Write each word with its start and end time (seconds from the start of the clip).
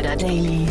Insider 0.00 0.16
Daily. 0.16 0.66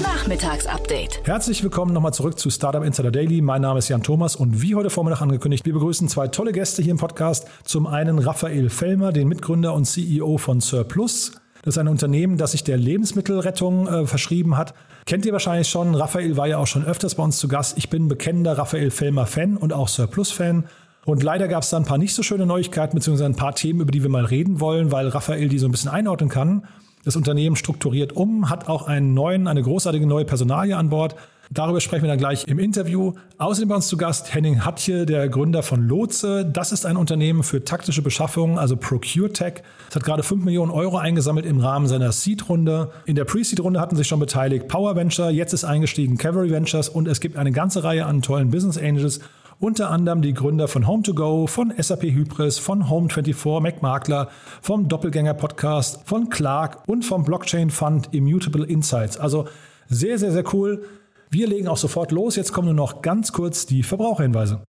Nachmittagsupdate. 0.00 1.22
Herzlich 1.24 1.64
willkommen 1.64 1.92
nochmal 1.92 2.12
zurück 2.14 2.38
zu 2.38 2.50
Startup 2.50 2.84
Insider 2.84 3.10
Daily. 3.10 3.42
Mein 3.42 3.62
Name 3.62 3.80
ist 3.80 3.88
Jan 3.88 4.04
Thomas 4.04 4.36
und 4.36 4.62
wie 4.62 4.76
heute 4.76 4.90
Vormittag 4.90 5.22
angekündigt, 5.22 5.66
wir 5.66 5.72
begrüßen 5.72 6.08
zwei 6.08 6.28
tolle 6.28 6.52
Gäste 6.52 6.80
hier 6.80 6.92
im 6.92 6.98
Podcast. 6.98 7.48
Zum 7.64 7.88
einen 7.88 8.20
Raphael 8.20 8.70
Fellmer, 8.70 9.10
den 9.10 9.26
Mitgründer 9.26 9.74
und 9.74 9.86
CEO 9.86 10.38
von 10.38 10.60
Surplus. 10.60 11.32
Das 11.62 11.74
ist 11.74 11.78
ein 11.78 11.88
Unternehmen, 11.88 12.36
das 12.36 12.52
sich 12.52 12.62
der 12.62 12.76
Lebensmittelrettung 12.76 13.88
äh, 13.88 14.06
verschrieben 14.06 14.56
hat. 14.56 14.72
Kennt 15.04 15.26
ihr 15.26 15.32
wahrscheinlich 15.32 15.68
schon. 15.68 15.96
Raphael 15.96 16.36
war 16.36 16.46
ja 16.46 16.58
auch 16.58 16.68
schon 16.68 16.84
öfters 16.84 17.16
bei 17.16 17.24
uns 17.24 17.38
zu 17.38 17.48
Gast. 17.48 17.76
Ich 17.76 17.90
bin 17.90 18.06
bekennender 18.06 18.56
Raphael 18.56 18.92
Fellmer-Fan 18.92 19.56
und 19.56 19.72
auch 19.72 19.88
Surplus-Fan. 19.88 20.64
Und 21.04 21.24
leider 21.24 21.48
gab 21.48 21.64
es 21.64 21.70
da 21.70 21.76
ein 21.76 21.84
paar 21.84 21.98
nicht 21.98 22.14
so 22.14 22.22
schöne 22.22 22.46
Neuigkeiten, 22.46 22.94
beziehungsweise 22.94 23.26
ein 23.26 23.34
paar 23.34 23.56
Themen, 23.56 23.80
über 23.80 23.90
die 23.90 24.04
wir 24.04 24.10
mal 24.10 24.26
reden 24.26 24.60
wollen, 24.60 24.92
weil 24.92 25.08
Raphael 25.08 25.48
die 25.48 25.58
so 25.58 25.66
ein 25.66 25.72
bisschen 25.72 25.90
einordnen 25.90 26.28
kann. 26.28 26.62
Das 27.04 27.16
Unternehmen 27.16 27.56
strukturiert 27.56 28.12
um, 28.12 28.50
hat 28.50 28.68
auch 28.68 28.86
einen 28.86 29.14
neuen, 29.14 29.46
eine 29.46 29.62
großartige 29.62 30.06
neue 30.06 30.24
Personalie 30.24 30.76
an 30.76 30.90
Bord. 30.90 31.16
Darüber 31.50 31.80
sprechen 31.80 32.02
wir 32.02 32.08
dann 32.08 32.18
gleich 32.18 32.46
im 32.46 32.58
Interview. 32.58 33.14
Außerdem 33.38 33.70
bei 33.70 33.76
uns 33.76 33.88
zu 33.88 33.96
Gast 33.96 34.34
Henning 34.34 34.66
Hatje, 34.66 35.06
der 35.06 35.30
Gründer 35.30 35.62
von 35.62 35.88
Lotse. 35.88 36.44
Das 36.44 36.72
ist 36.72 36.84
ein 36.84 36.98
Unternehmen 36.98 37.42
für 37.42 37.64
taktische 37.64 38.02
Beschaffung, 38.02 38.58
also 38.58 38.76
ProcureTech. 38.76 39.62
Es 39.88 39.96
hat 39.96 40.04
gerade 40.04 40.22
5 40.22 40.44
Millionen 40.44 40.70
Euro 40.70 40.98
eingesammelt 40.98 41.46
im 41.46 41.60
Rahmen 41.60 41.86
seiner 41.86 42.12
Seed-Runde. 42.12 42.90
In 43.06 43.16
der 43.16 43.24
Pre-Seed-Runde 43.24 43.80
hatten 43.80 43.96
sich 43.96 44.06
schon 44.06 44.20
beteiligt 44.20 44.68
Power 44.68 44.94
Venture, 44.94 45.30
jetzt 45.30 45.54
ist 45.54 45.64
eingestiegen 45.64 46.18
Cavalry 46.18 46.50
Ventures 46.50 46.90
und 46.90 47.08
es 47.08 47.20
gibt 47.20 47.38
eine 47.38 47.52
ganze 47.52 47.82
Reihe 47.82 48.04
an 48.04 48.20
tollen 48.20 48.50
Business 48.50 48.76
Angels 48.76 49.20
unter 49.60 49.90
anderem 49.90 50.22
die 50.22 50.34
Gründer 50.34 50.68
von 50.68 50.86
Home2Go, 50.86 51.48
von 51.48 51.72
SAP 51.76 52.04
Hybris, 52.04 52.58
von 52.58 52.84
Home24, 52.84 53.60
MacMakler, 53.60 54.28
vom 54.62 54.88
Doppelgänger 54.88 55.34
Podcast, 55.34 56.02
von 56.04 56.28
Clark 56.28 56.86
und 56.86 57.04
vom 57.04 57.24
Blockchain 57.24 57.70
Fund 57.70 58.08
Immutable 58.12 58.64
Insights. 58.64 59.16
Also 59.16 59.46
sehr, 59.88 60.18
sehr, 60.18 60.32
sehr 60.32 60.44
cool. 60.54 60.84
Wir 61.30 61.46
legen 61.46 61.68
auch 61.68 61.76
sofort 61.76 62.12
los. 62.12 62.36
Jetzt 62.36 62.52
kommen 62.52 62.66
nur 62.66 62.74
noch 62.74 63.02
ganz 63.02 63.32
kurz 63.32 63.66
die 63.66 63.82
Verbraucherhinweise. 63.82 64.62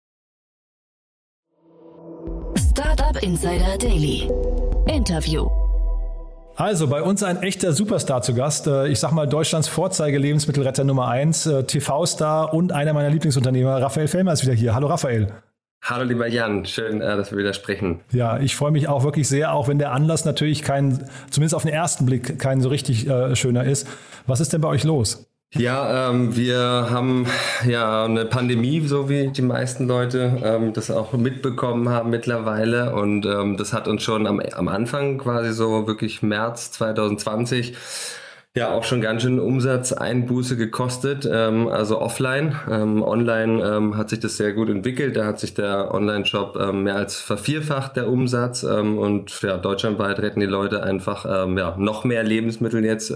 Startup 2.55 3.21
Insider 3.21 3.77
Daily. 3.77 4.29
Interview. 4.87 5.66
Also 6.57 6.87
bei 6.87 7.03
uns 7.03 7.21
ein 7.21 7.43
echter 7.43 7.71
Superstar 7.71 8.23
zu 8.23 8.33
Gast. 8.33 8.65
Äh, 8.65 8.87
ich 8.87 8.99
sag 8.99 9.11
mal 9.11 9.27
Deutschlands 9.27 9.67
Vorzeige-Lebensmittelretter 9.67 10.83
Nummer 10.83 11.07
1, 11.07 11.45
äh, 11.45 11.63
TV-Star 11.65 12.51
und 12.51 12.71
einer 12.71 12.93
meiner 12.93 13.11
Lieblingsunternehmer. 13.11 13.79
Raphael 13.79 14.07
Fellmer 14.07 14.33
ist 14.33 14.41
wieder 14.41 14.55
hier. 14.55 14.73
Hallo 14.73 14.87
Raphael. 14.87 15.31
Hallo 15.83 16.03
lieber 16.03 16.27
Jan, 16.27 16.65
schön, 16.65 16.99
äh, 16.99 17.15
dass 17.15 17.29
wir 17.29 17.37
wieder 17.37 17.53
sprechen. 17.53 17.99
Ja, 18.11 18.39
ich 18.39 18.55
freue 18.55 18.71
mich 18.71 18.87
auch 18.87 19.03
wirklich 19.03 19.27
sehr, 19.27 19.53
auch 19.53 19.67
wenn 19.67 19.77
der 19.77 19.91
Anlass 19.91 20.25
natürlich 20.25 20.63
kein, 20.63 21.07
zumindest 21.29 21.53
auf 21.53 21.61
den 21.61 21.71
ersten 21.71 22.07
Blick, 22.07 22.39
kein 22.39 22.59
so 22.59 22.69
richtig 22.69 23.07
äh, 23.07 23.35
schöner 23.35 23.63
ist. 23.63 23.87
Was 24.25 24.39
ist 24.39 24.51
denn 24.51 24.61
bei 24.61 24.67
euch 24.67 24.83
los? 24.83 25.26
Ja, 25.53 26.09
ähm, 26.09 26.35
wir 26.35 26.59
haben 26.59 27.25
ja 27.65 28.03
eine 28.03 28.25
Pandemie, 28.25 28.85
so 28.85 29.09
wie 29.09 29.29
die 29.29 29.41
meisten 29.41 29.87
Leute 29.87 30.41
ähm, 30.43 30.73
das 30.73 30.91
auch 30.91 31.13
mitbekommen 31.13 31.87
haben 31.89 32.09
mittlerweile. 32.09 32.93
Und 32.93 33.25
ähm, 33.25 33.55
das 33.55 33.71
hat 33.71 33.87
uns 33.87 34.03
schon 34.03 34.27
am, 34.27 34.39
am 34.41 34.67
Anfang 34.67 35.17
quasi 35.17 35.53
so 35.53 35.87
wirklich 35.87 36.21
März 36.21 36.71
2020 36.73 37.75
ja 38.57 38.71
auch 38.73 38.83
schon 38.83 39.01
ganz 39.01 39.21
schön 39.21 39.39
Umsatzeinbuße 39.39 40.57
gekostet, 40.57 41.29
ähm, 41.31 41.67
also 41.67 42.01
offline. 42.01 42.55
Ähm, 42.69 43.03
online 43.03 43.63
ähm, 43.63 43.97
hat 43.97 44.09
sich 44.09 44.19
das 44.19 44.35
sehr 44.37 44.53
gut 44.53 44.69
entwickelt. 44.69 45.15
Da 45.15 45.25
hat 45.25 45.39
sich 45.39 45.53
der 45.53 45.93
Online-Shop 45.93 46.57
ähm, 46.59 46.83
mehr 46.83 46.95
als 46.95 47.19
vervierfacht 47.19 47.95
der 47.95 48.09
Umsatz 48.09 48.63
ähm, 48.63 48.97
und 48.97 49.41
ja, 49.43 49.57
deutschlandweit 49.57 50.19
retten 50.19 50.39
die 50.39 50.47
Leute 50.47 50.83
einfach 50.83 51.25
ähm, 51.29 51.57
ja, 51.57 51.75
noch 51.77 52.03
mehr 52.03 52.23
Lebensmittel 52.23 52.83
jetzt 52.83 53.13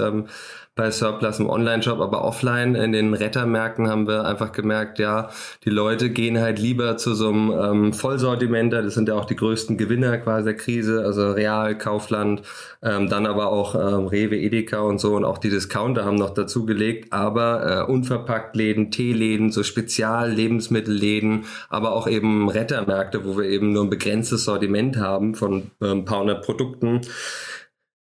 bei 0.73 0.89
Surplus 0.89 1.39
im 1.39 1.49
Online-Shop, 1.49 1.99
aber 1.99 2.23
offline 2.23 2.75
in 2.75 2.93
den 2.93 3.13
Rettermärkten 3.13 3.89
haben 3.89 4.07
wir 4.07 4.23
einfach 4.25 4.53
gemerkt, 4.53 4.99
ja, 4.99 5.29
die 5.65 5.69
Leute 5.69 6.09
gehen 6.09 6.39
halt 6.39 6.59
lieber 6.59 6.95
zu 6.95 7.13
so 7.13 7.27
einem 7.27 7.51
ähm, 7.51 7.93
Vollsortimenter, 7.93 8.81
das 8.81 8.93
sind 8.93 9.09
ja 9.09 9.15
auch 9.15 9.25
die 9.25 9.35
größten 9.35 9.77
Gewinner 9.77 10.17
quasi 10.19 10.45
der 10.45 10.55
Krise, 10.55 11.03
also 11.03 11.31
Real, 11.33 11.77
Kaufland, 11.77 12.43
ähm, 12.81 13.09
dann 13.09 13.25
aber 13.25 13.51
auch 13.51 13.75
ähm, 13.75 14.07
Rewe, 14.07 14.37
Edeka 14.37 14.79
und 14.79 14.99
so 14.99 15.15
und 15.15 15.25
auch 15.25 15.39
die 15.39 15.49
Discounter 15.49 16.05
haben 16.05 16.15
noch 16.15 16.33
dazugelegt, 16.33 17.11
aber 17.11 17.85
äh, 17.87 17.91
unverpackt 17.91 18.55
Läden, 18.55 18.91
Teeläden, 18.91 19.51
so 19.51 19.63
Spezial-Lebensmittelläden, 19.63 21.43
aber 21.69 21.91
auch 21.91 22.07
eben 22.07 22.49
Rettermärkte, 22.49 23.25
wo 23.25 23.37
wir 23.37 23.49
eben 23.49 23.73
nur 23.73 23.83
ein 23.83 23.89
begrenztes 23.89 24.45
Sortiment 24.45 24.95
haben 24.95 25.35
von 25.35 25.71
äh, 25.81 25.91
ein 25.91 26.05
paar 26.05 26.21
hundert 26.21 26.45
Produkten 26.45 27.01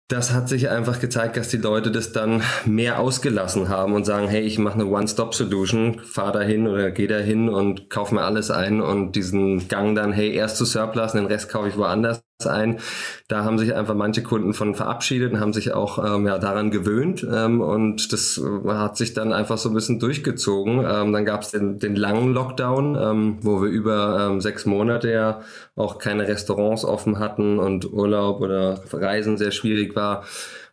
das 0.08 0.32
hat 0.32 0.48
sich 0.48 0.70
einfach 0.70 1.02
gezeigt, 1.02 1.36
dass 1.36 1.50
die 1.50 1.58
Leute 1.58 1.92
das 1.92 2.14
dann 2.14 2.42
mehr 2.66 3.00
ausgelassen 3.00 3.68
haben 3.68 3.94
und 3.94 4.06
sagen, 4.06 4.28
hey, 4.28 4.42
ich 4.42 4.58
mache 4.58 4.76
eine 4.76 4.86
One-Stop-Solution, 4.86 6.00
fahr 6.00 6.32
da 6.32 6.42
hin 6.42 6.68
oder 6.68 6.92
geh 6.92 7.08
da 7.08 7.18
hin 7.18 7.50
und 7.50 7.90
kauf 7.90 8.14
mir 8.14 8.22
alles 8.22 8.50
ein 8.50 8.80
und 8.80 9.14
diesen 9.18 9.68
Gang 9.68 9.96
dann, 9.96 10.14
hey, 10.14 10.32
erst 10.32 10.58
zu 10.58 10.66
Surplus, 10.66 11.12
den 11.12 11.26
Rest 11.26 11.50
kaufe 11.50 11.68
ich 11.68 11.78
woanders 11.78 12.27
ein. 12.46 12.80
Da 13.28 13.44
haben 13.44 13.58
sich 13.58 13.74
einfach 13.74 13.96
manche 13.96 14.22
Kunden 14.22 14.54
von 14.54 14.76
verabschiedet 14.76 15.34
und 15.34 15.40
haben 15.40 15.54
sich 15.54 15.74
auch 15.74 15.98
ähm, 15.98 16.28
ja, 16.28 16.38
daran 16.38 16.70
gewöhnt 16.70 17.26
ähm, 17.30 17.62
und 17.62 18.14
das 18.14 18.38
äh, 18.38 18.70
hat 18.70 18.96
sich 18.96 19.16
dann 19.16 19.34
einfach 19.34 19.58
so 19.58 19.70
ein 19.70 19.74
bisschen 19.76 20.00
durchgezogen. 20.00 20.86
Ähm, 20.88 21.14
dann 21.14 21.26
gab 21.26 21.42
es 21.42 21.50
den, 21.50 21.80
den 21.80 21.96
langen 21.96 22.34
Lockdown, 22.34 22.96
ähm, 22.96 23.38
wo 23.42 23.64
wir 23.64 23.70
über 23.70 24.28
ähm, 24.30 24.42
sechs 24.42 24.68
Monate 24.68 25.12
ja 25.12 25.42
auch 25.76 25.98
keine 25.98 26.28
Restaurants 26.28 26.86
offen 26.86 27.18
hatten 27.18 27.58
und 27.58 27.92
Urlaub 27.92 28.42
oder 28.42 28.82
Reisen 28.94 29.38
sehr 29.38 29.52
schwierig 29.52 29.96
war. 29.96 30.24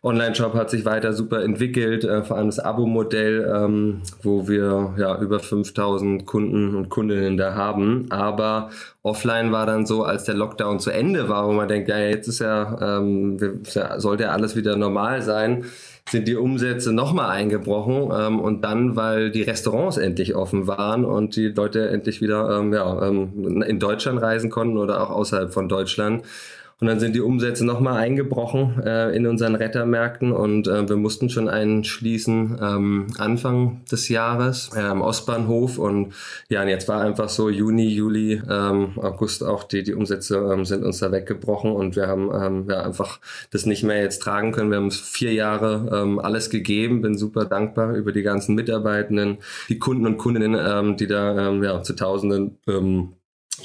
Online-Shop 0.05 0.53
hat 0.53 0.69
sich 0.69 0.85
weiter 0.85 1.13
super 1.13 1.41
entwickelt, 1.43 2.03
äh, 2.03 2.23
vor 2.23 2.37
allem 2.37 2.47
das 2.47 2.59
Abo-Modell, 2.59 3.51
ähm, 3.53 4.01
wo 4.21 4.47
wir 4.47 4.93
ja 4.97 5.19
über 5.19 5.39
5000 5.39 6.25
Kunden 6.27 6.75
und 6.75 6.89
Kundinnen 6.89 7.37
da 7.37 7.55
haben. 7.55 8.05
Aber 8.11 8.69
offline 9.01 9.51
war 9.51 9.65
dann 9.65 9.87
so, 9.87 10.03
als 10.03 10.25
der 10.25 10.35
Lockdown 10.35 10.79
zu 10.79 10.91
Ende 10.91 11.27
war, 11.27 11.47
wo 11.47 11.53
man 11.53 11.67
denkt, 11.67 11.89
ja, 11.89 11.97
jetzt 11.97 12.27
ist 12.27 12.39
ja, 12.39 12.99
ähm, 12.99 13.39
sollte 13.97 14.23
ja 14.23 14.29
alles 14.29 14.55
wieder 14.55 14.75
normal 14.75 15.23
sein 15.23 15.65
sind 16.07 16.27
die 16.27 16.35
Umsätze 16.35 16.93
nochmal 16.93 17.31
eingebrochen 17.31 18.11
ähm, 18.15 18.39
und 18.39 18.61
dann, 18.61 18.95
weil 18.95 19.31
die 19.31 19.41
Restaurants 19.41 19.97
endlich 19.97 20.35
offen 20.35 20.67
waren 20.67 21.03
und 21.03 21.35
die 21.35 21.47
Leute 21.47 21.89
endlich 21.89 22.21
wieder 22.21 22.59
ähm, 22.59 22.73
ja, 22.73 23.07
ähm, 23.07 23.63
in 23.63 23.79
Deutschland 23.79 24.21
reisen 24.21 24.51
konnten 24.51 24.77
oder 24.77 25.01
auch 25.01 25.09
außerhalb 25.09 25.51
von 25.51 25.67
Deutschland, 25.67 26.23
und 26.81 26.87
dann 26.87 26.99
sind 26.99 27.15
die 27.15 27.21
Umsätze 27.21 27.65
nochmal 27.65 27.97
eingebrochen 27.97 28.83
äh, 28.83 29.15
in 29.15 29.27
unseren 29.27 29.55
Rettermärkten 29.55 30.33
und 30.33 30.67
äh, 30.67 30.89
wir 30.89 30.97
mussten 30.97 31.29
schon 31.29 31.47
einen 31.47 31.85
schließen 31.85 32.59
ähm, 32.61 33.07
Anfang 33.17 33.85
des 33.89 34.09
Jahres 34.09 34.71
äh, 34.75 34.81
am 34.81 35.01
Ostbahnhof. 35.01 35.77
Und 35.77 36.13
ja, 36.49 36.63
und 36.63 36.67
jetzt 36.67 36.89
war 36.89 36.99
einfach 36.99 37.29
so 37.29 37.49
Juni, 37.49 37.87
Juli, 37.87 38.41
ähm, 38.49 38.91
August 38.97 39.41
auch 39.41 39.63
die, 39.63 39.83
die 39.83 39.93
Umsätze 39.93 40.49
ähm, 40.51 40.65
sind 40.65 40.83
uns 40.83 40.99
da 40.99 41.13
weggebrochen 41.13 41.71
und 41.71 41.95
wir 41.95 42.07
haben 42.07 42.29
ähm, 42.33 42.67
ja 42.69 42.83
einfach 42.83 43.21
das 43.51 43.65
nicht 43.65 43.83
mehr 43.83 44.01
jetzt 44.01 44.21
tragen 44.21 44.51
können. 44.51 44.69
Wir 44.69 44.77
haben 44.77 44.91
vier 44.91 45.31
Jahre 45.31 45.89
ähm, 45.93 46.19
alles 46.19 46.49
gegeben, 46.49 47.01
bin 47.01 47.17
super 47.17 47.45
dankbar 47.45 47.95
über 47.95 48.11
die 48.11 48.23
ganzen 48.23 48.53
Mitarbeitenden, 48.53 49.37
die 49.69 49.79
Kunden 49.79 50.05
und 50.05 50.17
Kundinnen, 50.17 50.59
ähm, 50.59 50.97
die 50.97 51.07
da 51.07 51.47
ähm, 51.47 51.63
ja, 51.63 51.81
zu 51.83 51.95
Tausenden 51.95 52.57
ähm, 52.67 53.13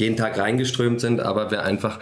jeden 0.00 0.16
Tag 0.16 0.38
reingeströmt 0.38 1.00
sind, 1.00 1.20
aber 1.20 1.50
wir 1.50 1.62
einfach 1.62 1.98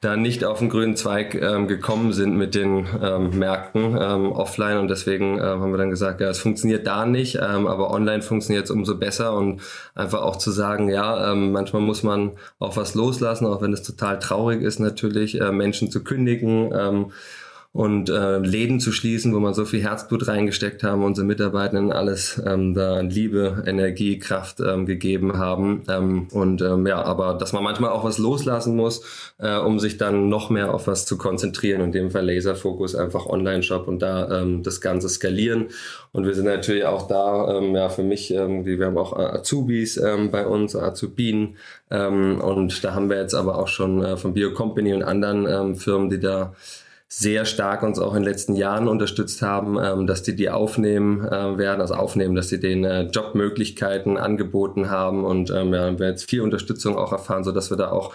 da 0.00 0.16
nicht 0.16 0.44
auf 0.44 0.58
den 0.58 0.68
grünen 0.68 0.96
Zweig 0.96 1.34
ähm, 1.34 1.68
gekommen 1.68 2.12
sind 2.12 2.36
mit 2.36 2.54
den 2.54 2.86
ähm, 3.02 3.38
Märkten 3.38 3.96
ähm, 3.98 4.32
offline. 4.32 4.78
Und 4.78 4.88
deswegen 4.88 5.38
ähm, 5.38 5.60
haben 5.60 5.72
wir 5.72 5.78
dann 5.78 5.90
gesagt, 5.90 6.20
ja, 6.20 6.28
es 6.28 6.38
funktioniert 6.38 6.86
da 6.86 7.06
nicht, 7.06 7.36
ähm, 7.36 7.66
aber 7.66 7.90
online 7.90 8.22
funktioniert 8.22 8.66
es 8.66 8.70
umso 8.70 8.96
besser. 8.96 9.34
Und 9.34 9.62
einfach 9.94 10.22
auch 10.22 10.36
zu 10.36 10.50
sagen, 10.50 10.88
ja, 10.88 11.32
ähm, 11.32 11.52
manchmal 11.52 11.82
muss 11.82 12.02
man 12.02 12.32
auch 12.58 12.76
was 12.76 12.94
loslassen, 12.94 13.46
auch 13.46 13.62
wenn 13.62 13.72
es 13.72 13.82
total 13.82 14.18
traurig 14.18 14.62
ist 14.62 14.78
natürlich, 14.78 15.40
äh, 15.40 15.52
Menschen 15.52 15.90
zu 15.90 16.04
kündigen 16.04 16.72
und 17.76 18.08
äh, 18.08 18.38
Läden 18.38 18.80
zu 18.80 18.90
schließen, 18.90 19.34
wo 19.34 19.38
man 19.38 19.52
so 19.52 19.66
viel 19.66 19.82
Herzblut 19.82 20.26
reingesteckt 20.26 20.82
haben, 20.82 21.04
unsere 21.04 21.26
Mitarbeitenden 21.26 21.92
alles 21.92 22.40
ähm, 22.46 22.72
da 22.72 23.00
Liebe, 23.00 23.64
Energie, 23.66 24.18
Kraft 24.18 24.60
ähm, 24.60 24.86
gegeben 24.86 25.36
haben. 25.36 25.82
Ähm, 25.86 26.28
und 26.32 26.62
ähm, 26.62 26.86
ja, 26.86 27.02
aber 27.02 27.34
dass 27.34 27.52
man 27.52 27.62
manchmal 27.62 27.90
auch 27.90 28.02
was 28.02 28.16
loslassen 28.16 28.76
muss, 28.76 29.02
äh, 29.36 29.58
um 29.58 29.78
sich 29.78 29.98
dann 29.98 30.30
noch 30.30 30.48
mehr 30.48 30.72
auf 30.72 30.86
was 30.86 31.04
zu 31.04 31.18
konzentrieren. 31.18 31.82
In 31.82 31.92
dem 31.92 32.10
Fall 32.10 32.24
Laserfokus, 32.24 32.94
einfach 32.94 33.26
Online-Shop 33.26 33.88
und 33.88 34.00
da 34.00 34.40
ähm, 34.40 34.62
das 34.62 34.80
Ganze 34.80 35.10
skalieren. 35.10 35.66
Und 36.12 36.24
wir 36.24 36.32
sind 36.32 36.46
natürlich 36.46 36.86
auch 36.86 37.06
da, 37.06 37.58
ähm, 37.58 37.74
ja, 37.74 37.90
für 37.90 38.02
mich, 38.02 38.32
ähm, 38.32 38.64
wir 38.64 38.86
haben 38.86 38.96
auch 38.96 39.14
Azubis 39.14 39.98
ähm, 39.98 40.30
bei 40.30 40.46
uns, 40.46 40.74
Azubinen. 40.74 41.58
Ähm, 41.90 42.40
und 42.40 42.82
da 42.82 42.94
haben 42.94 43.10
wir 43.10 43.20
jetzt 43.20 43.34
aber 43.34 43.58
auch 43.58 43.68
schon 43.68 44.02
äh, 44.02 44.16
von 44.16 44.32
BioCompany 44.32 44.94
und 44.94 45.02
anderen 45.02 45.46
ähm, 45.46 45.74
Firmen, 45.74 46.08
die 46.08 46.20
da 46.20 46.54
sehr 47.08 47.44
stark 47.44 47.82
uns 47.82 47.98
auch 47.98 48.14
in 48.14 48.22
den 48.22 48.30
letzten 48.30 48.56
Jahren 48.56 48.88
unterstützt 48.88 49.40
haben, 49.40 49.78
ähm, 49.82 50.06
dass 50.06 50.22
die 50.22 50.34
die 50.34 50.50
aufnehmen 50.50 51.24
äh, 51.24 51.56
werden, 51.56 51.80
also 51.80 51.94
aufnehmen, 51.94 52.34
dass 52.34 52.48
sie 52.48 52.58
den 52.58 52.84
äh, 52.84 53.02
Jobmöglichkeiten 53.02 54.16
angeboten 54.16 54.90
haben. 54.90 55.24
Und 55.24 55.50
ähm, 55.50 55.72
ja, 55.72 55.82
wir 55.82 55.82
haben 55.82 55.98
jetzt 55.98 56.28
viel 56.28 56.40
Unterstützung 56.40 56.96
auch 56.96 57.12
erfahren, 57.12 57.44
so 57.44 57.52
dass 57.52 57.70
wir 57.70 57.76
da 57.76 57.90
auch 57.90 58.12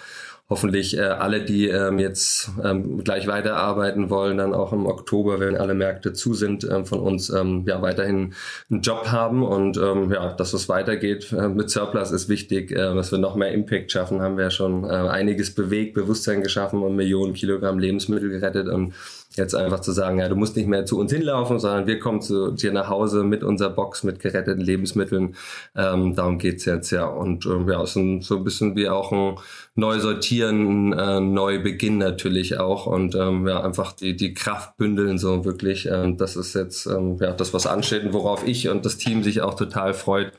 hoffentlich 0.52 0.98
äh, 0.98 1.04
alle, 1.04 1.42
die 1.46 1.70
ähm, 1.70 1.98
jetzt 1.98 2.52
ähm, 2.62 3.02
gleich 3.06 3.26
weiterarbeiten 3.26 4.10
wollen, 4.10 4.38
dann 4.38 4.54
auch 4.54 4.74
im 4.74 4.86
Oktober, 4.86 5.40
wenn 5.40 5.56
alle 5.56 5.74
Märkte 5.74 6.12
zu 6.12 6.34
sind, 6.34 6.66
ähm, 6.70 6.86
von 6.86 7.00
uns 7.00 7.30
ähm, 7.30 7.64
ja 7.66 7.82
weiterhin 7.82 8.34
einen 8.70 8.82
Job 8.82 9.08
haben 9.08 9.44
und 9.44 9.78
ähm, 9.78 10.12
ja, 10.12 10.34
dass 10.34 10.52
es 10.52 10.68
weitergeht 10.68 11.32
äh, 11.32 11.48
mit 11.48 11.70
Surplus 11.70 12.12
ist 12.12 12.28
wichtig, 12.28 12.72
äh, 12.72 12.76
dass 12.76 13.14
wir 13.14 13.18
noch 13.18 13.38
mehr 13.38 13.54
Impact 13.54 13.94
schaffen, 13.94 14.22
haben 14.22 14.36
wir 14.36 14.44
ja 14.44 14.52
schon 14.52 14.84
äh, 14.84 14.90
einiges 14.90 15.56
bewegt, 15.56 15.94
Bewusstsein 15.94 16.44
geschaffen 16.44 16.84
und 16.84 16.98
Millionen 16.98 17.34
Kilogramm 17.34 17.80
Lebensmittel 17.80 18.30
gerettet 18.30 18.68
und 18.68 18.94
jetzt 19.36 19.56
einfach 19.56 19.80
zu 19.80 19.92
sagen, 19.92 20.20
ja, 20.20 20.28
du 20.28 20.36
musst 20.36 20.56
nicht 20.56 20.68
mehr 20.68 20.86
zu 20.86 21.00
uns 21.00 21.12
hinlaufen, 21.12 21.60
sondern 21.60 21.88
wir 21.88 22.00
kommen 22.00 22.22
zu 22.22 22.52
dir 22.52 22.72
nach 22.74 22.90
Hause 22.90 23.24
mit 23.24 23.44
unserer 23.44 23.70
Box 23.70 24.04
mit 24.04 24.20
geretteten 24.20 24.62
Lebensmitteln. 24.62 25.36
Ähm, 25.76 26.16
darum 26.16 26.38
geht's 26.38 26.66
jetzt 26.66 26.92
ja. 26.92 27.06
Und 27.06 27.46
ähm, 27.46 27.68
ja, 27.70 27.82
es 27.82 27.96
ist 27.96 28.24
so 28.28 28.38
ein 28.38 28.44
bisschen 28.44 28.76
wie 28.76 28.90
auch 28.90 29.12
ein 29.12 29.36
Neusortieren, 29.76 30.94
äh, 30.94 31.20
Neubeginn 31.22 31.98
natürlich 31.98 32.60
auch 32.60 32.88
und 32.88 33.16
ähm, 33.16 33.48
ja, 33.48 33.62
einfach 33.62 33.94
die, 33.94 34.16
die 34.16 34.34
Kraft 34.34 34.78
bündeln 34.78 35.18
so 35.18 35.46
wirklich. 35.46 35.88
Ähm, 35.88 36.18
das 36.18 36.36
ist 36.36 36.54
jetzt 36.54 36.86
ähm, 36.88 37.18
ja 37.20 37.32
das, 37.32 37.54
was 37.54 37.68
ansteht 37.68 38.04
und 38.04 38.14
worauf 38.14 38.46
ich 38.46 38.68
und 38.70 38.86
das 38.86 38.98
Team 38.98 39.24
sich 39.24 39.42
auch 39.42 39.54
total 39.54 39.94
freut. 39.94 40.34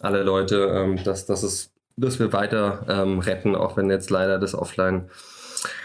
Alle 0.00 0.24
Leute, 0.24 0.56
ähm, 0.74 1.02
dass, 1.04 1.26
dass, 1.26 1.44
es, 1.44 1.70
dass 1.96 2.18
wir 2.18 2.32
weiter 2.32 2.84
ähm, 2.88 3.20
retten, 3.20 3.54
auch 3.54 3.76
wenn 3.76 3.88
jetzt 3.88 4.10
leider 4.10 4.38
das 4.38 4.54
Offline 4.54 5.08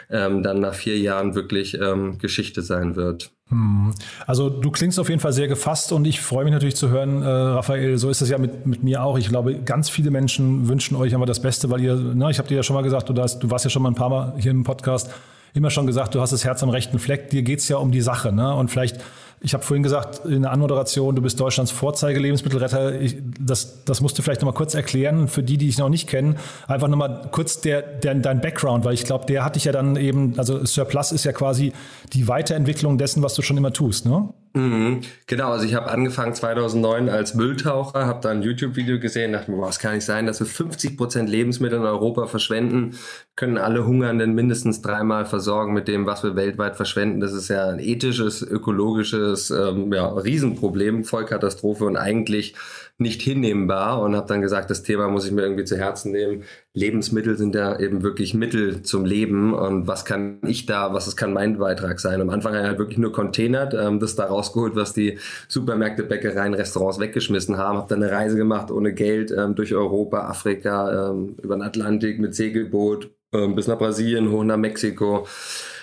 ähm, 0.10 0.44
dann 0.44 0.60
nach 0.60 0.74
vier 0.74 0.98
Jahren 0.98 1.36
wirklich 1.36 1.80
ähm, 1.80 2.18
Geschichte 2.20 2.62
sein 2.62 2.96
wird. 2.96 3.32
Hm. 3.50 3.94
Also 4.26 4.50
du 4.50 4.72
klingst 4.72 5.00
auf 5.00 5.10
jeden 5.10 5.22
Fall 5.22 5.32
sehr 5.34 5.48
gefasst 5.48 5.92
und 5.92 6.06
ich 6.06 6.20
freue 6.20 6.44
mich 6.44 6.54
natürlich 6.54 6.76
zu 6.76 6.90
hören, 6.90 7.22
äh, 7.22 7.26
Raphael, 7.26 7.98
so 7.98 8.10
ist 8.10 8.22
es 8.22 8.30
ja 8.30 8.38
mit, 8.38 8.66
mit 8.66 8.84
mir 8.84 9.04
auch. 9.04 9.18
Ich 9.18 9.30
glaube, 9.30 9.56
ganz 9.64 9.90
viele 9.90 10.12
Menschen 10.12 10.68
wünschen 10.68 10.98
euch 10.98 11.16
aber 11.16 11.26
das 11.26 11.42
Beste, 11.42 11.70
weil 11.70 11.82
ihr, 11.82 11.96
na, 11.96 12.30
ich 12.30 12.40
habe 12.40 12.50
dir 12.50 12.56
ja 12.56 12.64
schon 12.64 12.76
mal 12.76 12.84
gesagt, 12.84 13.10
du, 13.10 13.22
hast, 13.22 13.40
du 13.40 13.50
warst 13.50 13.64
ja 13.64 13.70
schon 13.70 13.84
mal 13.84 13.90
ein 13.90 13.96
paar 13.96 14.10
Mal 14.10 14.34
hier 14.38 14.52
im 14.52 14.64
Podcast, 14.64 15.10
immer 15.54 15.70
schon 15.70 15.88
gesagt, 15.88 16.14
du 16.14 16.22
hast 16.22 16.34
das 16.34 16.44
Herz 16.44 16.62
am 16.62 16.70
rechten 16.70 17.00
Fleck, 17.00 17.30
dir 17.30 17.42
geht 17.42 17.60
es 17.60 17.70
ja 17.70 17.78
um 17.78 17.92
die 17.92 18.02
Sache. 18.02 18.34
Ne? 18.34 18.54
Und 18.54 18.70
vielleicht 18.70 18.98
ich 19.40 19.54
habe 19.54 19.64
vorhin 19.64 19.84
gesagt 19.84 20.26
in 20.26 20.42
der 20.42 20.52
Anmoderation, 20.52 21.16
du 21.16 21.22
bist 21.22 21.40
Deutschlands 21.40 21.72
Vorzeige-Lebensmittelretter. 21.72 22.94
das, 23.40 23.84
das 23.86 24.02
musst 24.02 24.18
du 24.18 24.24
vielleicht 24.24 24.42
noch 24.42 24.48
mal 24.48 24.58
kurz 24.58 24.74
erklären 24.74 25.28
für 25.28 25.44
die, 25.44 25.58
die 25.58 25.68
dich 25.68 25.78
noch 25.78 25.90
nicht 25.90 26.10
kennen. 26.10 26.38
Einfach 26.68 26.88
noch 26.88 26.98
mal 26.98 27.30
kurz 27.32 27.62
der, 27.62 27.82
der, 27.82 28.16
dein 28.16 28.42
Background, 28.42 28.84
weil 28.84 28.96
ich 28.96 29.06
glaube, 29.06 29.26
der 29.28 29.46
hat 29.46 29.56
dich 29.56 29.66
ja 29.66 29.72
dann 29.72 29.96
eben, 29.96 30.34
also 30.38 30.66
Surplus 30.66 31.12
ist 31.12 31.24
ja 31.24 31.34
quasi 31.34 31.74
die 32.14 32.28
Weiterentwicklung 32.28 32.98
dessen, 32.98 33.22
was 33.22 33.36
du 33.36 33.44
schon 33.44 33.58
immer 33.58 33.74
tust, 33.74 34.06
ne? 34.06 34.30
Mhm. 34.58 35.02
Genau, 35.28 35.52
also 35.52 35.66
ich 35.66 35.76
habe 35.76 35.88
angefangen 35.92 36.34
2009 36.34 37.10
als 37.10 37.36
Mülltaucher, 37.36 38.08
habe 38.08 38.22
da 38.22 38.30
ein 38.30 38.42
YouTube-Video 38.42 39.00
gesehen, 39.00 39.34
dachte 39.34 39.52
mir, 39.52 39.58
boah, 39.58 39.70
es 39.70 39.78
kann 39.78 39.94
nicht 39.94 40.06
sein, 40.06 40.26
dass 40.26 40.40
wir 40.40 40.48
50 40.48 40.98
Prozent 40.98 41.30
Lebensmittel 41.30 41.78
in 41.78 41.86
Europa 41.86 42.26
verschwenden, 42.26 42.98
können 43.36 43.60
alle 43.60 43.86
Hungernden 43.86 44.34
mindestens 44.34 44.82
dreimal 44.82 45.26
versorgen 45.28 45.74
mit 45.74 45.88
dem, 45.88 46.08
was 46.08 46.24
wir 46.24 46.36
weltweit 46.36 46.76
verschwenden. 46.76 47.20
Das 47.20 47.34
ist 47.34 47.50
ja 47.50 47.68
ein 47.68 47.80
ethisches, 47.80 48.42
ökologisches 48.42 49.52
ähm, 49.52 49.94
ja, 49.94 50.08
Riesenproblem, 50.08 51.04
Vollkatastrophe 51.04 51.86
und 51.86 51.96
eigentlich 51.96 52.56
nicht 53.00 53.22
hinnehmbar 53.22 54.02
und 54.02 54.16
habe 54.16 54.28
dann 54.28 54.42
gesagt, 54.42 54.72
das 54.72 54.82
Thema 54.82 55.08
muss 55.08 55.26
ich 55.26 55.32
mir 55.32 55.44
irgendwie 55.44 55.66
zu 55.66 55.78
Herzen 55.78 56.12
nehmen. 56.12 56.44
Lebensmittel 56.74 57.38
sind 57.38 57.54
ja 57.54 57.80
eben 57.80 58.02
wirklich 58.02 58.34
Mittel 58.34 58.82
zum 58.82 59.06
Leben 59.06 59.54
und 59.54 59.88
was 59.88 60.04
kann 60.04 60.40
ich 60.48 60.66
da, 60.66 60.94
was 60.94 61.16
kann 61.16 61.32
mein 61.32 61.60
Beitrag 61.60 62.00
sein? 62.00 62.22
Am 62.22 62.32
Anfang 62.32 62.56
halt 62.56 62.80
wirklich 62.80 62.98
nur 62.98 63.12
containert, 63.12 63.76
ähm, 63.76 64.00
das 64.00 64.16
da 64.16 64.26
rausgeholt, 64.26 64.76
was 64.76 64.94
die 64.94 65.20
Supermärkte, 65.48 66.04
Bäckereien, 66.04 66.56
Restaurants 66.56 67.00
weggeschmissen 67.00 67.58
haben, 67.58 67.78
habe 67.78 67.88
dann 67.88 68.02
eine 68.02 68.12
Reise 68.12 68.36
gemacht 68.36 68.72
ohne 68.72 68.94
Geld 68.94 69.32
ähm, 69.32 69.54
durch 69.54 69.76
Europa, 69.76 70.28
Afrika, 70.28 71.12
ähm, 71.12 71.36
über 71.42 71.56
den 71.56 71.62
Atlantik 71.62 72.20
mit 72.20 72.34
Segelboot 72.34 73.12
bis 73.32 73.68
nach 73.68 73.78
Brasilien, 73.78 74.32
hoch 74.32 74.44
nach 74.44 74.58
Mexiko 74.58 75.28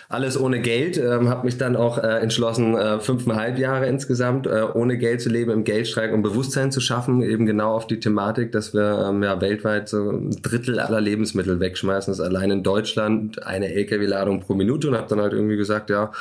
alles 0.08 0.38
ohne 0.38 0.60
Geld. 0.60 0.96
Ähm, 0.96 1.28
habe 1.28 1.44
mich 1.44 1.58
dann 1.58 1.76
auch 1.76 1.98
äh, 1.98 2.18
entschlossen, 2.18 2.76
äh, 2.76 3.00
fünfeinhalb 3.00 3.58
Jahre 3.58 3.86
insgesamt 3.86 4.46
äh, 4.46 4.64
ohne 4.74 4.98
Geld 4.98 5.20
zu 5.20 5.28
leben, 5.28 5.50
im 5.50 5.64
Geldstreik, 5.64 6.12
um 6.12 6.22
Bewusstsein 6.22 6.72
zu 6.72 6.80
schaffen, 6.80 7.22
eben 7.22 7.46
genau 7.46 7.74
auf 7.74 7.86
die 7.86 8.00
Thematik, 8.00 8.52
dass 8.52 8.74
wir 8.74 9.06
ähm, 9.08 9.22
ja 9.22 9.40
weltweit 9.40 9.88
so 9.88 10.10
ein 10.10 10.30
Drittel 10.42 10.78
aller 10.78 11.00
Lebensmittel 11.00 11.60
wegschmeißen. 11.60 12.10
Das 12.10 12.18
ist 12.18 12.24
allein 12.24 12.50
in 12.50 12.62
Deutschland 12.62 13.44
eine 13.44 13.72
LKW-Ladung 13.74 14.40
pro 14.40 14.54
Minute 14.54 14.88
und 14.88 14.96
habe 14.96 15.08
dann 15.08 15.20
halt 15.20 15.32
irgendwie 15.32 15.56
gesagt, 15.56 15.90
ja, 15.90 16.12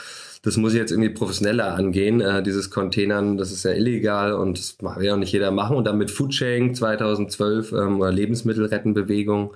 das 0.41 0.57
muss 0.57 0.73
ich 0.73 0.79
jetzt 0.79 0.91
irgendwie 0.91 1.09
professioneller 1.09 1.75
angehen. 1.75 2.19
Äh, 2.19 2.43
dieses 2.43 2.69
Containern, 2.69 3.37
das 3.37 3.51
ist 3.51 3.63
ja 3.63 3.71
illegal 3.71 4.33
und 4.33 4.57
das 4.57 4.77
will 4.81 5.05
ja 5.05 5.13
auch 5.13 5.17
nicht 5.17 5.31
jeder 5.31 5.51
machen. 5.51 5.77
Und 5.77 5.85
dann 5.85 5.97
mit 5.97 6.11
Foodsharing 6.11 6.73
2012 6.73 7.71
ähm, 7.71 8.03
Lebensmittelrettenbewegung 8.03 9.53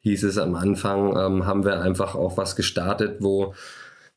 hieß 0.00 0.24
es 0.24 0.38
am 0.38 0.54
Anfang, 0.54 1.16
ähm, 1.16 1.46
haben 1.46 1.64
wir 1.64 1.80
einfach 1.80 2.14
auch 2.14 2.36
was 2.36 2.56
gestartet, 2.56 3.18
wo 3.20 3.54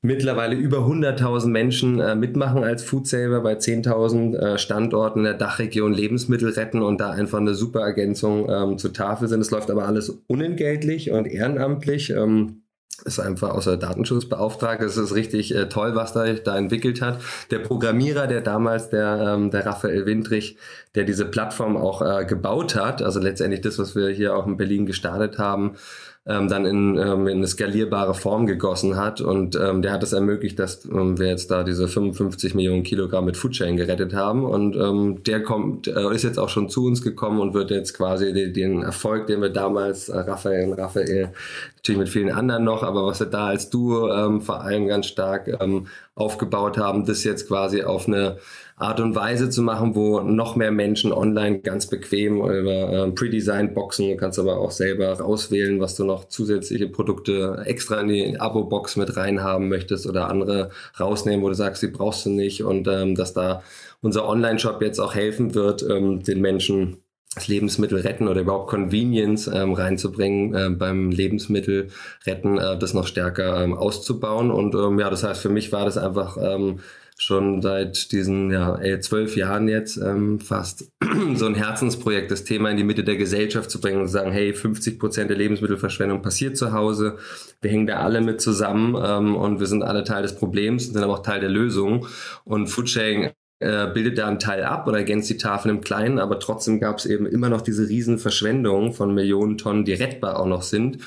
mittlerweile 0.01 0.55
über 0.55 0.79
100.000 0.79 1.47
Menschen 1.47 1.99
äh, 1.99 2.15
mitmachen 2.15 2.63
als 2.63 2.83
Foodsaver 2.83 3.41
bei 3.41 3.53
10.000 3.53 4.35
äh, 4.35 4.57
Standorten 4.57 5.19
in 5.19 5.25
der 5.25 5.33
Dachregion 5.33 5.93
Lebensmittel 5.93 6.49
retten 6.49 6.81
und 6.81 6.99
da 6.99 7.11
einfach 7.11 7.39
eine 7.39 7.53
super 7.53 7.81
Ergänzung 7.81 8.49
ähm, 8.49 8.77
zur 8.77 8.93
Tafel 8.93 9.27
sind. 9.27 9.39
Es 9.39 9.51
läuft 9.51 9.71
aber 9.71 9.87
alles 9.87 10.09
unentgeltlich 10.27 11.09
und 11.11 11.25
ehrenamtlich. 11.25 12.09
Ähm, 12.09 12.62
ist 13.05 13.19
einfach 13.19 13.51
außer 13.51 13.77
Datenschutzbeauftragte. 13.77 14.85
Es 14.85 14.97
ist 14.97 15.13
richtig 15.13 15.53
äh, 15.55 15.69
toll, 15.69 15.95
was 15.95 16.13
da, 16.13 16.31
da 16.33 16.57
entwickelt 16.57 17.01
hat. 17.01 17.19
Der 17.51 17.59
Programmierer, 17.59 18.27
der 18.27 18.41
damals, 18.41 18.89
der, 18.89 19.35
ähm, 19.35 19.51
der 19.51 19.65
Raphael 19.65 20.05
Windrich, 20.05 20.57
der 20.95 21.03
diese 21.03 21.25
Plattform 21.25 21.77
auch 21.77 22.01
äh, 22.01 22.25
gebaut 22.25 22.75
hat, 22.75 23.01
also 23.01 23.19
letztendlich 23.19 23.61
das, 23.61 23.79
was 23.79 23.95
wir 23.95 24.09
hier 24.09 24.35
auch 24.35 24.47
in 24.47 24.57
Berlin 24.57 24.85
gestartet 24.85 25.37
haben, 25.37 25.75
ähm, 26.25 26.47
dann 26.47 26.65
in, 26.65 26.97
ähm, 26.97 27.27
in 27.27 27.37
eine 27.37 27.47
skalierbare 27.47 28.13
Form 28.13 28.47
gegossen 28.47 28.95
hat. 28.95 29.19
Und 29.19 29.55
ähm, 29.57 29.81
der 29.81 29.91
hat 29.91 30.03
es 30.03 30.13
ermöglicht, 30.13 30.57
dass 30.57 30.85
ähm, 30.85 31.19
wir 31.19 31.27
jetzt 31.27 31.51
da 31.51 31.63
diese 31.63 31.87
55 31.87 32.55
Millionen 32.55 32.83
Kilogramm 32.83 33.25
mit 33.25 33.35
Foodchain 33.35 33.75
gerettet 33.75 34.13
haben. 34.13 34.45
Und 34.45 34.75
ähm, 34.77 35.21
der 35.23 35.43
kommt, 35.43 35.87
äh, 35.87 36.13
ist 36.13 36.23
jetzt 36.23 36.39
auch 36.39 36.49
schon 36.49 36.69
zu 36.69 36.85
uns 36.85 37.01
gekommen 37.01 37.41
und 37.41 37.53
wird 37.53 37.71
jetzt 37.71 37.93
quasi 37.93 38.31
den, 38.31 38.53
den 38.53 38.83
Erfolg, 38.83 39.27
den 39.27 39.41
wir 39.41 39.49
damals, 39.49 40.07
äh, 40.07 40.17
Raphael 40.17 40.69
und 40.69 40.79
Raphael, 40.79 41.33
natürlich 41.75 41.99
mit 41.99 42.09
vielen 42.09 42.31
anderen 42.31 42.63
noch, 42.63 42.83
aber 42.83 43.05
was 43.05 43.19
wir 43.19 43.27
da 43.27 43.47
als 43.47 43.69
Duo 43.69 44.09
ähm, 44.09 44.39
vor 44.39 44.61
allem 44.61 44.87
ganz 44.87 45.07
stark 45.07 45.49
ähm, 45.59 45.87
aufgebaut 46.15 46.77
haben, 46.77 47.05
das 47.05 47.25
jetzt 47.25 47.49
quasi 47.49 47.83
auf 47.83 48.07
eine 48.07 48.37
Art 48.75 48.99
und 48.99 49.15
Weise 49.15 49.49
zu 49.49 49.61
machen, 49.61 49.95
wo 49.95 50.21
noch 50.21 50.55
mehr 50.55 50.71
Menschen 50.71 51.13
online 51.13 51.59
ganz 51.59 51.87
bequem 51.87 52.37
über 52.37 53.07
äh, 53.07 53.11
Pre-Designed 53.11 53.73
Boxen, 53.73 54.09
du 54.09 54.17
kannst 54.17 54.39
aber 54.39 54.57
auch 54.57 54.71
selber 54.71 55.23
auswählen, 55.23 55.79
was 55.79 55.95
du 55.95 56.03
noch 56.03 56.27
zusätzliche 56.27 56.87
Produkte 56.87 57.63
extra 57.65 58.01
in 58.01 58.07
die 58.07 58.39
Abo-Box 58.39 58.95
mit 58.95 59.15
reinhaben 59.15 59.69
möchtest 59.69 60.07
oder 60.07 60.29
andere 60.29 60.71
rausnehmen, 60.99 61.43
wo 61.43 61.49
du 61.49 61.55
sagst, 61.55 61.83
die 61.83 61.87
brauchst 61.87 62.25
du 62.25 62.31
nicht 62.31 62.63
und 62.63 62.87
ähm, 62.87 63.15
dass 63.15 63.33
da 63.33 63.61
unser 64.01 64.27
Online-Shop 64.27 64.81
jetzt 64.81 64.99
auch 64.99 65.15
helfen 65.15 65.55
wird, 65.55 65.83
ähm, 65.87 66.23
den 66.23 66.41
Menschen 66.41 66.97
das 67.35 67.47
Lebensmittel 67.47 67.99
retten 67.99 68.27
oder 68.27 68.41
überhaupt 68.41 68.69
Convenience 68.69 69.47
ähm, 69.47 69.73
reinzubringen 69.73 70.53
äh, 70.53 70.69
beim 70.69 71.09
Lebensmittel 71.09 71.87
retten, 72.25 72.57
äh, 72.57 72.77
das 72.77 72.93
noch 72.93 73.07
stärker 73.07 73.63
ähm, 73.63 73.73
auszubauen. 73.73 74.51
Und 74.51 74.75
ähm, 74.75 74.99
ja, 74.99 75.09
das 75.09 75.23
heißt, 75.23 75.41
für 75.41 75.49
mich 75.49 75.71
war 75.71 75.85
das 75.85 75.97
einfach 75.97 76.37
ähm, 76.39 76.79
schon 77.17 77.61
seit 77.61 78.11
diesen 78.11 78.51
ja, 78.51 78.79
zwölf 78.99 79.35
Jahren 79.35 79.67
jetzt 79.67 79.97
ähm, 79.97 80.39
fast 80.39 80.91
so 81.35 81.45
ein 81.45 81.55
Herzensprojekt, 81.55 82.31
das 82.31 82.43
Thema 82.43 82.69
in 82.69 82.77
die 82.77 82.83
Mitte 82.83 83.03
der 83.03 83.17
Gesellschaft 83.17 83.69
zu 83.69 83.79
bringen 83.79 84.01
und 84.01 84.07
zu 84.07 84.13
sagen, 84.13 84.31
hey, 84.31 84.53
50 84.53 84.99
Prozent 84.99 85.29
der 85.29 85.37
Lebensmittelverschwendung 85.37 86.21
passiert 86.21 86.57
zu 86.57 86.73
Hause. 86.73 87.17
Wir 87.61 87.71
hängen 87.71 87.87
da 87.87 87.97
alle 87.97 88.21
mit 88.21 88.41
zusammen 88.41 88.95
ähm, 89.03 89.35
und 89.35 89.59
wir 89.59 89.67
sind 89.67 89.83
alle 89.83 90.03
Teil 90.03 90.23
des 90.23 90.35
Problems, 90.35 90.87
sind 90.87 91.01
aber 91.01 91.13
auch 91.13 91.23
Teil 91.23 91.39
der 91.39 91.49
Lösung. 91.49 92.07
Und 92.43 92.67
Foodsharing 92.67 93.31
äh, 93.59 93.87
bildet 93.93 94.17
da 94.17 94.27
einen 94.27 94.39
Teil 94.39 94.63
ab 94.63 94.87
oder 94.87 94.97
ergänzt 94.97 95.29
die 95.29 95.37
Tafel 95.37 95.69
im 95.69 95.81
Kleinen, 95.81 96.19
aber 96.19 96.39
trotzdem 96.39 96.79
gab 96.79 96.97
es 96.97 97.05
eben 97.05 97.25
immer 97.25 97.49
noch 97.49 97.61
diese 97.61 97.87
riesen 97.87 98.17
Verschwendung 98.17 98.93
von 98.93 99.13
Millionen 99.13 99.57
Tonnen, 99.57 99.85
die 99.85 99.93
rettbar 99.93 100.39
auch 100.39 100.47
noch 100.47 100.63
sind 100.63 100.97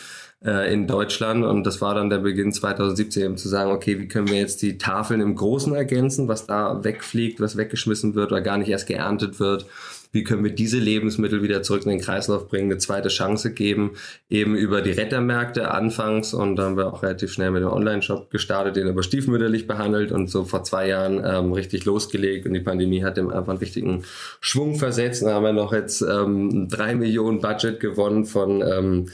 äh, 0.45 0.73
in 0.73 0.87
Deutschland. 0.87 1.45
Und 1.45 1.65
das 1.65 1.81
war 1.81 1.95
dann 1.95 2.11
der 2.11 2.19
Beginn 2.19 2.53
2017 2.53 3.23
eben 3.23 3.37
zu 3.37 3.49
sagen, 3.49 3.71
okay, 3.71 3.99
wie 3.99 4.09
können 4.09 4.29
wir 4.29 4.39
jetzt 4.39 4.63
die 4.63 4.79
Tafeln 4.79 5.21
im 5.21 5.35
Großen 5.35 5.75
ergänzen, 5.75 6.29
was 6.29 6.47
da 6.47 6.85
wegfliegt, 6.85 7.41
was 7.41 7.57
weggeschmissen 7.57 8.15
wird 8.15 8.33
oder 8.33 8.41
gar 8.41 8.59
nicht 8.59 8.69
erst 8.69 8.87
geerntet 8.87 9.41
wird. 9.41 9.67
Wie 10.13 10.25
können 10.25 10.45
wir 10.45 10.55
diese 10.55 10.79
Lebensmittel 10.79 11.43
wieder 11.43 11.63
zurück 11.63 11.83
in 11.85 11.91
den 11.91 12.01
Kreislauf 12.01 12.49
bringen, 12.49 12.71
eine 12.71 12.79
zweite 12.79 13.09
Chance 13.09 13.53
geben, 13.53 13.93
eben 14.31 14.55
über 14.55 14.81
die 14.81 14.93
Rettermärkte 14.93 15.71
anfangs 15.71 16.33
und 16.33 16.57
dann 16.57 16.67
haben 16.67 16.77
wir 16.79 16.87
auch 16.87 17.03
relativ 17.03 17.33
schnell 17.33 17.51
mit 17.51 17.63
dem 17.63 17.71
Online-Shop 17.71 18.31
gestartet, 18.31 18.77
den 18.77 18.89
aber 18.89 19.03
stiefmütterlich 19.03 19.67
behandelt 19.67 20.13
und 20.13 20.31
so 20.31 20.45
vor 20.45 20.65
zwei 20.65 20.89
Jahren 20.89 21.23
ähm, 21.23 21.53
richtig 21.53 21.85
losgelegt 21.85 22.47
und 22.47 22.55
die 22.55 22.61
Pandemie 22.61 23.05
hat 23.05 23.19
dem 23.19 23.29
einfach 23.29 23.51
einen 23.51 23.59
richtigen 23.59 24.05
Schwung 24.41 24.77
versetzt. 24.77 25.23
Dann 25.23 25.35
haben 25.35 25.45
wir 25.45 25.53
noch 25.53 25.75
jetzt 25.75 26.01
ähm, 26.01 26.69
drei 26.71 26.95
Millionen 26.95 27.41
Budget 27.43 27.81
gewonnen 27.81 28.25
von 28.25 28.63
ähm, 28.63 29.09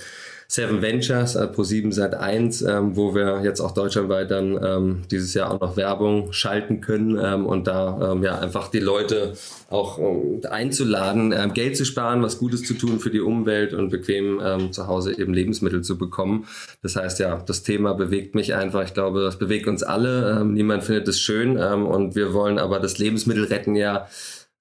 Seven 0.53 0.83
Ventures, 0.83 1.35
äh, 1.35 1.45
Pro7 1.45 1.93
Sat 1.93 2.15
1, 2.15 2.61
ähm, 2.61 2.95
wo 2.95 3.15
wir 3.15 3.41
jetzt 3.43 3.61
auch 3.61 3.71
deutschlandweit 3.71 4.31
dann 4.31 4.63
ähm, 4.63 5.03
dieses 5.11 5.33
Jahr 5.33 5.51
auch 5.51 5.59
noch 5.59 5.79
Werbung 5.79 6.31
schalten 6.35 6.83
können 6.83 7.19
ähm, 7.19 7.47
und 7.47 7.67
da 7.67 8.13
ähm, 8.13 8.23
ja 8.23 8.39
einfach 8.39 8.69
die 8.69 8.79
Leute 8.79 9.33
auch 9.71 9.99
ähm, 9.99 10.43
einzuladen, 10.51 11.33
ähm, 11.33 11.55
Geld 11.55 11.79
zu 11.79 11.87
sparen, 11.87 12.23
was 12.23 12.37
Gutes 12.37 12.65
zu 12.65 12.75
tun 12.75 13.01
für 13.01 13.09
die 13.09 13.23
Umwelt 13.23 13.73
und 13.73 13.89
bequem 13.89 14.43
ähm, 14.45 14.73
zu 14.73 14.89
Hause 14.89 15.19
eben 15.19 15.33
Lebensmittel 15.33 15.81
zu 15.81 15.97
bekommen. 15.97 16.47
Das 16.83 16.97
heißt 16.97 17.19
ja, 17.21 17.43
das 17.47 17.63
Thema 17.63 17.95
bewegt 17.95 18.35
mich 18.35 18.55
einfach. 18.55 18.85
Ich 18.85 18.93
glaube, 18.93 19.23
das 19.23 19.39
bewegt 19.39 19.69
uns 19.69 19.83
alle. 19.83 20.39
Ähm, 20.39 20.53
niemand 20.53 20.85
findet 20.85 21.09
es 21.09 21.19
schön 21.19 21.57
ähm, 21.59 21.87
und 21.87 22.15
wir 22.15 22.35
wollen 22.35 22.59
aber 22.59 22.79
das 22.79 22.99
Lebensmittel 22.99 23.45
retten 23.45 23.75
ja 23.75 24.07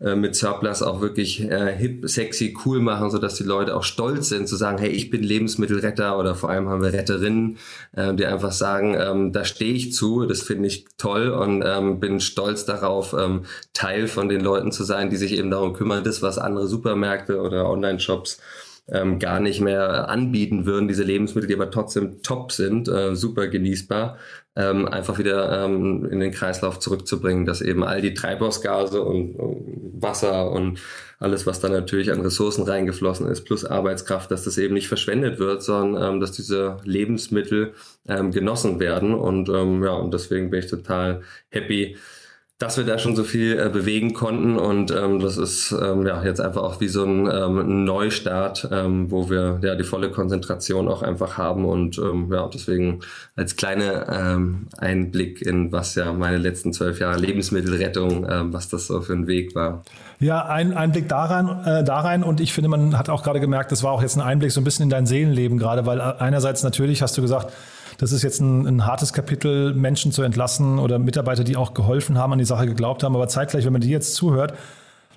äh, 0.03 0.15
mit 0.15 0.35
Surplus 0.35 0.81
auch 0.81 0.99
wirklich 0.99 1.41
äh, 1.41 1.75
hip, 1.75 2.09
sexy, 2.09 2.57
cool 2.65 2.79
machen, 2.79 3.11
so 3.11 3.19
dass 3.19 3.35
die 3.35 3.43
Leute 3.43 3.75
auch 3.75 3.83
stolz 3.83 4.29
sind 4.29 4.47
zu 4.47 4.55
sagen, 4.55 4.77
hey, 4.79 4.89
ich 4.89 5.09
bin 5.09 5.21
Lebensmittelretter 5.21 6.17
oder 6.17 6.33
vor 6.33 6.49
allem 6.49 6.69
haben 6.69 6.81
wir 6.81 6.91
Retterinnen, 6.91 7.57
äh, 7.95 8.13
die 8.15 8.25
einfach 8.25 8.51
sagen, 8.51 8.95
ähm, 8.99 9.31
da 9.31 9.45
stehe 9.45 9.73
ich 9.73 9.93
zu, 9.93 10.25
das 10.25 10.41
finde 10.41 10.67
ich 10.67 10.85
toll 10.97 11.29
und 11.29 11.63
ähm, 11.65 11.99
bin 11.99 12.19
stolz 12.19 12.65
darauf, 12.65 13.13
ähm, 13.13 13.43
Teil 13.73 14.07
von 14.07 14.27
den 14.27 14.41
Leuten 14.41 14.71
zu 14.71 14.83
sein, 14.83 15.09
die 15.09 15.17
sich 15.17 15.33
eben 15.33 15.51
darum 15.51 15.73
kümmern, 15.73 16.03
das, 16.03 16.21
was 16.21 16.37
andere 16.37 16.67
Supermärkte 16.67 17.39
oder 17.39 17.69
Online-Shops 17.69 18.39
ähm, 18.87 19.19
gar 19.19 19.39
nicht 19.39 19.61
mehr 19.61 20.09
anbieten 20.09 20.65
würden, 20.65 20.87
diese 20.87 21.03
Lebensmittel, 21.03 21.47
die 21.47 21.55
aber 21.55 21.71
trotzdem 21.71 22.21
top 22.23 22.51
sind, 22.51 22.87
äh, 22.87 23.15
super 23.15 23.47
genießbar, 23.47 24.17
ähm, 24.55 24.87
einfach 24.87 25.17
wieder 25.17 25.65
ähm, 25.65 26.05
in 26.05 26.19
den 26.19 26.31
Kreislauf 26.31 26.79
zurückzubringen, 26.79 27.45
dass 27.45 27.61
eben 27.61 27.83
all 27.83 28.01
die 28.01 28.13
Treibhausgase 28.13 29.01
und, 29.01 29.37
Wasser 30.01 30.51
und 30.51 30.79
alles, 31.19 31.45
was 31.45 31.59
da 31.59 31.69
natürlich 31.69 32.11
an 32.11 32.21
Ressourcen 32.21 32.63
reingeflossen 32.63 33.27
ist, 33.27 33.43
plus 33.45 33.63
Arbeitskraft, 33.63 34.31
dass 34.31 34.43
das 34.43 34.57
eben 34.57 34.73
nicht 34.73 34.87
verschwendet 34.87 35.39
wird, 35.39 35.61
sondern 35.61 36.15
ähm, 36.15 36.19
dass 36.19 36.31
diese 36.31 36.77
Lebensmittel 36.83 37.73
ähm, 38.07 38.31
genossen 38.31 38.79
werden. 38.79 39.13
Und 39.13 39.47
ähm, 39.49 39.83
ja, 39.83 39.91
und 39.91 40.13
deswegen 40.13 40.49
bin 40.49 40.59
ich 40.59 40.67
total 40.67 41.21
happy, 41.49 41.97
dass 42.61 42.77
wir 42.77 42.83
da 42.83 42.99
schon 42.99 43.15
so 43.15 43.23
viel 43.23 43.59
äh, 43.59 43.69
bewegen 43.69 44.13
konnten. 44.13 44.57
Und 44.57 44.91
ähm, 44.91 45.19
das 45.19 45.37
ist 45.37 45.71
ähm, 45.71 46.05
ja 46.05 46.23
jetzt 46.23 46.39
einfach 46.39 46.61
auch 46.61 46.79
wie 46.79 46.87
so 46.87 47.03
ein 47.03 47.27
ähm, 47.27 47.85
Neustart, 47.85 48.69
ähm, 48.71 49.09
wo 49.09 49.31
wir 49.31 49.59
ja 49.63 49.75
die 49.75 49.83
volle 49.83 50.11
Konzentration 50.11 50.87
auch 50.87 51.01
einfach 51.01 51.37
haben. 51.37 51.65
Und 51.65 51.97
ähm, 51.97 52.31
ja 52.31 52.47
deswegen 52.53 52.99
als 53.35 53.55
kleine 53.55 54.05
ähm, 54.11 54.67
Einblick 54.77 55.41
in 55.41 55.71
was 55.71 55.95
ja 55.95 56.13
meine 56.13 56.37
letzten 56.37 56.71
zwölf 56.71 56.99
Jahre 56.99 57.19
Lebensmittelrettung, 57.19 58.27
was 58.51 58.69
das 58.69 58.87
so 58.87 59.01
für 59.01 59.13
ein 59.13 59.27
Weg 59.27 59.55
war. 59.55 59.83
Ja, 60.19 60.45
ein 60.45 60.77
Einblick 60.77 61.09
daran, 61.09 61.65
äh, 61.65 61.83
da 61.83 62.01
rein. 62.01 62.23
Und 62.23 62.41
ich 62.41 62.53
finde, 62.53 62.69
man 62.69 62.97
hat 62.97 63.09
auch 63.09 63.23
gerade 63.23 63.39
gemerkt, 63.39 63.71
das 63.71 63.81
war 63.81 63.91
auch 63.91 64.03
jetzt 64.03 64.15
ein 64.15 64.21
Einblick 64.21 64.51
so 64.51 64.61
ein 64.61 64.63
bisschen 64.63 64.83
in 64.83 64.89
dein 64.91 65.07
Seelenleben 65.07 65.57
gerade, 65.57 65.87
weil 65.87 65.99
äh, 65.99 66.03
einerseits 66.19 66.61
natürlich 66.61 67.01
hast 67.01 67.17
du 67.17 67.23
gesagt, 67.23 67.51
das 68.01 68.11
ist 68.11 68.23
jetzt 68.23 68.41
ein, 68.41 68.65
ein, 68.65 68.85
hartes 68.87 69.13
Kapitel, 69.13 69.75
Menschen 69.75 70.11
zu 70.11 70.23
entlassen 70.23 70.79
oder 70.79 70.97
Mitarbeiter, 70.97 71.43
die 71.43 71.55
auch 71.55 71.75
geholfen 71.75 72.17
haben, 72.17 72.33
an 72.33 72.39
die 72.39 72.45
Sache 72.45 72.65
geglaubt 72.65 73.03
haben. 73.03 73.15
Aber 73.15 73.27
zeitgleich, 73.27 73.63
wenn 73.63 73.73
man 73.73 73.81
dir 73.81 73.91
jetzt 73.91 74.15
zuhört, 74.15 74.55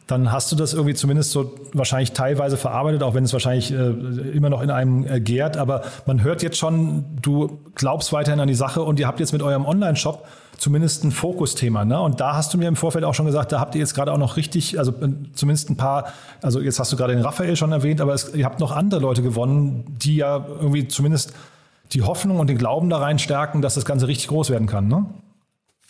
dann 0.06 0.30
hast 0.30 0.52
du 0.52 0.56
das 0.56 0.74
irgendwie 0.74 0.92
zumindest 0.92 1.30
so 1.30 1.54
wahrscheinlich 1.72 2.12
teilweise 2.12 2.58
verarbeitet, 2.58 3.02
auch 3.02 3.14
wenn 3.14 3.24
es 3.24 3.32
wahrscheinlich 3.32 3.72
äh, 3.72 3.76
immer 3.76 4.50
noch 4.50 4.60
in 4.60 4.70
einem 4.70 5.06
äh, 5.06 5.18
gärt. 5.18 5.56
Aber 5.56 5.80
man 6.04 6.22
hört 6.22 6.42
jetzt 6.42 6.58
schon, 6.58 7.06
du 7.22 7.58
glaubst 7.74 8.12
weiterhin 8.12 8.38
an 8.38 8.48
die 8.48 8.54
Sache 8.54 8.82
und 8.82 9.00
ihr 9.00 9.06
habt 9.06 9.18
jetzt 9.18 9.32
mit 9.32 9.40
eurem 9.40 9.64
Online-Shop 9.64 10.26
zumindest 10.58 11.04
ein 11.04 11.10
Fokusthema. 11.10 11.86
Ne? 11.86 11.98
Und 11.98 12.20
da 12.20 12.36
hast 12.36 12.52
du 12.52 12.58
mir 12.58 12.68
im 12.68 12.76
Vorfeld 12.76 13.04
auch 13.04 13.14
schon 13.14 13.24
gesagt, 13.24 13.50
da 13.50 13.60
habt 13.60 13.74
ihr 13.74 13.78
jetzt 13.78 13.94
gerade 13.94 14.12
auch 14.12 14.18
noch 14.18 14.36
richtig, 14.36 14.78
also 14.78 14.92
äh, 14.92 15.08
zumindest 15.32 15.70
ein 15.70 15.78
paar, 15.78 16.12
also 16.42 16.60
jetzt 16.60 16.78
hast 16.78 16.92
du 16.92 16.98
gerade 16.98 17.14
den 17.14 17.22
Raphael 17.22 17.56
schon 17.56 17.72
erwähnt, 17.72 18.02
aber 18.02 18.12
es, 18.12 18.34
ihr 18.34 18.44
habt 18.44 18.60
noch 18.60 18.72
andere 18.72 19.00
Leute 19.00 19.22
gewonnen, 19.22 19.84
die 20.02 20.16
ja 20.16 20.44
irgendwie 20.60 20.86
zumindest 20.86 21.32
die 21.92 22.02
Hoffnung 22.02 22.38
und 22.38 22.48
den 22.48 22.58
Glauben 22.58 22.90
da 22.90 22.98
rein 22.98 23.18
stärken, 23.18 23.62
dass 23.62 23.74
das 23.74 23.84
Ganze 23.84 24.08
richtig 24.08 24.28
groß 24.28 24.50
werden 24.50 24.66
kann, 24.66 24.88
ne? 24.88 25.06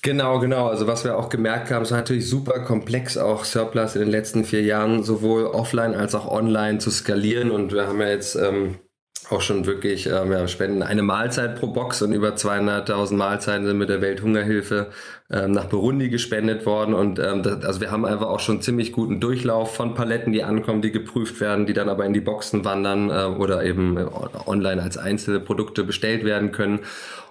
Genau, 0.02 0.38
genau. 0.38 0.68
Also 0.68 0.86
was 0.86 1.02
wir 1.04 1.16
auch 1.16 1.30
gemerkt 1.30 1.70
haben, 1.70 1.82
es 1.82 1.90
war 1.90 1.96
natürlich 1.96 2.28
super 2.28 2.60
komplex, 2.60 3.16
auch 3.16 3.44
Surplus 3.44 3.94
in 3.94 4.02
den 4.02 4.10
letzten 4.10 4.44
vier 4.44 4.60
Jahren 4.60 5.02
sowohl 5.02 5.46
offline 5.46 5.94
als 5.94 6.14
auch 6.14 6.30
online 6.30 6.76
zu 6.76 6.90
skalieren. 6.90 7.50
Und 7.50 7.72
wir 7.72 7.86
haben 7.86 8.02
ja 8.02 8.08
jetzt 8.08 8.36
ähm, 8.36 8.76
auch 9.31 9.40
schon 9.40 9.66
wirklich, 9.66 10.07
ähm, 10.07 10.33
ja, 10.33 10.47
spenden 10.49 10.83
eine 10.83 11.02
Mahlzeit 11.02 11.59
pro 11.59 11.69
Box 11.69 12.02
und 12.02 12.12
über 12.12 12.31
200.000 12.31 13.14
Mahlzeiten 13.14 13.66
sind 13.66 13.78
mit 13.78 13.88
der 13.88 14.00
Welthungerhilfe 14.00 14.88
ähm, 15.31 15.52
nach 15.52 15.66
Burundi 15.66 16.11
gespendet 16.11 16.66
worden. 16.66 16.95
Und 16.95 17.19
ähm, 17.19 17.43
das, 17.43 17.64
also 17.64 17.81
wir 17.81 17.90
haben 17.90 18.04
einfach 18.04 18.26
auch 18.26 18.40
schon 18.40 18.61
ziemlich 18.61 18.93
guten 18.93 19.21
Durchlauf 19.21 19.75
von 19.75 19.95
Paletten, 19.95 20.33
die 20.33 20.45
ankommen, 20.45 20.83
die 20.83 20.93
geprüft 20.93 21.40
werden, 21.40 21.66
die 21.66 21.73
dann 21.73 21.88
aber 21.88 22.04
in 22.04 22.12
die 22.12 22.21
Boxen 22.21 22.64
wandern 22.64 23.11
äh, 23.11 23.25
oder 23.25 23.64
eben 23.64 23.99
online 24.47 24.83
als 24.83 24.99
einzelne 24.99 25.40
Produkte 25.40 25.85
bestellt 25.85 26.25
werden 26.25 26.52
können. 26.52 26.81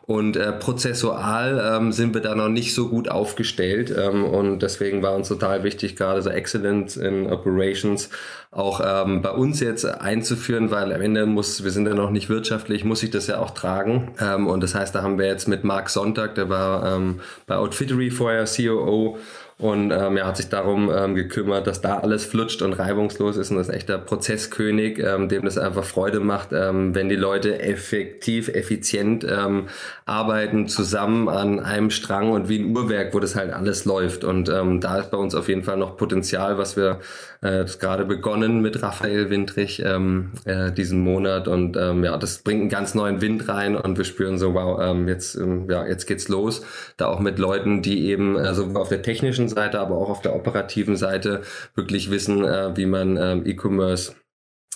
Und 0.06 0.36
äh, 0.36 0.52
prozessual 0.52 1.78
ähm, 1.78 1.94
sind 1.94 2.14
wir 2.14 2.20
da 2.20 2.36
noch 2.36 2.50
nicht 2.50 2.74
so 2.74 2.90
gut 2.90 3.08
aufgestellt. 3.08 3.94
Ähm, 3.98 4.26
und 4.26 4.60
deswegen 4.60 5.02
war 5.02 5.16
uns 5.16 5.30
total 5.30 5.64
wichtig, 5.64 5.96
gerade 5.96 6.22
so 6.22 6.30
Excellence 6.30 6.98
in 6.98 7.28
Operations 7.32 8.10
auch 8.52 8.82
ähm, 8.86 9.22
bei 9.22 9.32
uns 9.32 9.62
jetzt 9.62 9.86
einzuführen, 9.86 10.72
weil 10.72 10.94
am 10.94 11.02
Ende 11.02 11.26
muss, 11.26 11.64
wir 11.64 11.72
sind 11.72 11.88
ja 11.88 11.94
noch 11.94 12.12
nicht 12.12 12.30
wirtschaftlich, 12.30 12.84
muss 12.84 13.02
ich 13.02 13.12
das 13.12 13.28
ja 13.28 13.40
auch 13.40 13.52
tragen. 13.52 14.12
Ähm, 14.20 14.48
und 14.48 14.62
das 14.62 14.76
heißt, 14.76 14.94
da 14.94 15.02
haben 15.02 15.18
wir 15.18 15.26
jetzt 15.26 15.48
mit 15.48 15.64
Marc 15.64 15.90
Sonntag, 15.90 16.36
der 16.36 16.50
war 16.50 16.96
ähm, 16.96 17.22
bei 17.48 17.56
Outfittery 17.56 18.12
vorher 18.12 18.44
COO, 18.44 19.18
und 19.60 19.92
ähm, 19.92 20.18
er 20.18 20.26
hat 20.26 20.38
sich 20.38 20.50
darum 20.50 20.92
ähm, 20.94 21.16
gekümmert, 21.16 21.68
dass 21.68 21.82
da 21.82 22.00
alles 22.00 22.26
flutscht 22.26 22.62
und 22.62 22.74
reibungslos 22.74 23.38
ist 23.38 23.52
und 23.52 23.58
das 23.58 23.70
ist 23.70 23.76
echter 23.76 23.98
Prozesskönig, 23.98 25.00
ähm, 25.00 25.30
dem 25.30 25.46
das 25.46 25.58
einfach 25.58 25.84
Freude 25.84 26.20
macht, 26.20 26.50
ähm, 26.54 26.96
wenn 26.96 27.08
die 27.08 27.16
Leute 27.16 27.62
effektiv, 27.62 28.50
effizient 28.50 29.26
ähm, 29.30 29.68
arbeiten, 30.06 30.68
zusammen 30.68 31.30
an 31.30 31.60
einem 31.60 31.92
Strang 31.92 32.32
und 32.32 32.50
wie 32.50 32.60
ein 32.60 32.76
Uhrwerk, 32.76 33.14
wo 33.14 33.20
das 33.20 33.36
halt 33.36 33.54
alles 33.54 33.86
läuft. 33.86 34.24
Und 34.24 34.50
ähm, 34.50 34.82
da 34.82 34.98
ist 34.98 35.12
bei 35.12 35.18
uns 35.18 35.36
auf 35.36 35.48
jeden 35.48 35.64
Fall 35.64 35.78
noch 35.78 35.98
Potenzial, 35.98 36.58
was 36.58 36.76
wir 36.76 37.00
äh, 37.44 37.66
gerade 37.80 38.06
begonnen 38.06 38.62
mit 38.62 38.82
Raphael 38.82 39.30
Windrich 39.30 39.84
ähm, 39.86 40.32
äh, 40.46 40.72
diesen 40.72 41.02
Monat 41.02 41.48
und 41.48 41.76
ähm, 41.76 42.04
ja, 42.04 42.18
das 42.18 42.40
bringt 42.40 42.62
einen 42.62 42.70
ganz 42.70 42.96
neuen 42.96 43.22
Wind 43.22 43.48
rein 43.50 43.76
und 43.76 43.98
wir 43.98 44.06
spüren 44.06 44.38
so, 44.38 44.54
wow, 44.54 44.80
ähm, 44.82 45.08
jetzt, 45.08 45.36
ähm, 45.36 45.70
ja, 45.70 45.86
jetzt 45.86 46.06
geht's 46.06 46.30
los. 46.30 46.66
Da 46.98 47.08
auch 47.08 47.20
mit 47.20 47.40
Leuten, 47.40 47.82
die 47.82 48.08
eben 48.08 48.38
also 48.38 48.68
auf 48.76 48.90
der 48.90 49.02
technischen 49.02 49.50
Seite, 49.50 49.80
aber 49.80 49.98
auch 49.98 50.10
auf 50.10 50.22
der 50.22 50.36
operativen 50.36 50.96
Seite 50.96 51.42
wirklich 51.76 52.10
wissen, 52.10 52.46
äh, 52.46 52.76
wie 52.78 52.86
man 52.86 53.18
ähm, 53.18 53.46
E-Commerce 53.46 54.14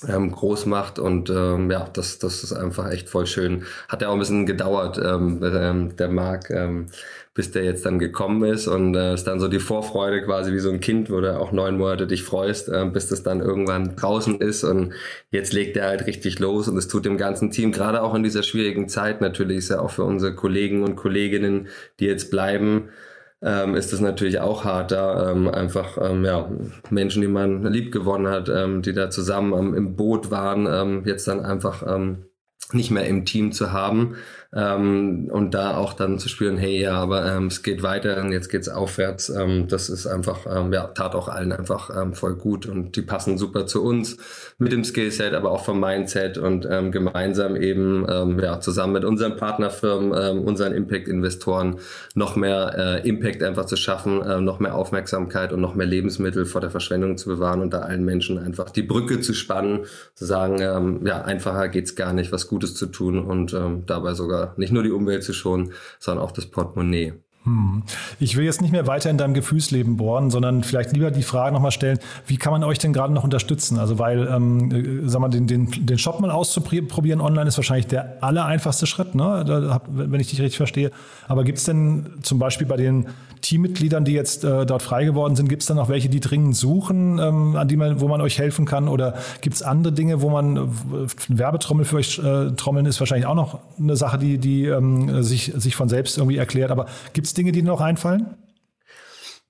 ähm, 0.07 0.31
groß 0.31 0.65
macht 0.67 0.99
und 0.99 1.29
ähm, 1.29 1.71
ja, 1.71 1.89
das, 1.91 2.19
das 2.19 2.43
ist 2.43 2.53
einfach 2.53 2.91
echt 2.91 3.09
voll 3.09 3.25
schön. 3.25 3.63
Hat 3.89 4.01
ja 4.01 4.09
auch 4.09 4.13
ein 4.13 4.19
bisschen 4.19 4.45
gedauert, 4.45 4.99
ähm, 5.03 5.41
ähm, 5.43 5.95
der 5.95 6.09
Marc, 6.09 6.49
ähm, 6.49 6.87
bis 7.37 7.51
der 7.51 7.63
jetzt 7.63 7.85
dann 7.85 7.99
gekommen 7.99 8.43
ist 8.43 8.67
und 8.67 8.95
äh, 8.95 9.13
ist 9.13 9.25
dann 9.25 9.39
so 9.39 9.47
die 9.47 9.59
Vorfreude 9.59 10.23
quasi 10.23 10.51
wie 10.53 10.59
so 10.59 10.71
ein 10.71 10.79
Kind, 10.79 11.11
wo 11.11 11.21
du 11.21 11.39
auch 11.39 11.51
neun 11.51 11.77
Monate 11.77 12.07
dich 12.07 12.23
freust, 12.23 12.67
äh, 12.67 12.83
bis 12.91 13.09
das 13.09 13.21
dann 13.21 13.41
irgendwann 13.41 13.95
draußen 13.95 14.41
ist 14.41 14.63
und 14.63 14.93
jetzt 15.29 15.53
legt 15.53 15.77
er 15.77 15.87
halt 15.87 16.07
richtig 16.07 16.39
los 16.39 16.67
und 16.67 16.75
es 16.77 16.87
tut 16.87 17.05
dem 17.05 17.15
ganzen 17.15 17.51
Team, 17.51 17.71
gerade 17.71 18.01
auch 18.01 18.15
in 18.15 18.23
dieser 18.23 18.41
schwierigen 18.41 18.89
Zeit 18.89 19.21
natürlich, 19.21 19.59
ist 19.59 19.69
ja 19.69 19.79
auch 19.81 19.91
für 19.91 20.03
unsere 20.03 20.33
Kollegen 20.33 20.83
und 20.83 20.95
Kolleginnen, 20.95 21.67
die 21.99 22.07
jetzt 22.07 22.31
bleiben, 22.31 22.89
ähm, 23.43 23.75
ist 23.75 23.93
es 23.93 23.99
natürlich 23.99 24.39
auch 24.39 24.65
hart, 24.65 24.91
da 24.91 25.29
ähm, 25.29 25.47
einfach 25.47 25.99
ähm, 26.01 26.25
ja, 26.25 26.49
Menschen, 26.89 27.21
die 27.21 27.27
man 27.27 27.71
lieb 27.71 27.91
gewonnen 27.91 28.29
hat, 28.29 28.49
ähm, 28.49 28.81
die 28.81 28.93
da 28.93 29.11
zusammen 29.11 29.75
im 29.75 29.95
Boot 29.95 30.31
waren, 30.31 30.65
ähm, 30.67 31.03
jetzt 31.05 31.27
dann 31.27 31.45
einfach 31.45 31.83
ähm, 31.85 32.25
nicht 32.73 32.89
mehr 32.89 33.05
im 33.05 33.25
Team 33.25 33.51
zu 33.51 33.71
haben 33.71 34.15
ähm, 34.55 35.27
und 35.31 35.53
da 35.53 35.75
auch 35.75 35.93
dann 35.93 36.19
zu 36.19 36.29
spüren, 36.29 36.57
hey, 36.57 36.81
ja, 36.81 36.93
aber 36.93 37.25
ähm, 37.25 37.47
es 37.47 37.63
geht 37.63 37.83
weiter 37.83 38.21
und 38.21 38.31
jetzt 38.31 38.49
geht's 38.49 38.69
aufwärts. 38.69 39.29
Ähm, 39.29 39.67
das 39.67 39.89
ist 39.89 40.07
einfach, 40.07 40.45
ähm, 40.49 40.71
ja, 40.71 40.87
tat 40.87 41.15
auch 41.15 41.27
allen 41.27 41.51
einfach 41.51 41.89
ähm, 41.95 42.13
voll 42.13 42.35
gut 42.35 42.65
und 42.65 42.95
die 42.95 43.01
passen 43.01 43.37
super 43.37 43.65
zu 43.65 43.83
uns 43.83 44.17
mit 44.57 44.71
dem 44.71 44.83
Skillset, 44.83 45.33
aber 45.33 45.51
auch 45.51 45.65
vom 45.65 45.79
Mindset 45.79 46.37
und 46.37 46.67
ähm, 46.69 46.91
gemeinsam 46.91 47.55
eben, 47.55 48.05
ja, 48.39 48.59
zusammen 48.59 48.93
mit 48.93 49.05
unseren 49.05 49.35
Partnerfirmen, 49.37 50.39
unseren 50.39 50.73
Impact-Investoren 50.73 51.77
noch 52.15 52.35
mehr 52.35 53.01
äh, 53.03 53.07
Impact 53.07 53.43
einfach 53.43 53.65
zu 53.65 53.75
schaffen, 53.75 54.21
äh, 54.21 54.39
noch 54.39 54.59
mehr 54.59 54.75
Aufmerksamkeit 54.75 55.51
und 55.51 55.61
noch 55.61 55.75
mehr 55.75 55.85
Lebensmittel 55.85 56.45
vor 56.45 56.61
der 56.61 56.69
Verschwendung 56.69 57.17
zu 57.17 57.29
bewahren 57.29 57.61
und 57.61 57.73
da 57.73 57.79
allen 57.79 58.05
Menschen 58.05 58.37
einfach 58.37 58.69
die 58.69 58.83
Brücke 58.83 59.19
zu 59.19 59.33
spannen, 59.33 59.85
zu 60.15 60.25
sagen, 60.25 61.05
ja, 61.05 61.21
einfacher 61.21 61.67
geht's 61.69 61.95
gar 61.95 62.13
nicht, 62.13 62.31
was 62.31 62.47
Gutes 62.47 62.75
zu 62.75 62.87
tun 62.87 63.19
und 63.19 63.55
dabei 63.85 64.13
sogar 64.13 64.36
nicht 64.57 64.73
nur 64.73 64.83
die 64.83 64.91
Umwelt 64.91 65.23
zu 65.23 65.33
schonen, 65.33 65.73
sondern 65.99 66.23
auch 66.23 66.31
das 66.31 66.47
Portemonnaie. 66.47 67.13
Hm. 67.47 67.81
Ich 68.19 68.35
will 68.35 68.43
jetzt 68.43 68.61
nicht 68.61 68.71
mehr 68.71 68.87
weiter 68.87 69.09
in 69.09 69.17
deinem 69.17 69.33
Gefühlsleben 69.33 69.95
bohren, 69.95 70.29
sondern 70.31 70.63
vielleicht 70.63 70.91
lieber 70.91 71.11
die 71.11 71.23
Frage 71.23 71.53
nochmal 71.53 71.71
stellen, 71.71 71.97
wie 72.25 72.35
kann 72.35 72.51
man 72.51 72.61
euch 72.65 72.77
denn 72.77 72.91
gerade 72.91 73.13
noch 73.13 73.23
unterstützen? 73.23 73.79
Also 73.79 73.99
weil, 73.99 74.27
ähm, 74.27 75.05
äh, 75.05 75.09
sag 75.09 75.21
mal, 75.21 75.29
den, 75.29 75.47
den, 75.47 75.71
den 75.85 75.97
Shop 75.97 76.19
mal 76.19 76.29
auszuprobieren 76.29 77.21
online 77.21 77.47
ist 77.47 77.57
wahrscheinlich 77.57 77.87
der 77.87 78.17
allereinfachste 78.21 78.85
Schritt, 78.85 79.15
ne? 79.15 79.79
wenn 79.87 80.19
ich 80.19 80.27
dich 80.27 80.41
richtig 80.41 80.57
verstehe. 80.57 80.91
Aber 81.29 81.45
gibt 81.45 81.59
es 81.59 81.63
denn 81.63 82.15
zum 82.21 82.37
Beispiel 82.37 82.67
bei 82.67 82.75
den 82.75 83.07
Teammitgliedern, 83.41 84.03
die 84.03 84.13
jetzt 84.13 84.43
äh, 84.43 84.65
dort 84.65 84.81
frei 84.81 85.05
geworden 85.05 85.35
sind, 85.35 85.47
gibt 85.47 85.61
es 85.61 85.67
dann 85.67 85.77
noch 85.77 85.89
welche, 85.89 86.09
die 86.09 86.19
dringend 86.19 86.55
suchen, 86.55 87.19
ähm, 87.19 87.55
an 87.55 87.67
die 87.67 87.77
man, 87.77 88.01
wo 88.01 88.07
man 88.07 88.19
euch 88.19 88.39
helfen 88.39 88.65
kann? 88.65 88.87
Oder 88.87 89.13
gibt 89.41 89.55
es 89.55 89.61
andere 89.61 89.93
Dinge, 89.93 90.21
wo 90.21 90.29
man 90.29 90.57
äh, 90.57 90.61
Werbetrommel 91.29 91.85
für 91.85 91.97
euch 91.97 92.19
äh, 92.19 92.51
trommeln 92.51 92.85
ist 92.85 92.99
wahrscheinlich 92.99 93.27
auch 93.27 93.35
noch 93.35 93.59
eine 93.79 93.95
Sache, 93.95 94.17
die, 94.17 94.37
die 94.37 94.65
ähm, 94.65 95.23
sich, 95.23 95.53
sich 95.55 95.75
von 95.75 95.87
selbst 95.87 96.17
irgendwie 96.17 96.37
erklärt. 96.37 96.71
Aber 96.71 96.87
gibt 97.13 97.27
es 97.27 97.33
Dinge, 97.37 97.51
die 97.51 97.61
dir 97.61 97.67
noch 97.67 97.81
einfallen? 97.81 98.35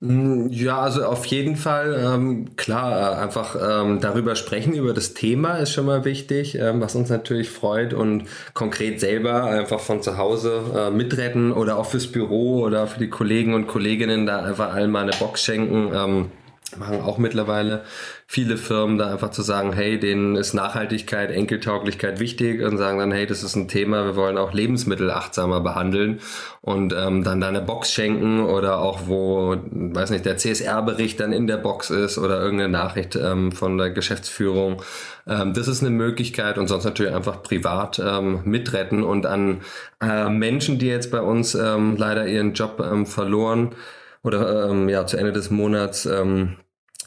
Mm, 0.00 0.46
ja, 0.50 0.78
also 0.80 1.04
auf 1.04 1.26
jeden 1.26 1.56
Fall, 1.56 2.00
ähm, 2.00 2.54
klar, 2.54 3.16
äh, 3.18 3.20
einfach 3.20 3.56
ähm, 3.60 4.00
darüber 4.00 4.36
sprechen, 4.36 4.74
über 4.74 4.94
das 4.94 5.12
Thema 5.14 5.56
ist 5.56 5.72
schon 5.72 5.86
mal 5.86 6.04
wichtig, 6.04 6.54
ähm, 6.54 6.80
was 6.80 6.94
uns 6.94 7.10
natürlich 7.10 7.50
freut 7.50 7.94
und 7.94 8.24
konkret 8.54 9.00
selber 9.00 9.44
einfach 9.44 9.80
von 9.80 10.00
zu 10.00 10.16
Hause 10.16 10.62
äh, 10.76 10.90
mitretten 10.90 11.52
oder 11.52 11.78
auch 11.78 11.86
fürs 11.86 12.06
Büro 12.06 12.60
oder 12.60 12.86
für 12.86 13.00
die 13.00 13.10
Kollegen 13.10 13.54
und 13.54 13.66
Kolleginnen 13.66 14.24
da 14.24 14.44
einfach 14.44 14.72
allen 14.72 14.92
mal 14.92 15.02
eine 15.02 15.16
Box 15.18 15.42
schenken. 15.42 15.90
Ähm, 15.92 16.30
machen 16.76 17.00
auch 17.00 17.18
mittlerweile 17.18 17.82
viele 18.30 18.58
Firmen 18.58 18.98
da 18.98 19.10
einfach 19.10 19.30
zu 19.30 19.40
sagen, 19.40 19.72
hey, 19.72 19.98
denen 19.98 20.36
ist 20.36 20.52
Nachhaltigkeit, 20.52 21.30
Enkeltauglichkeit 21.30 22.20
wichtig 22.20 22.62
und 22.62 22.76
sagen 22.76 22.98
dann, 22.98 23.10
hey, 23.10 23.26
das 23.26 23.42
ist 23.42 23.56
ein 23.56 23.68
Thema, 23.68 24.04
wir 24.04 24.16
wollen 24.16 24.36
auch 24.36 24.52
Lebensmittel 24.52 25.10
achtsamer 25.10 25.62
behandeln 25.62 26.20
und 26.60 26.92
ähm, 26.92 27.24
dann 27.24 27.40
da 27.40 27.48
eine 27.48 27.62
Box 27.62 27.90
schenken 27.90 28.40
oder 28.40 28.80
auch 28.80 29.06
wo, 29.06 29.56
weiß 29.70 30.10
nicht, 30.10 30.26
der 30.26 30.36
CSR-Bericht 30.36 31.18
dann 31.20 31.32
in 31.32 31.46
der 31.46 31.56
Box 31.56 31.88
ist 31.88 32.18
oder 32.18 32.38
irgendeine 32.38 32.70
Nachricht 32.70 33.16
ähm, 33.16 33.50
von 33.50 33.78
der 33.78 33.90
Geschäftsführung. 33.90 34.82
Ähm, 35.26 35.54
das 35.54 35.66
ist 35.66 35.80
eine 35.80 35.90
Möglichkeit 35.90 36.58
und 36.58 36.68
sonst 36.68 36.84
natürlich 36.84 37.14
einfach 37.14 37.42
privat 37.42 37.98
ähm, 37.98 38.42
mitretten 38.44 39.04
und 39.04 39.24
an 39.24 39.62
äh, 40.02 40.28
Menschen, 40.28 40.78
die 40.78 40.88
jetzt 40.88 41.10
bei 41.10 41.22
uns 41.22 41.54
ähm, 41.54 41.96
leider 41.96 42.26
ihren 42.26 42.52
Job 42.52 42.78
ähm, 42.78 43.06
verloren 43.06 43.74
oder 44.22 44.68
ähm, 44.68 44.90
ja 44.90 45.06
zu 45.06 45.16
Ende 45.16 45.32
des 45.32 45.48
Monats 45.48 46.04
ähm, 46.04 46.56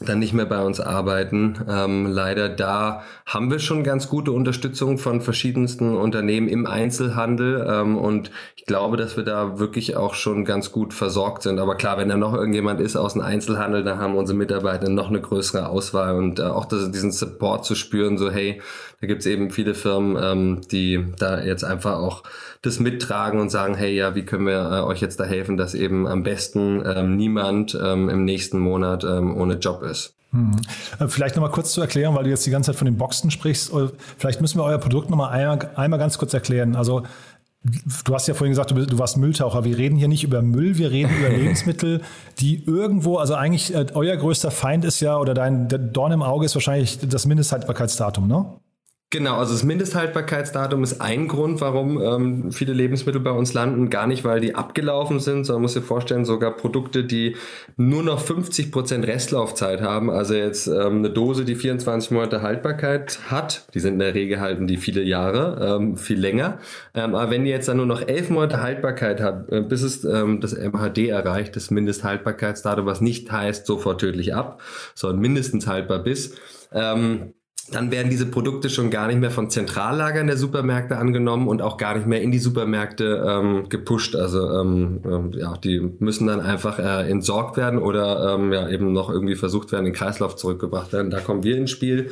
dann 0.00 0.18
nicht 0.18 0.32
mehr 0.32 0.46
bei 0.46 0.62
uns 0.62 0.80
arbeiten. 0.80 1.58
Ähm, 1.68 2.06
leider 2.06 2.48
da 2.48 3.02
haben 3.26 3.50
wir 3.50 3.58
schon 3.58 3.84
ganz 3.84 4.08
gute 4.08 4.32
Unterstützung 4.32 4.98
von 4.98 5.20
verschiedensten 5.20 5.94
Unternehmen 5.96 6.48
im 6.48 6.66
Einzelhandel 6.66 7.66
ähm, 7.68 7.98
und 7.98 8.30
ich 8.56 8.64
glaube, 8.64 8.96
dass 8.96 9.16
wir 9.16 9.24
da 9.24 9.58
wirklich 9.58 9.96
auch 9.96 10.14
schon 10.14 10.44
ganz 10.44 10.72
gut 10.72 10.94
versorgt 10.94 11.42
sind. 11.42 11.58
Aber 11.58 11.76
klar, 11.76 11.98
wenn 11.98 12.08
da 12.08 12.16
noch 12.16 12.34
irgendjemand 12.34 12.80
ist 12.80 12.96
aus 12.96 13.12
dem 13.12 13.22
Einzelhandel, 13.22 13.84
da 13.84 13.98
haben 13.98 14.14
unsere 14.16 14.38
Mitarbeiter 14.38 14.88
noch 14.88 15.08
eine 15.08 15.20
größere 15.20 15.68
Auswahl 15.68 16.16
und 16.16 16.38
äh, 16.38 16.44
auch 16.44 16.64
das, 16.64 16.90
diesen 16.90 17.12
Support 17.12 17.64
zu 17.64 17.74
spüren, 17.74 18.18
so 18.18 18.30
hey, 18.30 18.60
da 19.02 19.08
gibt's 19.08 19.26
eben 19.26 19.50
viele 19.50 19.74
Firmen, 19.74 20.16
ähm, 20.22 20.60
die 20.70 21.04
da 21.18 21.40
jetzt 21.42 21.64
einfach 21.64 21.98
auch 21.98 22.22
das 22.62 22.78
mittragen 22.78 23.40
und 23.40 23.50
sagen, 23.50 23.74
hey, 23.74 23.92
ja, 23.92 24.14
wie 24.14 24.22
können 24.22 24.46
wir 24.46 24.70
äh, 24.70 24.80
euch 24.82 25.00
jetzt 25.00 25.18
da 25.18 25.24
helfen, 25.24 25.56
dass 25.56 25.74
eben 25.74 26.06
am 26.06 26.22
besten 26.22 26.80
ähm, 26.86 27.16
niemand 27.16 27.76
ähm, 27.82 28.08
im 28.08 28.24
nächsten 28.24 28.60
Monat 28.60 29.02
ähm, 29.02 29.36
ohne 29.36 29.54
Job 29.54 29.82
ist. 29.82 30.14
Hm. 30.30 30.52
Vielleicht 31.08 31.34
nochmal 31.34 31.50
kurz 31.50 31.72
zu 31.72 31.80
erklären, 31.80 32.14
weil 32.14 32.22
du 32.22 32.30
jetzt 32.30 32.46
die 32.46 32.50
ganze 32.50 32.70
Zeit 32.70 32.78
von 32.78 32.84
den 32.84 32.96
Boxen 32.96 33.32
sprichst. 33.32 33.72
Vielleicht 34.16 34.40
müssen 34.40 34.58
wir 34.58 34.64
euer 34.64 34.78
Produkt 34.78 35.10
nochmal 35.10 35.30
einmal, 35.30 35.70
einmal 35.74 35.98
ganz 35.98 36.16
kurz 36.16 36.32
erklären. 36.32 36.76
Also 36.76 37.02
Du 38.04 38.12
hast 38.12 38.26
ja 38.26 38.34
vorhin 38.34 38.50
gesagt, 38.50 38.72
du, 38.72 38.86
du, 38.86 38.98
warst 38.98 39.16
Mülltaucher. 39.16 39.64
Wir 39.64 39.78
reden 39.78 39.94
hier 39.94 40.08
nicht 40.08 40.24
über 40.24 40.42
Müll, 40.42 40.78
wir 40.78 40.90
reden 40.90 41.16
über 41.16 41.28
Lebensmittel, 41.36 42.00
die 42.40 42.64
irgendwo, 42.64 43.18
also 43.18 43.34
eigentlich 43.34 43.72
äh, 43.72 43.86
euer 43.94 44.16
größter 44.16 44.50
Feind 44.50 44.84
ist 44.84 44.98
ja, 44.98 45.16
oder 45.16 45.32
dein 45.32 45.68
Dorn 45.92 46.10
im 46.10 46.22
Auge 46.22 46.46
ist 46.46 46.56
wahrscheinlich 46.56 46.98
das 46.98 47.24
Mindesthaltbarkeitsdatum, 47.24 48.26
ne? 48.26 48.46
Genau, 49.12 49.36
also 49.36 49.52
das 49.52 49.62
Mindesthaltbarkeitsdatum 49.62 50.82
ist 50.82 51.02
ein 51.02 51.28
Grund, 51.28 51.60
warum 51.60 52.00
ähm, 52.00 52.50
viele 52.50 52.72
Lebensmittel 52.72 53.20
bei 53.20 53.30
uns 53.30 53.52
landen. 53.52 53.90
Gar 53.90 54.06
nicht, 54.06 54.24
weil 54.24 54.40
die 54.40 54.54
abgelaufen 54.54 55.20
sind, 55.20 55.44
sondern 55.44 55.60
muss 55.60 55.74
dir 55.74 55.82
vorstellen, 55.82 56.24
sogar 56.24 56.56
Produkte, 56.56 57.04
die 57.04 57.36
nur 57.76 58.02
noch 58.02 58.20
50 58.20 58.72
Prozent 58.72 59.06
Restlaufzeit 59.06 59.82
haben. 59.82 60.08
Also 60.08 60.32
jetzt 60.32 60.66
ähm, 60.66 61.00
eine 61.00 61.10
Dose, 61.10 61.44
die 61.44 61.56
24 61.56 62.10
Monate 62.10 62.40
Haltbarkeit 62.40 63.18
hat, 63.30 63.66
die 63.74 63.80
sind 63.80 63.94
in 63.94 63.98
der 63.98 64.14
Regel 64.14 64.40
halten 64.40 64.66
die 64.66 64.78
viele 64.78 65.02
Jahre, 65.02 65.76
ähm, 65.76 65.98
viel 65.98 66.18
länger. 66.18 66.58
Ähm, 66.94 67.14
aber 67.14 67.30
wenn 67.30 67.44
die 67.44 67.50
jetzt 67.50 67.68
dann 67.68 67.76
nur 67.76 67.84
noch 67.86 68.00
11 68.00 68.30
Monate 68.30 68.62
Haltbarkeit 68.62 69.20
hat, 69.20 69.52
äh, 69.52 69.60
bis 69.60 69.82
es 69.82 70.04
ähm, 70.04 70.40
das 70.40 70.54
MHD 70.54 71.08
erreicht, 71.08 71.54
das 71.54 71.70
Mindesthaltbarkeitsdatum, 71.70 72.86
was 72.86 73.02
nicht 73.02 73.30
heißt 73.30 73.66
sofort 73.66 74.00
tödlich 74.00 74.34
ab, 74.34 74.62
sondern 74.94 75.20
mindestens 75.20 75.66
haltbar 75.66 75.98
bis, 75.98 76.34
ähm, 76.72 77.34
dann 77.70 77.92
werden 77.92 78.10
diese 78.10 78.26
Produkte 78.26 78.68
schon 78.68 78.90
gar 78.90 79.06
nicht 79.06 79.20
mehr 79.20 79.30
von 79.30 79.48
Zentrallagern 79.48 80.26
der 80.26 80.36
Supermärkte 80.36 80.96
angenommen 80.98 81.46
und 81.46 81.62
auch 81.62 81.76
gar 81.76 81.94
nicht 81.94 82.08
mehr 82.08 82.20
in 82.20 82.32
die 82.32 82.40
Supermärkte 82.40 83.24
ähm, 83.26 83.68
gepusht. 83.68 84.16
Also 84.16 84.50
ähm, 84.50 85.00
ähm, 85.04 85.32
ja, 85.36 85.56
die 85.62 85.80
müssen 86.00 86.26
dann 86.26 86.40
einfach 86.40 86.80
äh, 86.80 87.08
entsorgt 87.08 87.56
werden 87.56 87.78
oder 87.78 88.34
ähm, 88.34 88.52
ja 88.52 88.68
eben 88.68 88.92
noch 88.92 89.08
irgendwie 89.10 89.36
versucht 89.36 89.70
werden, 89.70 89.86
in 89.86 89.92
den 89.92 89.96
Kreislauf 89.96 90.34
zurückgebracht 90.34 90.92
werden. 90.92 91.10
Da 91.10 91.20
kommen 91.20 91.44
wir 91.44 91.56
ins 91.56 91.70
Spiel. 91.70 92.10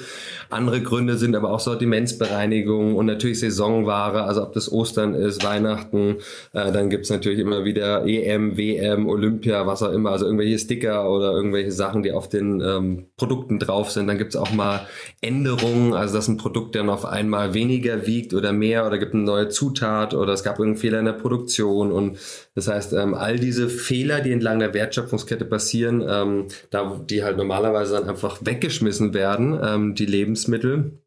Andere 0.50 0.82
Gründe 0.82 1.16
sind 1.16 1.34
aber 1.34 1.50
auch 1.50 1.60
Sortimentsbereinigung 1.60 2.94
und 2.94 3.06
natürlich 3.06 3.40
Saisonware, 3.40 4.22
also 4.22 4.44
ob 4.44 4.52
das 4.52 4.70
Ostern 4.70 5.14
ist, 5.14 5.44
Weihnachten, 5.44 6.18
äh, 6.52 6.70
dann 6.70 6.90
gibt's 6.90 7.10
natürlich 7.10 7.40
immer 7.40 7.64
wieder 7.64 8.06
EM, 8.06 8.56
WM, 8.56 9.08
Olympia, 9.08 9.66
was 9.66 9.82
auch 9.82 9.92
immer, 9.92 10.10
also 10.10 10.26
irgendwelche 10.26 10.60
Sticker 10.60 11.10
oder 11.10 11.32
irgendwelche 11.32 11.72
Sachen, 11.72 12.04
die 12.04 12.12
auf 12.12 12.28
den 12.28 12.60
ähm, 12.60 13.06
Produkten 13.16 13.58
drauf 13.58 13.90
sind. 13.90 14.06
Dann 14.06 14.18
gibt's 14.18 14.36
auch 14.36 14.52
mal 14.52 14.86
Änderungen 15.20 15.39
Änderungen, 15.40 15.94
also 15.94 16.14
dass 16.14 16.28
ein 16.28 16.36
Produkt 16.36 16.74
dann 16.74 16.90
auf 16.90 17.06
einmal 17.06 17.54
weniger 17.54 18.06
wiegt 18.06 18.34
oder 18.34 18.52
mehr 18.52 18.86
oder 18.86 18.98
gibt 18.98 19.14
eine 19.14 19.22
neue 19.22 19.48
Zutat 19.48 20.12
oder 20.12 20.34
es 20.34 20.42
gab 20.42 20.58
irgendeinen 20.58 20.80
Fehler 20.80 20.98
in 20.98 21.06
der 21.06 21.12
Produktion 21.14 21.92
und 21.92 22.18
das 22.54 22.68
heißt, 22.68 22.92
ähm, 22.92 23.14
all 23.14 23.38
diese 23.38 23.70
Fehler, 23.70 24.20
die 24.20 24.32
entlang 24.32 24.58
der 24.58 24.74
Wertschöpfungskette 24.74 25.46
passieren, 25.46 26.04
ähm, 26.06 26.48
da 26.70 27.00
die 27.08 27.24
halt 27.24 27.38
normalerweise 27.38 27.94
dann 27.94 28.08
einfach 28.08 28.38
weggeschmissen 28.42 29.14
werden, 29.14 29.58
ähm, 29.62 29.94
die 29.94 30.06
Lebensmittel, 30.06 31.00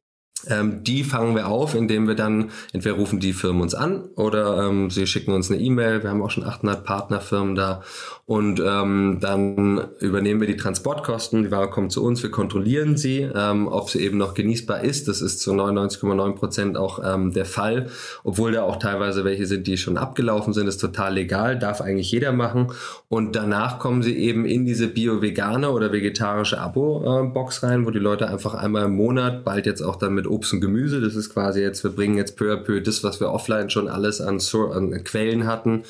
ähm, 0.49 0.83
die 0.83 1.03
fangen 1.03 1.35
wir 1.35 1.47
auf, 1.47 1.75
indem 1.75 2.07
wir 2.07 2.15
dann, 2.15 2.51
entweder 2.73 2.95
rufen 2.95 3.19
die 3.19 3.33
Firmen 3.33 3.61
uns 3.61 3.73
an 3.73 4.09
oder 4.15 4.67
ähm, 4.67 4.89
sie 4.89 5.07
schicken 5.07 5.33
uns 5.33 5.49
eine 5.51 5.59
E-Mail. 5.59 6.03
Wir 6.03 6.09
haben 6.09 6.21
auch 6.21 6.31
schon 6.31 6.43
800 6.43 6.83
Partnerfirmen 6.83 7.55
da 7.55 7.81
und 8.25 8.61
ähm, 8.65 9.17
dann 9.19 9.89
übernehmen 9.99 10.39
wir 10.39 10.47
die 10.47 10.55
Transportkosten. 10.55 11.43
Die 11.43 11.51
Ware 11.51 11.69
kommt 11.69 11.91
zu 11.91 12.03
uns, 12.03 12.23
wir 12.23 12.31
kontrollieren 12.31 12.95
sie, 12.95 13.29
ähm, 13.35 13.67
ob 13.67 13.89
sie 13.89 13.99
eben 13.99 14.17
noch 14.17 14.33
genießbar 14.33 14.81
ist. 14.81 15.09
Das 15.09 15.21
ist 15.21 15.39
zu 15.39 15.51
99,9 15.51 16.35
Prozent 16.35 16.77
auch 16.77 16.99
ähm, 17.03 17.33
der 17.33 17.45
Fall, 17.45 17.87
obwohl 18.23 18.53
da 18.53 18.63
auch 18.63 18.77
teilweise 18.77 19.25
welche 19.25 19.45
sind, 19.45 19.67
die 19.67 19.77
schon 19.77 19.97
abgelaufen 19.97 20.53
sind. 20.53 20.67
Das 20.67 20.75
ist 20.75 20.81
total 20.81 21.15
legal, 21.15 21.59
darf 21.59 21.81
eigentlich 21.81 22.11
jeder 22.11 22.31
machen. 22.31 22.71
Und 23.09 23.35
danach 23.35 23.77
kommen 23.79 24.01
sie 24.01 24.17
eben 24.17 24.45
in 24.45 24.65
diese 24.65 24.87
bio-vegane 24.87 25.69
oder 25.69 25.91
vegetarische 25.91 26.59
Abo-Box 26.59 27.63
rein, 27.63 27.85
wo 27.85 27.91
die 27.91 27.99
Leute 27.99 28.29
einfach 28.29 28.53
einmal 28.53 28.85
im 28.85 28.95
Monat, 28.95 29.43
bald 29.43 29.65
jetzt 29.65 29.81
auch 29.81 29.97
dann 29.97 30.13
mit 30.13 30.27
Obst 30.33 30.53
und 30.53 30.61
Gemüse, 30.61 30.99
das 30.99 31.15
ist 31.15 31.29
quasi 31.29 31.61
jetzt, 31.61 31.83
wir 31.83 31.91
bringen 31.91 32.17
jetzt 32.17 32.35
peu 32.35 32.51
à 32.51 32.57
peu 32.57 32.81
das, 32.81 33.03
was 33.03 33.19
wir 33.19 33.29
offline 33.29 33.69
schon 33.69 33.87
alles 33.87 34.19
an, 34.19 34.39
an 34.71 35.03
Quellen 35.03 35.45
hatten, 35.45 35.83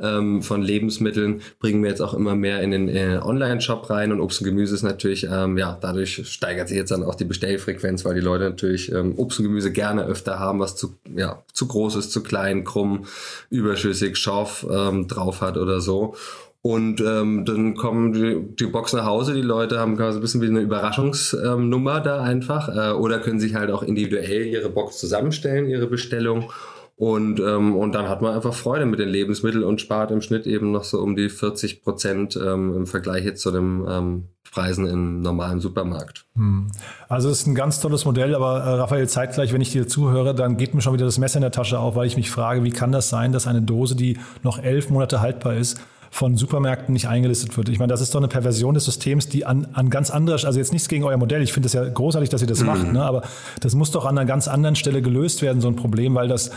ähm, 0.00 0.42
von 0.42 0.62
Lebensmitteln 0.62 1.42
bringen 1.58 1.82
wir 1.82 1.90
jetzt 1.90 2.00
auch 2.00 2.14
immer 2.14 2.34
mehr 2.34 2.62
in 2.62 2.70
den 2.70 2.88
äh, 2.88 3.20
Online-Shop 3.22 3.90
rein 3.90 4.12
und 4.12 4.20
Obst 4.20 4.40
und 4.40 4.46
Gemüse 4.46 4.74
ist 4.74 4.82
natürlich, 4.82 5.28
ähm, 5.30 5.58
ja, 5.58 5.76
dadurch 5.80 6.26
steigert 6.26 6.68
sich 6.68 6.76
jetzt 6.76 6.90
dann 6.90 7.02
auch 7.02 7.14
die 7.14 7.24
Bestellfrequenz, 7.24 8.04
weil 8.04 8.14
die 8.14 8.20
Leute 8.20 8.44
natürlich 8.44 8.90
ähm, 8.90 9.14
Obst 9.16 9.38
und 9.38 9.46
Gemüse 9.46 9.72
gerne 9.72 10.04
öfter 10.04 10.38
haben, 10.38 10.58
was 10.58 10.76
zu, 10.76 10.94
ja, 11.14 11.42
zu 11.52 11.66
groß 11.66 11.96
ist, 11.96 12.12
zu 12.12 12.22
klein, 12.22 12.64
krumm, 12.64 13.04
überschüssig, 13.50 14.16
scharf 14.16 14.66
ähm, 14.70 15.06
drauf 15.06 15.42
hat 15.42 15.56
oder 15.58 15.80
so. 15.80 16.14
Und 16.62 17.00
ähm, 17.00 17.44
dann 17.46 17.74
kommen 17.74 18.12
die, 18.12 18.54
die 18.56 18.66
Box 18.66 18.92
nach 18.92 19.06
Hause, 19.06 19.32
die 19.32 19.40
Leute 19.40 19.78
haben 19.78 19.96
quasi 19.96 20.18
ein 20.18 20.20
bisschen 20.20 20.42
wie 20.42 20.48
eine 20.48 20.60
Überraschungsnummer 20.60 21.96
ähm, 21.96 22.04
da 22.04 22.22
einfach 22.22 22.68
äh, 22.68 22.92
oder 22.92 23.18
können 23.18 23.40
sich 23.40 23.54
halt 23.54 23.70
auch 23.70 23.82
individuell 23.82 24.46
ihre 24.46 24.68
Box 24.68 24.98
zusammenstellen, 24.98 25.70
ihre 25.70 25.86
Bestellung 25.86 26.50
und, 27.00 27.40
ähm, 27.40 27.76
und 27.76 27.94
dann 27.94 28.10
hat 28.10 28.20
man 28.20 28.34
einfach 28.34 28.52
Freude 28.52 28.84
mit 28.84 29.00
den 29.00 29.08
Lebensmitteln 29.08 29.64
und 29.64 29.80
spart 29.80 30.10
im 30.10 30.20
Schnitt 30.20 30.46
eben 30.46 30.70
noch 30.70 30.84
so 30.84 31.00
um 31.00 31.16
die 31.16 31.30
40 31.30 31.82
Prozent 31.82 32.36
ähm, 32.36 32.74
im 32.76 32.86
Vergleich 32.86 33.24
jetzt 33.24 33.40
zu 33.40 33.50
den 33.50 33.86
ähm, 33.88 34.24
Preisen 34.52 34.86
im 34.86 35.22
normalen 35.22 35.60
Supermarkt. 35.60 36.26
Hm. 36.34 36.66
Also 37.08 37.30
es 37.30 37.40
ist 37.40 37.46
ein 37.46 37.54
ganz 37.54 37.80
tolles 37.80 38.04
Modell, 38.04 38.34
aber 38.34 38.58
äh, 38.58 38.74
Raphael, 38.74 39.08
zeitgleich, 39.08 39.54
wenn 39.54 39.62
ich 39.62 39.72
dir 39.72 39.88
zuhöre, 39.88 40.34
dann 40.34 40.58
geht 40.58 40.74
mir 40.74 40.82
schon 40.82 40.92
wieder 40.92 41.06
das 41.06 41.16
Messer 41.16 41.36
in 41.36 41.42
der 41.42 41.52
Tasche 41.52 41.78
auf, 41.78 41.96
weil 41.96 42.06
ich 42.06 42.18
mich 42.18 42.30
frage, 42.30 42.64
wie 42.64 42.70
kann 42.70 42.92
das 42.92 43.08
sein, 43.08 43.32
dass 43.32 43.46
eine 43.46 43.62
Dose, 43.62 43.96
die 43.96 44.18
noch 44.42 44.58
elf 44.62 44.90
Monate 44.90 45.22
haltbar 45.22 45.54
ist, 45.54 45.80
von 46.10 46.36
Supermärkten 46.36 46.92
nicht 46.92 47.08
eingelistet 47.08 47.56
wird. 47.56 47.68
Ich 47.68 47.78
meine, 47.78 47.90
das 47.90 48.00
ist 48.00 48.14
doch 48.14 48.20
eine 48.20 48.28
Perversion 48.28 48.74
des 48.74 48.84
Systems, 48.84 49.28
die 49.28 49.46
an, 49.46 49.68
an 49.72 49.90
ganz 49.90 50.10
anderer, 50.10 50.44
also 50.44 50.58
jetzt 50.58 50.72
nichts 50.72 50.88
gegen 50.88 51.04
euer 51.04 51.16
Modell, 51.16 51.40
ich 51.40 51.52
finde 51.52 51.66
es 51.66 51.72
ja 51.72 51.88
großartig, 51.88 52.28
dass 52.28 52.42
ihr 52.42 52.48
das 52.48 52.60
mhm. 52.60 52.66
macht, 52.66 52.92
ne? 52.92 53.02
aber 53.02 53.22
das 53.60 53.74
muss 53.74 53.90
doch 53.92 54.04
an 54.04 54.18
einer 54.18 54.26
ganz 54.26 54.48
anderen 54.48 54.74
Stelle 54.74 55.02
gelöst 55.02 55.40
werden, 55.40 55.60
so 55.60 55.68
ein 55.68 55.76
Problem, 55.76 56.14
weil 56.14 56.28
das 56.28 56.50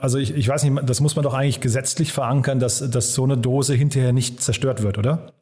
Also 0.00 0.18
ich, 0.18 0.34
ich 0.34 0.48
weiß 0.48 0.64
nicht, 0.64 0.88
das 0.88 1.00
muss 1.00 1.16
man 1.16 1.22
doch 1.22 1.32
eigentlich 1.32 1.60
gesetzlich 1.60 2.12
verankern, 2.12 2.58
dass, 2.58 2.90
dass 2.90 3.14
so 3.14 3.24
eine 3.24 3.38
Dose 3.38 3.74
hinterher 3.74 4.12
nicht 4.12 4.42
zerstört 4.42 4.82
wird, 4.82 4.98
oder? 4.98 5.32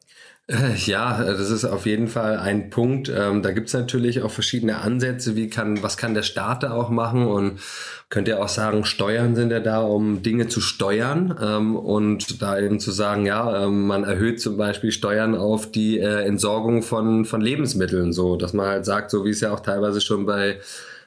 Äh, 0.47 0.75
ja, 0.85 1.23
das 1.23 1.49
ist 1.49 1.65
auf 1.65 1.87
jeden 1.87 2.07
Fall 2.07 2.37
ein 2.37 2.69
Punkt. 2.69 3.09
Ähm, 3.09 3.41
da 3.41 3.51
gibt's 3.51 3.73
natürlich 3.73 4.21
auch 4.21 4.29
verschiedene 4.29 4.77
Ansätze, 4.77 5.35
wie 5.35 5.49
kann, 5.49 5.81
was 5.81 5.97
kann 5.97 6.13
der 6.13 6.21
Staat 6.21 6.61
da 6.61 6.71
auch 6.73 6.89
machen 6.89 7.25
und 7.25 7.59
könnt 8.09 8.27
ihr 8.27 8.39
auch 8.39 8.49
sagen, 8.49 8.85
Steuern 8.85 9.35
sind 9.35 9.51
ja 9.51 9.59
da, 9.59 9.79
um 9.81 10.21
Dinge 10.21 10.47
zu 10.47 10.61
steuern 10.61 11.35
ähm, 11.41 11.75
und 11.75 12.43
da 12.43 12.59
eben 12.59 12.79
zu 12.79 12.91
sagen, 12.91 13.25
ja, 13.25 13.65
ähm, 13.65 13.87
man 13.87 14.03
erhöht 14.03 14.39
zum 14.39 14.55
Beispiel 14.55 14.91
Steuern 14.91 15.35
auf 15.35 15.71
die 15.71 15.97
äh, 15.99 16.25
Entsorgung 16.25 16.83
von, 16.83 17.25
von 17.25 17.41
Lebensmitteln, 17.41 18.13
so 18.13 18.35
dass 18.35 18.53
man 18.53 18.67
halt 18.67 18.85
sagt, 18.85 19.09
so 19.09 19.25
wie 19.25 19.31
es 19.31 19.41
ja 19.41 19.51
auch 19.51 19.61
teilweise 19.61 19.99
schon 19.99 20.27
bei 20.27 20.59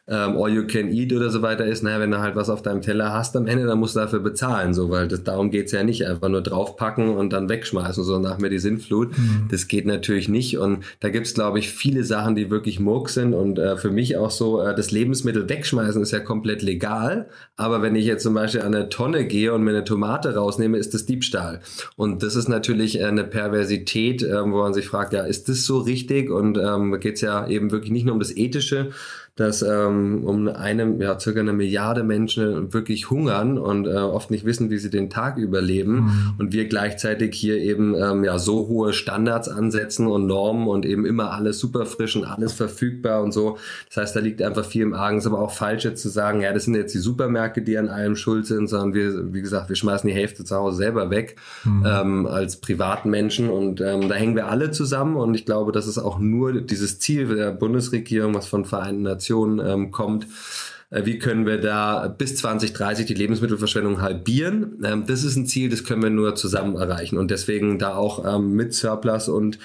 ähm, 0.09 0.37
All 0.37 0.51
You 0.51 0.67
Can 0.67 0.89
Eat 0.89 1.13
oder 1.13 1.29
so 1.31 1.43
weiter 1.43 1.67
ist, 1.67 1.83
naja, 1.83 2.01
wenn 2.01 2.11
du 2.11 2.19
halt 2.19 2.35
was 2.35 2.49
auf 2.49 2.63
deinem 2.63 2.81
Teller 2.81 3.13
hast 3.13 3.37
am 3.37 3.47
Ende, 3.47 3.67
dann 3.67 3.79
musst 3.79 3.95
du 3.95 4.01
dafür 4.01 4.21
bezahlen, 4.21 4.73
so, 4.73 4.89
weil 4.89 5.07
das, 5.07 5.23
darum 5.23 5.51
geht's 5.51 5.73
ja 5.73 5.85
nicht, 5.85 6.07
einfach 6.07 6.29
nur 6.29 6.41
draufpacken 6.41 7.11
und 7.11 7.33
dann 7.33 7.49
wegschmeißen, 7.49 8.03
so 8.03 8.19
nach 8.19 8.39
mir 8.39 8.49
die 8.49 8.59
Sintflut. 8.59 9.17
Mhm. 9.17 9.49
Das 9.51 9.69
geht 9.69 9.87
natürlich 9.87 10.29
nicht 10.29 10.57
und 10.59 10.85
da 11.01 11.11
gibt's 11.11 11.35
glaube 11.35 11.59
ich, 11.59 11.71
viele 11.71 12.05
Sachen, 12.05 12.35
die 12.35 12.51
wirklich 12.51 12.81
Murk 12.81 13.11
sind 13.11 13.35
und 13.35 13.59
äh, 13.59 13.77
für 13.77 13.91
mich 13.91 14.17
auch 14.17 14.31
so, 14.31 14.63
äh, 14.63 14.75
das 14.75 14.91
Lebensmittel 14.91 15.49
wegschmeißen 15.49 16.01
ist 16.01 16.13
ja 16.13 16.21
komplett 16.21 16.63
legal, 16.63 17.29
aber 17.57 17.83
wenn 17.83 17.95
ich 17.95 18.07
jetzt 18.07 18.23
zum 18.23 18.35
Beispiel 18.35 18.63
an 18.63 18.75
eine 18.75 18.89
Tonne 18.89 19.27
gehe 19.27 19.53
und 19.53 19.63
mir 19.63 19.71
eine 19.71 19.85
Tomate 19.85 20.35
rausnehme, 20.35 20.79
ist 20.79 20.95
das 20.95 21.05
Diebstahl. 21.05 21.61
Und 21.97 22.23
das 22.23 22.35
ist 22.35 22.49
natürlich 22.49 23.01
äh, 23.01 23.05
eine 23.05 23.25
Perversität, 23.25 24.23
äh, 24.23 24.43
wo 24.43 24.63
man 24.63 24.73
sich 24.73 24.87
fragt, 24.87 25.13
ja, 25.13 25.25
ist 25.25 25.49
das 25.51 25.65
so 25.65 25.79
richtig? 25.79 26.31
Und 26.31 26.57
ähm, 26.57 26.99
geht's 26.99 27.21
ja 27.21 27.47
eben 27.47 27.71
wirklich 27.71 27.93
nicht 27.93 28.05
nur 28.05 28.15
um 28.15 28.21
das 28.21 28.35
Ethische, 28.35 28.91
dass 29.39 29.63
ähm, 29.63 30.25
um 30.25 30.49
eine, 30.49 30.97
ja, 30.99 31.19
circa 31.19 31.39
eine 31.39 31.53
Milliarde 31.53 32.03
Menschen 32.03 32.75
wirklich 32.75 33.09
hungern 33.09 33.57
und 33.57 33.87
äh, 33.87 33.91
oft 33.91 34.33
nicht 34.33 34.45
wissen, 34.45 34.69
wie 34.69 34.79
sie 34.79 34.91
den 34.91 35.11
Tag 35.11 35.39
überleben 35.39 35.93
mhm. 35.93 36.35
und 36.39 36.53
wir 36.53 36.67
gleichzeitig 36.67 37.37
hier 37.37 37.57
eben 37.59 37.95
ähm, 37.95 38.25
ja 38.25 38.41
so 38.41 38.67
hohe 38.67 38.93
Standards 38.93 39.49
ansetzen 39.49 40.09
und 40.09 40.27
Normen 40.27 40.67
und 40.67 40.85
eben 40.85 41.07
immer 41.07 41.31
alles 41.31 41.61
super 41.61 41.87
frisch 41.87 42.17
und 42.17 42.25
alles 42.25 42.53
verfügbar 42.53 43.23
und 43.23 43.31
so. 43.31 43.59
Das 43.87 43.99
heißt, 43.99 44.17
da 44.17 44.21
liegt 44.21 44.43
einfach 44.43 44.65
viel 44.65 44.83
im 44.83 44.93
Argen. 44.93 45.19
Es 45.19 45.25
ist 45.25 45.31
aber 45.31 45.41
auch 45.41 45.53
falsch 45.53 45.85
jetzt 45.85 46.03
zu 46.03 46.09
sagen, 46.09 46.41
ja, 46.41 46.53
das 46.53 46.65
sind 46.65 46.75
jetzt 46.75 46.95
die 46.95 46.99
Supermärkte, 46.99 47.63
die 47.63 47.79
an 47.79 47.89
allem 47.89 48.17
schuld 48.17 48.45
sind, 48.45 48.67
sondern 48.67 48.93
wir, 48.95 49.33
wie 49.33 49.41
gesagt, 49.41 49.69
wir 49.69 49.77
schmeißen 49.77 50.09
die 50.09 50.17
Hälfte 50.17 50.45
zu 50.45 50.57
Hause 50.57 50.79
selber 50.79 51.11
weg 51.11 51.37
mhm. 51.63 51.87
ähm, 51.87 52.27
als 52.27 52.57
privaten 52.57 53.09
Menschen 53.11 53.51
und 53.51 53.81
ähm, 53.81 54.09
da 54.09 54.17
hängen 54.17 54.35
wir 54.35 54.49
alle 54.49 54.73
zusammen 54.73 55.15
und 55.15 55.35
ich 55.35 55.47
glaube, 55.47 55.71
das 55.71 55.87
ist 55.87 55.99
auch 55.99 56.19
nur 56.19 56.61
dieses 56.61 56.99
Ziel 56.99 57.29
der 57.37 57.53
Bundesregierung, 57.53 58.35
was 58.35 58.49
von 58.49 58.65
Vereinten 58.65 59.03
Nationen 59.03 59.28
Generation 59.29 59.61
ähm, 59.65 59.91
kommt. 59.91 60.27
Äh, 60.91 61.05
wie 61.05 61.19
können 61.19 61.47
wir 61.47 61.59
da 61.59 62.09
bis 62.09 62.37
2030 62.37 63.07
die 63.07 63.15
Lebensmittelverschwendung 63.15 64.01
halbieren? 64.01 64.83
Ähm, 64.85 65.05
das 65.07 65.25
ist 65.25 65.37
ein 65.37 65.47
Ziel, 65.47 65.69
das 65.69 65.85
können 65.85 66.03
wir 66.03 66.11
nur 66.11 66.35
zusammen 66.35 66.77
erreichen. 66.77 67.19
Und 67.19 67.31
deswegen 67.31 67.79
da 67.79 67.95
auch 67.95 68.25
ähm, 68.25 68.53
mit 68.53 68.75
Surplus 68.75 69.29
und 69.29 69.59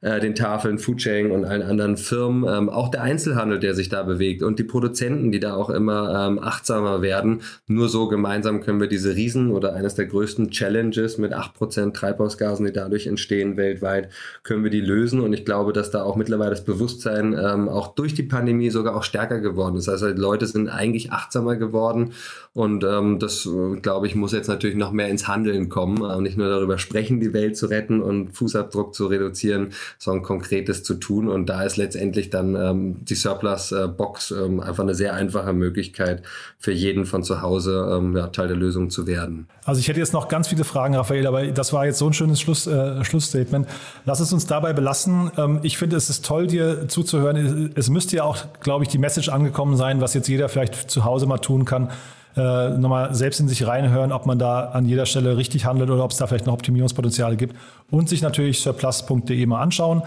äh, 0.00 0.20
den 0.20 0.34
Tafeln, 0.34 0.78
Foodsharing 0.78 1.32
und 1.32 1.44
allen 1.44 1.62
anderen 1.62 1.96
Firmen, 1.96 2.48
ähm, 2.48 2.68
auch 2.68 2.88
der 2.88 3.02
Einzelhandel, 3.02 3.58
der 3.58 3.74
sich 3.74 3.88
da 3.88 4.04
bewegt 4.04 4.42
und 4.44 4.58
die 4.58 4.64
Produzenten, 4.64 5.32
die 5.32 5.40
da 5.40 5.54
auch 5.54 5.70
immer 5.70 6.28
ähm, 6.28 6.38
achtsamer 6.38 7.02
werden. 7.02 7.42
Nur 7.66 7.88
so 7.88 8.06
gemeinsam 8.06 8.60
können 8.60 8.80
wir 8.80 8.86
diese 8.86 9.16
Riesen 9.16 9.50
oder 9.50 9.74
eines 9.74 9.96
der 9.96 10.06
größten 10.06 10.50
Challenges 10.50 11.18
mit 11.18 11.34
8% 11.34 11.92
Treibhausgasen, 11.92 12.64
die 12.66 12.72
dadurch 12.72 13.08
entstehen 13.08 13.56
weltweit, 13.56 14.10
können 14.44 14.62
wir 14.62 14.70
die 14.70 14.80
lösen. 14.80 15.20
Und 15.20 15.32
ich 15.32 15.44
glaube, 15.44 15.72
dass 15.72 15.90
da 15.90 16.02
auch 16.02 16.14
mittlerweile 16.14 16.50
das 16.50 16.64
Bewusstsein 16.64 17.32
ähm, 17.32 17.68
auch 17.68 17.94
durch 17.94 18.14
die 18.14 18.22
Pandemie 18.22 18.70
sogar 18.70 18.94
auch 18.94 19.02
stärker 19.02 19.40
geworden 19.40 19.76
ist. 19.76 19.88
Also 19.88 20.12
die 20.12 20.20
Leute 20.20 20.46
sind 20.46 20.68
eigentlich 20.68 21.12
achtsamer 21.12 21.56
geworden 21.56 22.12
und 22.54 22.84
ähm, 22.84 23.18
das, 23.18 23.46
äh, 23.46 23.80
glaube 23.80 24.06
ich, 24.06 24.14
muss 24.14 24.32
jetzt 24.32 24.48
natürlich 24.48 24.76
noch 24.76 24.92
mehr 24.92 25.08
ins 25.08 25.28
Handeln 25.28 25.68
kommen 25.68 26.02
und 26.02 26.22
nicht 26.22 26.36
nur 26.36 26.48
darüber 26.48 26.78
sprechen, 26.78 27.20
die 27.20 27.32
Welt 27.32 27.56
zu 27.56 27.66
retten 27.66 28.02
und 28.02 28.32
Fußabdruck 28.32 28.94
zu 28.94 29.06
reduzieren, 29.06 29.70
sondern 29.96 30.22
Konkretes 30.22 30.82
zu 30.82 30.94
tun. 30.94 31.28
Und 31.28 31.46
da 31.46 31.62
ist 31.62 31.76
letztendlich 31.76 32.30
dann 32.30 32.54
ähm, 32.54 32.96
die 33.04 33.14
Surplus-Box 33.14 34.32
ähm, 34.32 34.60
einfach 34.60 34.82
eine 34.82 34.94
sehr 34.94 35.14
einfache 35.14 35.52
Möglichkeit 35.52 36.22
für 36.58 36.72
jeden 36.72 37.06
von 37.06 37.22
zu 37.22 37.42
Hause 37.42 37.88
ähm, 37.92 38.16
ja, 38.16 38.28
Teil 38.28 38.48
der 38.48 38.56
Lösung 38.56 38.90
zu 38.90 39.06
werden. 39.06 39.48
Also 39.64 39.80
ich 39.80 39.88
hätte 39.88 40.00
jetzt 40.00 40.12
noch 40.12 40.28
ganz 40.28 40.48
viele 40.48 40.64
Fragen, 40.64 40.94
Raphael, 40.94 41.26
aber 41.26 41.46
das 41.46 41.72
war 41.72 41.86
jetzt 41.86 41.98
so 41.98 42.06
ein 42.06 42.12
schönes 42.12 42.40
Schluss, 42.40 42.66
äh, 42.66 43.04
Schlussstatement. 43.04 43.66
Lass 44.04 44.20
es 44.20 44.32
uns 44.32 44.46
dabei 44.46 44.72
belassen. 44.72 45.30
Ähm, 45.36 45.60
ich 45.62 45.78
finde, 45.78 45.96
es 45.96 46.10
ist 46.10 46.24
toll, 46.24 46.46
dir 46.46 46.88
zuzuhören. 46.88 47.72
Es 47.74 47.88
müsste 47.90 48.16
ja 48.16 48.24
auch, 48.24 48.38
glaube 48.60 48.84
ich, 48.84 48.90
die 48.90 48.98
Message 48.98 49.28
angekommen 49.28 49.76
sein, 49.76 50.00
was 50.00 50.14
jetzt 50.14 50.28
jeder 50.28 50.48
vielleicht 50.48 50.90
zu 50.90 51.04
Hause 51.04 51.26
mal 51.26 51.38
tun 51.38 51.64
kann 51.64 51.90
äh, 52.38 52.70
nochmal 52.70 53.14
selbst 53.14 53.40
in 53.40 53.48
sich 53.48 53.66
reinhören, 53.66 54.12
ob 54.12 54.26
man 54.26 54.38
da 54.38 54.66
an 54.66 54.86
jeder 54.86 55.06
Stelle 55.06 55.36
richtig 55.36 55.64
handelt 55.64 55.90
oder 55.90 56.04
ob 56.04 56.10
es 56.10 56.16
da 56.16 56.26
vielleicht 56.26 56.46
noch 56.46 56.54
Optimierungspotenziale 56.54 57.36
gibt 57.36 57.56
und 57.90 58.08
sich 58.08 58.22
natürlich 58.22 58.60
surplus.de 58.60 59.46
mal 59.46 59.60
anschauen. 59.60 60.02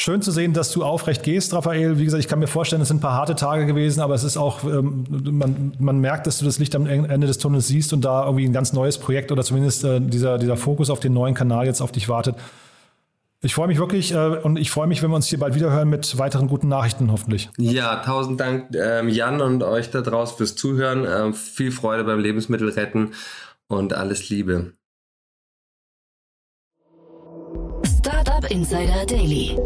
Schön 0.00 0.22
zu 0.22 0.30
sehen, 0.30 0.52
dass 0.52 0.70
du 0.70 0.84
aufrecht 0.84 1.24
gehst, 1.24 1.52
Raphael. 1.52 1.98
Wie 1.98 2.04
gesagt, 2.04 2.22
ich 2.22 2.28
kann 2.28 2.38
mir 2.38 2.46
vorstellen, 2.46 2.80
es 2.80 2.86
sind 2.86 2.98
ein 2.98 3.00
paar 3.00 3.14
harte 3.14 3.34
Tage 3.34 3.66
gewesen, 3.66 4.00
aber 4.00 4.14
es 4.14 4.22
ist 4.22 4.36
auch, 4.36 4.62
ähm, 4.62 5.04
man, 5.10 5.72
man 5.80 5.98
merkt, 5.98 6.28
dass 6.28 6.38
du 6.38 6.44
das 6.44 6.60
Licht 6.60 6.76
am 6.76 6.86
Ende 6.86 7.26
des 7.26 7.38
Tunnels 7.38 7.66
siehst 7.66 7.92
und 7.92 8.04
da 8.04 8.24
irgendwie 8.24 8.44
ein 8.44 8.52
ganz 8.52 8.72
neues 8.72 8.96
Projekt 8.98 9.32
oder 9.32 9.42
zumindest 9.42 9.82
äh, 9.82 10.00
dieser, 10.00 10.38
dieser 10.38 10.56
Fokus 10.56 10.88
auf 10.88 11.00
den 11.00 11.14
neuen 11.14 11.34
Kanal 11.34 11.66
jetzt 11.66 11.80
auf 11.80 11.90
dich 11.90 12.08
wartet. 12.08 12.36
Ich 13.40 13.54
freue 13.54 13.68
mich 13.68 13.78
wirklich 13.78 14.12
äh, 14.12 14.16
und 14.16 14.58
ich 14.58 14.70
freue 14.70 14.88
mich, 14.88 15.00
wenn 15.00 15.10
wir 15.10 15.16
uns 15.16 15.28
hier 15.28 15.38
bald 15.38 15.54
wieder 15.54 15.70
hören 15.70 15.88
mit 15.88 16.18
weiteren 16.18 16.48
guten 16.48 16.66
Nachrichten 16.66 17.12
hoffentlich. 17.12 17.48
Ja, 17.56 18.02
tausend 18.02 18.40
Dank 18.40 18.74
ähm, 18.74 19.08
Jan 19.08 19.40
und 19.40 19.62
euch 19.62 19.90
da 19.92 20.00
draußen 20.00 20.36
fürs 20.36 20.56
Zuhören. 20.56 21.06
Ähm, 21.08 21.34
viel 21.34 21.70
Freude 21.70 22.02
beim 22.02 22.18
Lebensmittelretten 22.18 23.14
und 23.68 23.92
alles 23.92 24.28
Liebe. 24.28 24.72
Startup 27.86 28.50
Insider 28.50 29.06
Daily. 29.06 29.56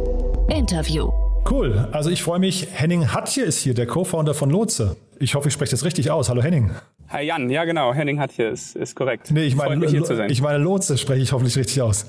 Interview. 0.50 1.10
Cool. 1.50 1.88
Also 1.92 2.10
ich 2.10 2.22
freue 2.22 2.38
mich. 2.40 2.68
Henning 2.72 3.12
Hatje 3.14 3.42
ist 3.42 3.60
hier, 3.60 3.72
der 3.72 3.86
Co-Founder 3.86 4.34
von 4.34 4.50
Lotse. 4.50 4.96
Ich 5.18 5.34
hoffe, 5.34 5.48
ich 5.48 5.54
spreche 5.54 5.70
das 5.70 5.84
richtig 5.84 6.10
aus. 6.10 6.28
Hallo 6.28 6.42
Henning. 6.42 6.72
Hi 7.12 7.26
Jan, 7.26 7.50
ja 7.50 7.66
genau, 7.66 7.92
Henning 7.92 8.18
hat 8.18 8.32
hier, 8.32 8.48
ist, 8.48 8.74
ist 8.74 8.96
korrekt. 8.96 9.30
Nee, 9.32 9.44
ich 9.44 9.54
meine, 9.54 9.84
ich 10.28 10.40
meine 10.40 10.56
Lotse 10.56 10.96
spreche 10.96 11.20
ich 11.20 11.32
hoffentlich 11.32 11.58
richtig 11.58 11.82
aus. 11.82 12.06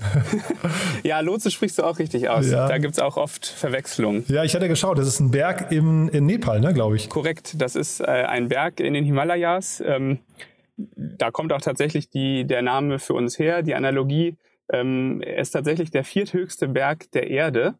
ja, 1.04 1.20
Lotse 1.20 1.52
sprichst 1.52 1.78
du 1.78 1.84
auch 1.84 2.00
richtig 2.00 2.30
aus. 2.30 2.50
Ja. 2.50 2.70
Da 2.70 2.78
gibt 2.78 2.94
es 2.94 3.00
auch 3.00 3.18
oft 3.18 3.46
Verwechslungen. 3.46 4.24
Ja, 4.30 4.46
ich 4.46 4.56
hatte 4.56 4.70
geschaut, 4.70 4.98
das 4.98 5.08
ist 5.08 5.20
ein 5.20 5.30
Berg 5.30 5.74
im, 5.74 6.08
in 6.08 6.26
Nepal, 6.26 6.62
ne, 6.62 6.74
glaube 6.74 6.96
ich. 6.96 7.10
Korrekt, 7.10 7.62
das 7.62 7.76
ist 7.76 8.00
äh, 8.00 8.06
ein 8.06 8.48
Berg 8.48 8.80
in 8.80 8.94
den 8.94 9.04
Himalayas. 9.04 9.84
Ähm, 9.86 10.20
da 10.78 11.32
kommt 11.32 11.52
auch 11.52 11.60
tatsächlich 11.60 12.10
die, 12.10 12.46
der 12.48 12.62
Name 12.62 12.98
für 12.98 13.14
uns 13.14 13.38
her, 13.38 13.62
die 13.62 13.76
Analogie. 13.76 14.38
Ähm, 14.72 15.22
er 15.22 15.40
ist 15.40 15.52
tatsächlich 15.52 15.92
der 15.92 16.06
vierthöchste 16.06 16.70
Berg 16.70 17.12
der 17.12 17.30
Erde. 17.30 17.76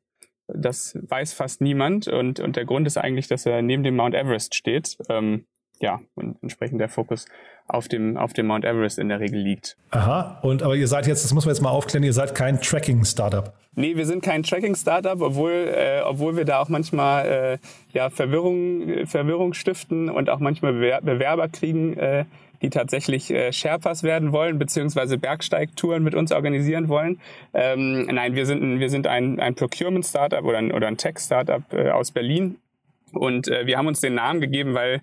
Das 0.48 1.00
weiß 1.02 1.32
fast 1.32 1.62
niemand 1.62 2.10
und, 2.10 2.42
und 2.42 2.58
der 2.58 2.66
Grund 2.66 2.86
ist 2.86 2.98
eigentlich, 2.98 3.30
dass 3.30 3.46
er 3.46 3.62
neben 3.62 3.84
dem 3.84 3.96
Mount 3.96 4.14
Everest 4.14 4.56
steht. 4.56 4.98
Ähm, 5.08 5.46
ja, 5.80 6.00
und 6.16 6.38
entsprechend 6.42 6.80
der 6.80 6.90
Fokus 6.90 7.26
auf 7.68 7.88
dem, 7.88 8.18
auf 8.18 8.34
dem 8.34 8.48
Mount 8.48 8.66
Everest 8.66 9.00
in 9.00 9.10
der 9.10 9.20
Regel 9.20 9.40
liegt. 9.40 9.78
Aha, 9.92 10.40
und 10.42 10.64
aber 10.64 10.76
ihr 10.76 10.88
seid 10.88 11.08
jetzt, 11.08 11.24
das 11.24 11.34
muss 11.34 11.46
man 11.46 11.54
jetzt 11.54 11.62
mal 11.62 11.70
aufklären, 11.70 12.04
ihr 12.04 12.14
seid 12.14 12.36
kein 12.36 12.62
Tracking-Startup. 12.62 13.54
Nee, 13.76 13.96
wir 13.96 14.06
sind 14.06 14.24
kein 14.24 14.44
Tracking-Startup, 14.44 15.20
obwohl, 15.20 15.74
äh, 15.76 16.02
obwohl 16.06 16.38
wir 16.38 16.46
da 16.46 16.60
auch 16.60 16.70
manchmal 16.70 17.26
äh, 17.26 17.58
ja, 17.92 18.10
Verwirrung, 18.10 19.08
Verwirrung 19.08 19.54
stiften 19.54 20.10
und 20.10 20.30
auch 20.30 20.40
manchmal 20.40 20.74
Bewerber 21.02 21.48
kriegen, 21.50 21.98
äh, 21.98 22.26
die 22.62 22.70
tatsächlich 22.70 23.30
äh, 23.32 23.52
Sherpas 23.52 24.04
werden 24.04 24.32
wollen, 24.32 24.58
beziehungsweise 24.58 25.18
Bergsteigtouren 25.18 26.04
mit 26.04 26.16
uns 26.16 26.32
organisieren 26.32 26.88
wollen. 26.88 27.20
Ähm, 27.54 28.06
nein, 28.06 28.36
wir 28.36 28.46
sind, 28.46 28.80
wir 28.80 28.90
sind 28.90 29.08
ein, 29.08 29.40
ein 29.40 29.56
Procurement-Startup 29.56 30.44
oder 30.44 30.60
ein, 30.60 30.72
oder 30.72 30.88
ein 30.88 30.98
Tech-Startup 30.98 31.62
äh, 31.74 31.90
aus 31.90 32.12
Berlin. 32.12 32.58
Und 33.12 33.48
äh, 33.48 33.66
wir 33.66 33.78
haben 33.78 33.88
uns 33.88 34.00
den 34.00 34.16
Namen 34.16 34.40
gegeben, 34.40 34.74
weil 34.74 35.02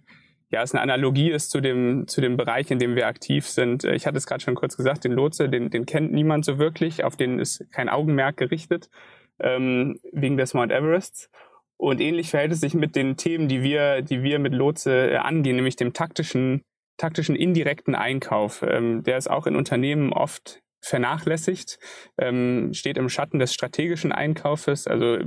ja, 0.50 0.62
es 0.62 0.74
eine 0.74 0.82
Analogie 0.82 1.30
ist 1.30 1.50
zu 1.50 1.60
dem, 1.60 2.08
zu 2.08 2.20
dem 2.20 2.36
Bereich, 2.36 2.70
in 2.70 2.78
dem 2.78 2.96
wir 2.96 3.06
aktiv 3.06 3.46
sind. 3.46 3.84
Äh, 3.84 3.94
ich 3.94 4.06
hatte 4.06 4.18
es 4.18 4.26
gerade 4.26 4.42
schon 4.42 4.56
kurz 4.56 4.76
gesagt, 4.76 5.04
den 5.04 5.12
Lotse, 5.12 5.48
den, 5.48 5.70
den 5.70 5.86
kennt 5.86 6.12
niemand 6.12 6.44
so 6.44 6.58
wirklich, 6.58 7.04
auf 7.04 7.16
den 7.16 7.38
ist 7.38 7.64
kein 7.72 7.88
Augenmerk 7.88 8.36
gerichtet, 8.36 8.90
ähm, 9.38 10.00
wegen 10.12 10.36
des 10.36 10.54
Mount 10.54 10.72
Everests. 10.72 11.30
Und 11.76 12.00
ähnlich 12.00 12.30
verhält 12.30 12.52
es 12.52 12.60
sich 12.60 12.74
mit 12.74 12.94
den 12.94 13.16
Themen, 13.16 13.48
die 13.48 13.62
wir, 13.62 14.02
die 14.02 14.22
wir 14.22 14.38
mit 14.38 14.52
Lotse 14.52 15.12
äh, 15.12 15.16
angehen, 15.16 15.56
nämlich 15.56 15.76
dem 15.76 15.92
taktischen, 15.92 16.62
taktischen 16.98 17.36
indirekten 17.36 17.94
Einkauf. 17.94 18.62
Ähm, 18.68 19.02
der 19.04 19.18
ist 19.18 19.30
auch 19.30 19.46
in 19.46 19.56
Unternehmen 19.56 20.12
oft 20.12 20.60
vernachlässigt, 20.82 21.78
ähm, 22.18 22.72
steht 22.74 22.98
im 22.98 23.08
Schatten 23.08 23.38
des 23.38 23.54
strategischen 23.54 24.12
Einkaufes. 24.12 24.86
Also 24.86 25.18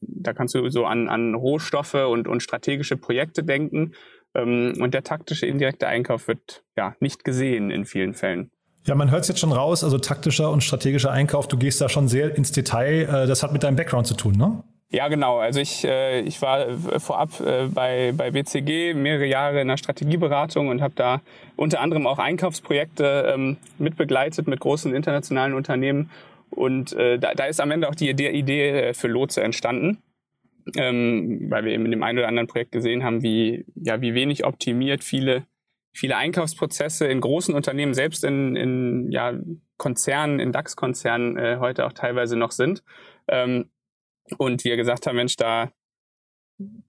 da 0.00 0.32
kannst 0.32 0.54
du 0.54 0.68
so 0.68 0.84
an, 0.84 1.08
an 1.08 1.34
Rohstoffe 1.34 1.94
und, 1.94 2.28
und 2.28 2.42
strategische 2.42 2.96
Projekte 2.96 3.42
denken. 3.42 3.92
Ähm, 4.34 4.74
und 4.80 4.94
der 4.94 5.02
taktische 5.02 5.46
indirekte 5.46 5.86
Einkauf 5.86 6.28
wird 6.28 6.62
ja 6.76 6.94
nicht 7.00 7.24
gesehen 7.24 7.70
in 7.70 7.84
vielen 7.84 8.14
Fällen. 8.14 8.50
Ja, 8.86 8.94
man 8.94 9.10
hört 9.10 9.22
es 9.22 9.28
jetzt 9.28 9.40
schon 9.40 9.52
raus, 9.52 9.84
also 9.84 9.98
taktischer 9.98 10.50
und 10.50 10.62
strategischer 10.64 11.10
Einkauf, 11.10 11.48
du 11.48 11.58
gehst 11.58 11.80
da 11.80 11.88
schon 11.88 12.08
sehr 12.08 12.34
ins 12.36 12.52
Detail. 12.52 13.02
Äh, 13.02 13.26
das 13.26 13.42
hat 13.42 13.52
mit 13.52 13.62
deinem 13.62 13.76
Background 13.76 14.06
zu 14.06 14.14
tun, 14.14 14.36
ne? 14.36 14.62
Ja, 14.92 15.06
genau. 15.06 15.38
Also 15.38 15.60
ich, 15.60 15.84
äh, 15.84 16.20
ich 16.22 16.42
war 16.42 16.66
vorab 16.98 17.38
äh, 17.40 17.66
bei, 17.66 18.12
bei 18.16 18.32
BCG 18.32 18.94
mehrere 18.94 19.26
Jahre 19.26 19.60
in 19.60 19.68
der 19.68 19.76
Strategieberatung 19.76 20.66
und 20.66 20.82
habe 20.82 20.94
da 20.96 21.20
unter 21.54 21.80
anderem 21.80 22.08
auch 22.08 22.18
Einkaufsprojekte 22.18 23.32
ähm, 23.32 23.56
mitbegleitet 23.78 24.48
mit 24.48 24.58
großen 24.58 24.92
internationalen 24.92 25.54
Unternehmen. 25.54 26.10
Und 26.50 26.92
äh, 26.94 27.20
da, 27.20 27.34
da 27.34 27.44
ist 27.44 27.60
am 27.60 27.70
Ende 27.70 27.88
auch 27.88 27.94
die 27.94 28.10
Idee, 28.10 28.30
Idee 28.30 28.92
für 28.94 29.06
Lotse 29.06 29.42
entstanden. 29.42 29.98
Ähm, 30.76 31.50
weil 31.50 31.64
wir 31.64 31.72
eben 31.72 31.84
in 31.84 31.90
dem 31.90 32.02
einen 32.02 32.18
oder 32.18 32.28
anderen 32.28 32.46
Projekt 32.46 32.72
gesehen 32.72 33.04
haben, 33.04 33.22
wie, 33.22 33.64
ja, 33.74 34.00
wie 34.00 34.14
wenig 34.14 34.44
optimiert 34.44 35.04
viele, 35.04 35.46
viele 35.92 36.16
Einkaufsprozesse 36.16 37.06
in 37.06 37.20
großen 37.20 37.54
Unternehmen, 37.54 37.94
selbst 37.94 38.24
in, 38.24 38.56
in 38.56 39.10
ja, 39.10 39.34
Konzernen, 39.76 40.40
in 40.40 40.52
DAX-Konzernen 40.52 41.36
äh, 41.36 41.56
heute 41.58 41.86
auch 41.86 41.92
teilweise 41.92 42.36
noch 42.36 42.52
sind. 42.52 42.82
Ähm, 43.28 43.70
und 44.38 44.64
wir 44.64 44.76
gesagt 44.76 45.06
haben, 45.06 45.16
Mensch, 45.16 45.36
da 45.36 45.72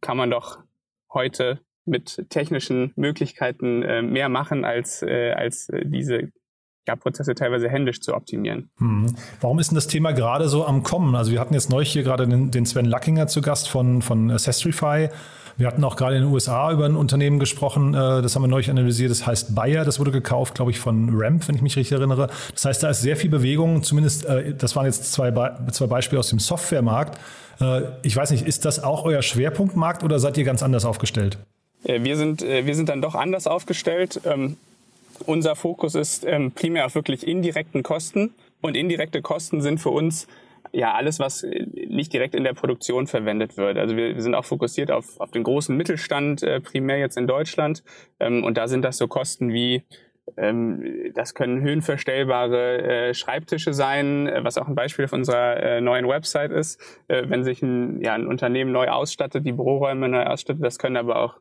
kann 0.01 0.17
man 0.17 0.29
doch 0.29 0.59
heute 1.13 1.61
mit 1.85 2.29
technischen 2.29 2.93
Möglichkeiten 2.95 3.83
äh, 3.83 4.01
mehr 4.01 4.29
machen, 4.29 4.65
als, 4.65 5.01
äh, 5.01 5.31
als 5.31 5.69
äh, 5.69 5.83
diese 5.85 6.31
ja, 6.87 6.95
Prozesse 6.95 7.35
teilweise 7.35 7.69
händisch 7.69 8.01
zu 8.01 8.13
optimieren. 8.15 8.69
Hm. 8.77 9.15
Warum 9.39 9.59
ist 9.59 9.71
denn 9.71 9.75
das 9.75 9.87
Thema 9.87 10.11
gerade 10.13 10.49
so 10.49 10.65
am 10.65 10.83
Kommen? 10.83 11.15
Also 11.15 11.31
wir 11.31 11.39
hatten 11.39 11.53
jetzt 11.53 11.69
neulich 11.69 11.91
hier 11.91 12.03
gerade 12.03 12.27
den, 12.27 12.51
den 12.51 12.65
Sven 12.65 12.85
Luckinger 12.85 13.27
zu 13.27 13.41
Gast 13.41 13.69
von, 13.69 14.01
von 14.01 14.37
Sestrify. 14.37 15.09
Wir 15.57 15.67
hatten 15.67 15.83
auch 15.83 15.95
gerade 15.95 16.15
in 16.15 16.23
den 16.23 16.31
USA 16.31 16.71
über 16.71 16.85
ein 16.85 16.95
Unternehmen 16.95 17.37
gesprochen, 17.37 17.93
äh, 17.93 18.21
das 18.21 18.35
haben 18.35 18.41
wir 18.41 18.47
neulich 18.47 18.69
analysiert, 18.69 19.11
das 19.11 19.27
heißt 19.27 19.53
Bayer, 19.53 19.85
das 19.85 19.99
wurde 19.99 20.11
gekauft, 20.11 20.55
glaube 20.55 20.71
ich, 20.71 20.79
von 20.79 21.09
Ramp, 21.13 21.47
wenn 21.47 21.55
ich 21.55 21.61
mich 21.61 21.75
richtig 21.75 21.91
erinnere. 21.91 22.29
Das 22.53 22.65
heißt, 22.65 22.81
da 22.81 22.89
ist 22.89 23.01
sehr 23.01 23.15
viel 23.15 23.29
Bewegung, 23.29 23.83
zumindest, 23.83 24.25
äh, 24.25 24.55
das 24.55 24.75
waren 24.75 24.85
jetzt 24.85 25.11
zwei, 25.11 25.31
zwei 25.71 25.87
Beispiele 25.87 26.19
aus 26.19 26.29
dem 26.29 26.39
Softwaremarkt. 26.39 27.19
Äh, 27.59 27.81
ich 28.01 28.15
weiß 28.15 28.31
nicht, 28.31 28.47
ist 28.47 28.65
das 28.65 28.83
auch 28.83 29.05
euer 29.05 29.21
Schwerpunktmarkt 29.21 30.03
oder 30.03 30.19
seid 30.19 30.37
ihr 30.37 30.45
ganz 30.45 30.63
anders 30.63 30.85
aufgestellt? 30.85 31.37
Wir 31.83 32.15
sind, 32.15 32.41
wir 32.41 32.75
sind 32.75 32.89
dann 32.89 33.01
doch 33.01 33.15
anders 33.15 33.47
aufgestellt. 33.47 34.21
Unser 35.21 35.55
Fokus 35.55 35.95
ist 35.95 36.25
ähm, 36.25 36.51
primär 36.51 36.85
auf 36.85 36.95
wirklich 36.95 37.27
indirekten 37.27 37.83
Kosten. 37.83 38.33
Und 38.61 38.75
indirekte 38.75 39.21
Kosten 39.21 39.61
sind 39.61 39.79
für 39.79 39.89
uns 39.89 40.27
ja 40.71 40.93
alles, 40.93 41.19
was 41.19 41.43
äh, 41.43 41.65
nicht 41.87 42.13
direkt 42.13 42.35
in 42.35 42.43
der 42.43 42.53
Produktion 42.53 43.07
verwendet 43.07 43.57
wird. 43.57 43.77
Also 43.77 43.95
wir, 43.95 44.15
wir 44.15 44.21
sind 44.21 44.35
auch 44.35 44.45
fokussiert 44.45 44.91
auf, 44.91 45.19
auf 45.19 45.31
den 45.31 45.43
großen 45.43 45.75
Mittelstand, 45.75 46.43
äh, 46.43 46.59
primär 46.59 46.97
jetzt 46.97 47.17
in 47.17 47.27
Deutschland. 47.27 47.83
Ähm, 48.19 48.43
und 48.43 48.57
da 48.57 48.67
sind 48.67 48.83
das 48.83 48.97
so 48.97 49.07
Kosten 49.07 49.53
wie 49.53 49.83
ähm, 50.37 51.11
das 51.13 51.33
können 51.33 51.61
höhenverstellbare 51.61 53.09
äh, 53.09 53.13
Schreibtische 53.13 53.73
sein, 53.73 54.27
äh, 54.27 54.43
was 54.43 54.57
auch 54.57 54.67
ein 54.67 54.75
Beispiel 54.75 55.05
auf 55.05 55.13
unserer 55.13 55.81
neuen 55.81 56.07
Website 56.07 56.51
ist. 56.51 56.79
Wenn 57.07 57.43
sich 57.43 57.61
ein, 57.61 58.01
ja, 58.01 58.13
ein 58.13 58.27
Unternehmen 58.27 58.71
neu 58.71 58.87
ausstattet, 58.87 59.45
die 59.45 59.51
Büroräume 59.51 60.07
neu 60.07 60.23
ausstattet, 60.23 60.63
das 60.63 60.79
können 60.79 60.97
aber 60.97 61.21
auch 61.21 61.39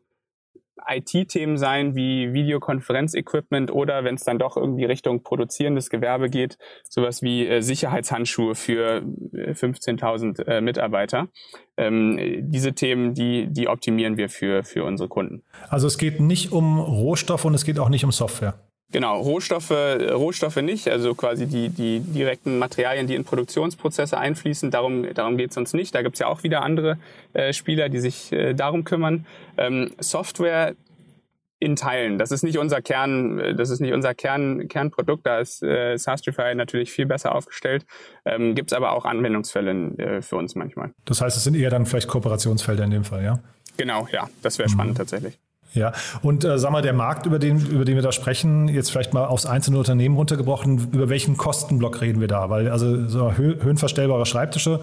IT-Themen 0.89 1.57
sein 1.57 1.95
wie 1.95 2.33
Videokonferenz-Equipment 2.33 3.73
oder 3.73 4.05
wenn 4.05 4.15
es 4.15 4.25
dann 4.25 4.39
doch 4.39 4.57
irgendwie 4.57 4.85
Richtung 4.85 5.23
produzierendes 5.23 5.91
Gewerbe 5.91 6.31
geht, 6.31 6.59
sowas 6.89 7.23
wie 7.23 7.47
äh, 7.47 7.61
Sicherheitshandschuhe 7.61 8.55
für 8.55 9.03
15.000 9.33 10.47
äh, 10.47 10.59
äh, 10.59 10.61
Mitarbeiter. 10.61 11.29
Ähm, 11.77 12.19
diese 12.51 12.75
Themen, 12.75 13.15
die, 13.15 13.47
die 13.49 13.69
optimieren 13.69 14.17
wir 14.17 14.29
für, 14.29 14.63
für 14.63 14.85
unsere 14.85 15.09
Kunden. 15.09 15.43
Also 15.69 15.87
es 15.87 15.99
geht 15.99 16.21
nicht 16.21 16.53
um 16.53 16.79
Rohstoff 16.79 17.45
und 17.45 17.55
es 17.55 17.65
geht 17.65 17.79
auch 17.79 17.89
nicht 17.89 18.05
um 18.05 18.13
Software. 18.13 18.55
Genau, 18.93 19.21
Rohstoffe, 19.21 19.71
Rohstoffe 19.71 20.57
nicht, 20.57 20.89
also 20.89 21.15
quasi 21.15 21.47
die, 21.47 21.69
die 21.69 22.01
direkten 22.01 22.59
Materialien, 22.59 23.07
die 23.07 23.15
in 23.15 23.25
Produktionsprozesse 23.25 24.19
einfließen, 24.19 24.73
darum, 24.73 25.07
darum 25.15 25.37
geht 25.37 25.53
es 25.53 25.57
uns 25.57 25.73
nicht. 25.75 25.95
Da 25.95 26.03
gibt 26.03 26.17
es 26.17 26.21
ja 26.21 26.27
auch 26.27 26.43
wieder 26.43 26.63
andere 26.63 26.99
äh, 27.33 27.53
Spieler, 27.53 27.89
die 27.89 28.01
sich 28.01 28.33
äh, 28.33 28.53
darum 28.53 28.83
kümmern. 28.83 29.27
Ähm, 29.57 29.93
Software 30.01 30.75
in 31.61 31.77
Teilen. 31.77 32.19
Das 32.19 32.33
ist 32.33 32.43
nicht 32.43 32.59
unser 32.59 32.83
Kern, 32.83 33.39
äh, 33.39 33.55
das 33.55 33.71
ist 33.71 33.81
nicht 33.81 33.93
unser 33.93 34.15
Kern, 34.15 34.67
Kernprodukt. 34.67 35.25
Da 35.25 35.39
ist 35.39 35.63
äh, 35.63 35.97
Sastrify 35.97 36.55
natürlich 36.57 36.91
viel 36.91 37.07
besser 37.07 37.35
aufgestellt. 37.35 37.87
Ähm, 38.25 38.57
Gibt 38.57 38.73
es 38.73 38.77
aber 38.77 38.93
auch 38.93 39.05
Anwendungsfälle 39.05 39.71
äh, 39.99 40.23
für 40.23 40.37
uns 40.37 40.57
manchmal. 40.57 40.91
Das 41.05 41.21
heißt, 41.21 41.37
es 41.37 41.45
sind 41.45 41.55
eher 41.55 41.71
dann 41.71 41.87
vielleicht 41.87 42.09
Kooperationsfelder 42.09 42.83
in 42.83 42.91
dem 42.91 43.05
Fall, 43.05 43.23
ja? 43.23 43.39
Genau, 43.77 44.09
ja, 44.11 44.29
das 44.43 44.59
wäre 44.59 44.69
mhm. 44.69 44.73
spannend 44.73 44.97
tatsächlich. 44.97 45.39
Ja, 45.73 45.93
und 46.23 46.45
äh, 46.45 46.59
sag 46.59 46.73
mal, 46.73 46.83
der 46.83 46.93
Markt, 46.93 47.27
über 47.27 47.39
den, 47.39 47.65
über 47.67 47.85
den 47.85 47.95
wir 47.95 48.03
da 48.03 48.11
sprechen, 48.11 48.69
jetzt 48.69 48.91
vielleicht 48.91 49.15
mal 49.15 49.27
aufs 49.27 49.47
einzelne 49.47 49.79
Unternehmen 49.79 50.17
runtergebrochen, 50.17 50.91
über 50.93 51.09
welchen 51.09 51.37
Kostenblock 51.37 52.01
reden 52.01 52.21
wir 52.21 52.29
da? 52.29 52.51
Weil 52.51 52.69
also 52.69 53.07
so 53.07 53.33
höhenverstellbare 53.33 54.27
Schreibtische, 54.27 54.81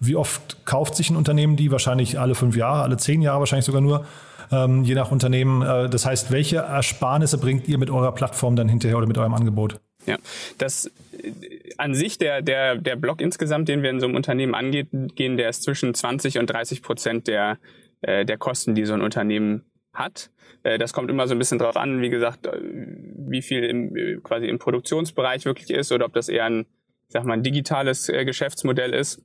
wie 0.00 0.16
oft 0.16 0.64
kauft 0.64 0.96
sich 0.96 1.10
ein 1.10 1.16
Unternehmen 1.16 1.56
die? 1.56 1.70
Wahrscheinlich 1.70 2.18
alle 2.18 2.34
fünf 2.34 2.56
Jahre, 2.56 2.82
alle 2.82 2.96
zehn 2.96 3.22
Jahre 3.22 3.40
wahrscheinlich 3.40 3.64
sogar 3.64 3.80
nur, 3.80 4.04
ähm, 4.50 4.82
je 4.82 4.94
nach 4.94 5.10
Unternehmen. 5.10 5.62
Äh, 5.62 5.88
das 5.88 6.04
heißt, 6.04 6.30
welche 6.30 6.56
Ersparnisse 6.56 7.38
bringt 7.38 7.68
ihr 7.68 7.78
mit 7.78 7.90
eurer 7.90 8.12
Plattform 8.12 8.56
dann 8.56 8.68
hinterher 8.68 8.98
oder 8.98 9.06
mit 9.06 9.18
eurem 9.18 9.34
Angebot? 9.34 9.80
Ja, 10.06 10.18
das 10.58 10.86
äh, 10.86 11.32
an 11.78 11.94
sich 11.94 12.18
der, 12.18 12.42
der, 12.42 12.76
der 12.76 12.96
Block 12.96 13.20
insgesamt, 13.20 13.68
den 13.68 13.82
wir 13.82 13.90
in 13.90 14.00
so 14.00 14.06
einem 14.06 14.16
Unternehmen 14.16 14.54
angehen, 14.54 15.36
der 15.36 15.48
ist 15.48 15.62
zwischen 15.62 15.94
20 15.94 16.38
und 16.38 16.46
30 16.50 16.82
Prozent 16.82 17.26
der, 17.26 17.58
äh, 18.02 18.24
der 18.24 18.36
Kosten, 18.36 18.74
die 18.74 18.84
so 18.84 18.94
ein 18.94 19.00
Unternehmen 19.00 19.64
hat. 19.94 20.30
Äh, 20.62 20.78
das 20.78 20.92
kommt 20.92 21.10
immer 21.10 21.26
so 21.26 21.34
ein 21.34 21.38
bisschen 21.38 21.58
drauf 21.58 21.76
an, 21.76 22.02
wie 22.02 22.10
gesagt, 22.10 22.46
äh, 22.46 22.58
wie 22.60 23.42
viel 23.42 23.64
im, 23.64 23.96
äh, 23.96 24.16
quasi 24.22 24.46
im 24.46 24.58
Produktionsbereich 24.58 25.44
wirklich 25.44 25.70
ist 25.70 25.92
oder 25.92 26.06
ob 26.06 26.12
das 26.12 26.28
eher 26.28 26.44
ein, 26.44 26.66
ich 27.06 27.12
sag 27.12 27.24
mal, 27.24 27.34
ein 27.34 27.42
digitales 27.42 28.06
Geschäftsmodell 28.06 28.92
ist. 28.92 29.24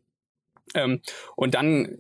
Ähm, 0.76 1.02
und 1.36 1.56
dann, 1.56 1.98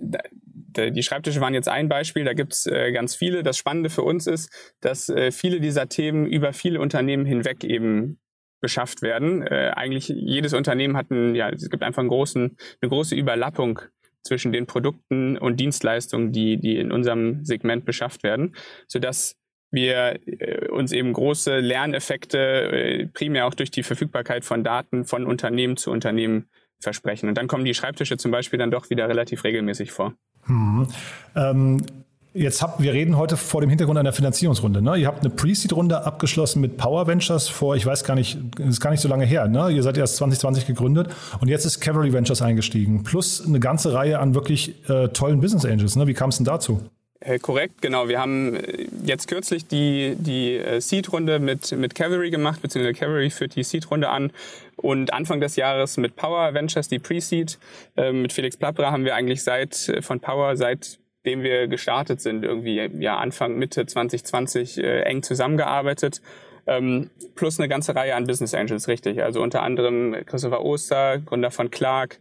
die 0.77 1.01
Schreibtische 1.01 1.41
waren 1.41 1.55
jetzt 1.55 1.67
ein 1.67 1.89
Beispiel, 1.89 2.25
da 2.25 2.34
gibt's 2.34 2.65
ganz 2.93 3.15
viele. 3.15 3.41
Das 3.41 3.58
Spannende 3.58 3.89
für 3.89 4.03
uns 4.03 4.27
ist, 4.27 4.51
dass 4.82 5.12
viele 5.32 5.60
dieser 5.60 5.89
Themen 5.89 6.27
über 6.27 6.53
viele 6.53 6.79
Unternehmen 6.79 7.25
hinweg 7.25 7.63
eben 7.63 8.19
beschafft 8.62 9.01
werden. 9.01 9.41
Eigentlich 9.41 10.10
jedes 10.10 10.53
Unternehmen 10.53 10.95
hat 10.95 11.10
einen, 11.10 11.34
ja, 11.34 11.49
es 11.49 11.71
gibt 11.71 11.82
einfach 11.82 12.01
einen 12.01 12.10
großen, 12.10 12.55
eine 12.82 12.89
große 12.89 13.15
Überlappung 13.15 13.79
zwischen 14.23 14.51
den 14.51 14.65
Produkten 14.65 15.38
und 15.38 15.60
Dienstleistungen, 15.60 16.32
die, 16.32 16.58
die 16.58 16.77
in 16.77 16.91
unserem 16.91 17.43
Segment 17.45 17.86
beschafft 17.86 18.23
werden, 18.23 18.55
sodass 18.88 19.36
wir 19.71 20.19
äh, 20.25 20.67
uns 20.69 20.91
eben 20.91 21.13
große 21.13 21.60
Lerneffekte 21.60 22.38
äh, 22.38 23.08
primär 23.08 23.45
auch 23.45 23.53
durch 23.53 23.71
die 23.71 23.84
Verfügbarkeit 23.84 24.45
von 24.45 24.63
Daten 24.63 25.05
von 25.05 25.25
Unternehmen 25.25 25.77
zu 25.77 25.91
Unternehmen 25.91 26.49
versprechen. 26.79 27.29
Und 27.29 27.38
dann 27.38 27.47
kommen 27.47 27.65
die 27.65 27.73
Schreibtische 27.73 28.17
zum 28.17 28.32
Beispiel 28.32 28.58
dann 28.58 28.71
doch 28.71 28.89
wieder 28.89 29.08
relativ 29.08 29.43
regelmäßig 29.43 29.91
vor. 29.91 30.13
Hm. 30.45 30.88
Ähm, 31.36 31.86
Jetzt 32.34 32.62
habt, 32.62 32.80
wir 32.80 32.94
reden 32.94 33.18
heute 33.18 33.38
vor 33.38 33.60
dem 33.62 33.72
Hintergrund 33.72 33.98
einer 33.98 34.13
Finanzierungsrunde. 34.13 34.84
Ne? 34.84 34.98
Ihr 34.98 35.08
habt 35.08 35.22
eine 35.22 35.32
Pre-Seed-Runde 35.32 36.06
abgeschlossen 36.06 36.62
mit 36.62 36.78
Power 36.78 37.08
Ventures 37.08 37.50
vor, 37.50 37.76
ich 37.76 37.84
weiß 37.88 38.04
gar 38.04 38.13
nicht, 38.13 38.38
ist 38.60 38.80
gar 38.80 38.92
nicht 38.92 39.00
so 39.00 39.10
lange 39.10 39.26
her. 39.26 39.48
Ne? 39.48 39.72
Ihr 39.72 39.82
seid 39.82 39.98
erst 39.98 40.18
2020 40.18 40.68
gegründet 40.68 41.10
und 41.42 41.48
jetzt 41.48 41.65
ist 41.65 41.80
Cavalry 41.80 42.13
Ventures 42.13 42.44
eingestiegen. 42.44 43.04
Plus 43.04 43.44
eine 43.44 43.60
ganze 43.60 43.94
Reihe 43.94 44.20
an 44.20 44.36
wirklich 44.36 44.76
äh, 44.89 45.08
tollen 45.08 45.42
Business 45.42 45.65
Angels. 45.65 45.96
Ne? 45.96 46.06
Wie 46.06 46.13
kam 46.13 46.30
es 46.30 46.38
denn 46.38 46.46
dazu? 46.46 46.80
Äh, 47.22 47.39
korrekt, 47.39 47.82
genau. 47.82 48.08
Wir 48.08 48.20
haben 48.20 48.56
äh, 48.56 48.86
jetzt 49.04 49.28
kürzlich 49.28 49.65
die, 49.65 50.15
die 50.20 50.56
äh, 50.56 50.80
Seed-Runde 50.80 51.39
mit, 51.39 51.72
mit 51.72 51.96
Cavalry 51.96 52.30
gemacht, 52.30 52.62
beziehungsweise 52.62 52.94
Cavalry 52.94 53.32
führt 53.32 53.56
die 53.56 53.63
Seed-Runde 53.63 54.08
an. 54.08 54.32
Und 54.76 55.12
Anfang 55.13 55.42
des 55.42 55.56
Jahres 55.56 55.98
mit 55.98 56.15
Power 56.15 56.54
Ventures, 56.54 56.88
die 56.88 57.00
Pre-Seed. 57.00 57.58
Äh, 57.98 58.13
mit 58.13 58.32
Felix 58.34 58.56
Plappra 58.56 58.92
haben 58.92 59.04
wir 59.04 59.15
eigentlich 59.15 59.44
seit 59.44 59.92
von 60.02 60.20
Power 60.20 60.56
seit 60.56 61.00
dem 61.25 61.43
wir 61.43 61.67
gestartet 61.67 62.21
sind, 62.21 62.43
irgendwie 62.43 62.75
ja 62.99 63.17
Anfang, 63.17 63.58
Mitte 63.58 63.86
2020 63.86 64.77
äh, 64.77 65.01
eng 65.01 65.23
zusammengearbeitet. 65.23 66.21
Ähm, 66.67 67.10
plus 67.36 67.60
eine 67.60 67.67
ganze 67.67 67.95
Reihe 67.95 68.15
an 68.15 68.27
Business 68.27 68.53
Angels, 68.53 68.88
richtig. 68.88 69.23
Also 69.23 69.41
unter 69.41 69.63
anderem 69.63 70.15
Christopher 70.25 70.63
Oster, 70.63 71.17
Gründer 71.19 71.51
von 71.51 71.71
Clark, 71.71 72.19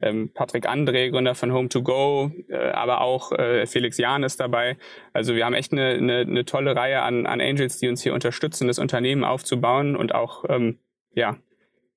ähm, 0.00 0.30
Patrick 0.32 0.68
André, 0.68 1.10
Gründer 1.10 1.34
von 1.34 1.52
Home2Go, 1.52 2.32
äh, 2.48 2.70
aber 2.70 3.02
auch 3.02 3.32
äh, 3.32 3.66
Felix 3.66 3.98
Jahn 3.98 4.22
ist 4.22 4.40
dabei. 4.40 4.76
Also 5.12 5.34
wir 5.34 5.44
haben 5.44 5.54
echt 5.54 5.72
eine, 5.72 5.90
eine, 5.90 6.20
eine 6.20 6.44
tolle 6.44 6.74
Reihe 6.74 7.02
an, 7.02 7.26
an 7.26 7.40
Angels, 7.40 7.78
die 7.78 7.88
uns 7.88 8.02
hier 8.02 8.14
unterstützen, 8.14 8.68
das 8.68 8.78
Unternehmen 8.78 9.24
aufzubauen 9.24 9.96
und 9.96 10.14
auch 10.14 10.44
ähm, 10.48 10.78
ja, 11.14 11.36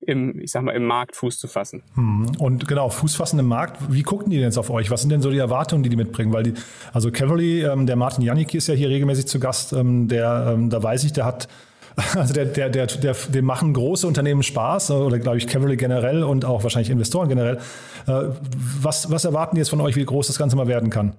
im, 0.08 0.40
ich 0.40 0.52
sag 0.52 0.64
mal, 0.64 0.74
im 0.74 0.86
Markt 0.86 1.16
Fuß 1.16 1.40
zu 1.40 1.48
fassen. 1.48 1.84
Hm. 1.96 2.32
Und 2.38 2.68
genau, 2.68 2.90
Fuß 2.90 3.16
fassen 3.16 3.40
im 3.40 3.48
Markt, 3.48 3.78
wie 3.90 4.04
gucken 4.04 4.30
die 4.30 4.38
denn 4.38 4.46
jetzt 4.46 4.58
auf 4.58 4.70
euch? 4.70 4.92
Was 4.92 5.02
sind 5.02 5.10
denn 5.12 5.22
so 5.22 5.32
die 5.32 5.38
Erwartungen, 5.38 5.84
die 5.84 5.90
die 5.90 5.96
mitbringen? 5.96 6.34
Weil 6.34 6.44
die, 6.44 6.54
also 6.92 7.12
Cavalry, 7.12 7.64
ähm, 7.64 7.86
der 7.86 7.96
Martin 7.96 8.24
Janicki 8.24 8.58
ist 8.58 8.68
ja 8.68 8.74
hier 8.74 8.90
regelmäßig 8.90 9.28
zu 9.28 9.40
Gast, 9.40 9.74
ähm, 9.74 10.08
der, 10.08 10.54
ähm, 10.54 10.70
da 10.70 10.82
weiß 10.82 11.04
ich, 11.04 11.14
der 11.14 11.26
hat 11.26 11.48
also 12.16 12.34
der, 12.34 12.46
der, 12.46 12.70
der, 12.70 12.88
der, 12.88 13.14
dem 13.14 13.46
machen 13.46 13.74
große 13.74 14.08
Unternehmen 14.08 14.42
Spaß 14.42 14.92
oder 14.92 15.20
glaube 15.20 15.38
ich 15.38 15.48
Cavalry 15.48 15.78
generell 15.78 16.24
und 16.24 16.46
auch 16.46 16.64
wahrscheinlich 16.64 16.90
Investoren 16.90 17.30
generell. 17.30 17.58
Äh, 18.08 18.30
was, 18.82 19.12
was 19.12 19.26
erwarten 19.26 19.56
die 19.56 19.60
jetzt 19.60 19.70
von 19.70 19.82
euch, 19.82 19.96
wie 19.96 20.06
groß 20.06 20.28
das 20.28 20.38
Ganze 20.38 20.56
mal 20.56 20.68
werden 20.68 20.90
kann? 20.90 21.16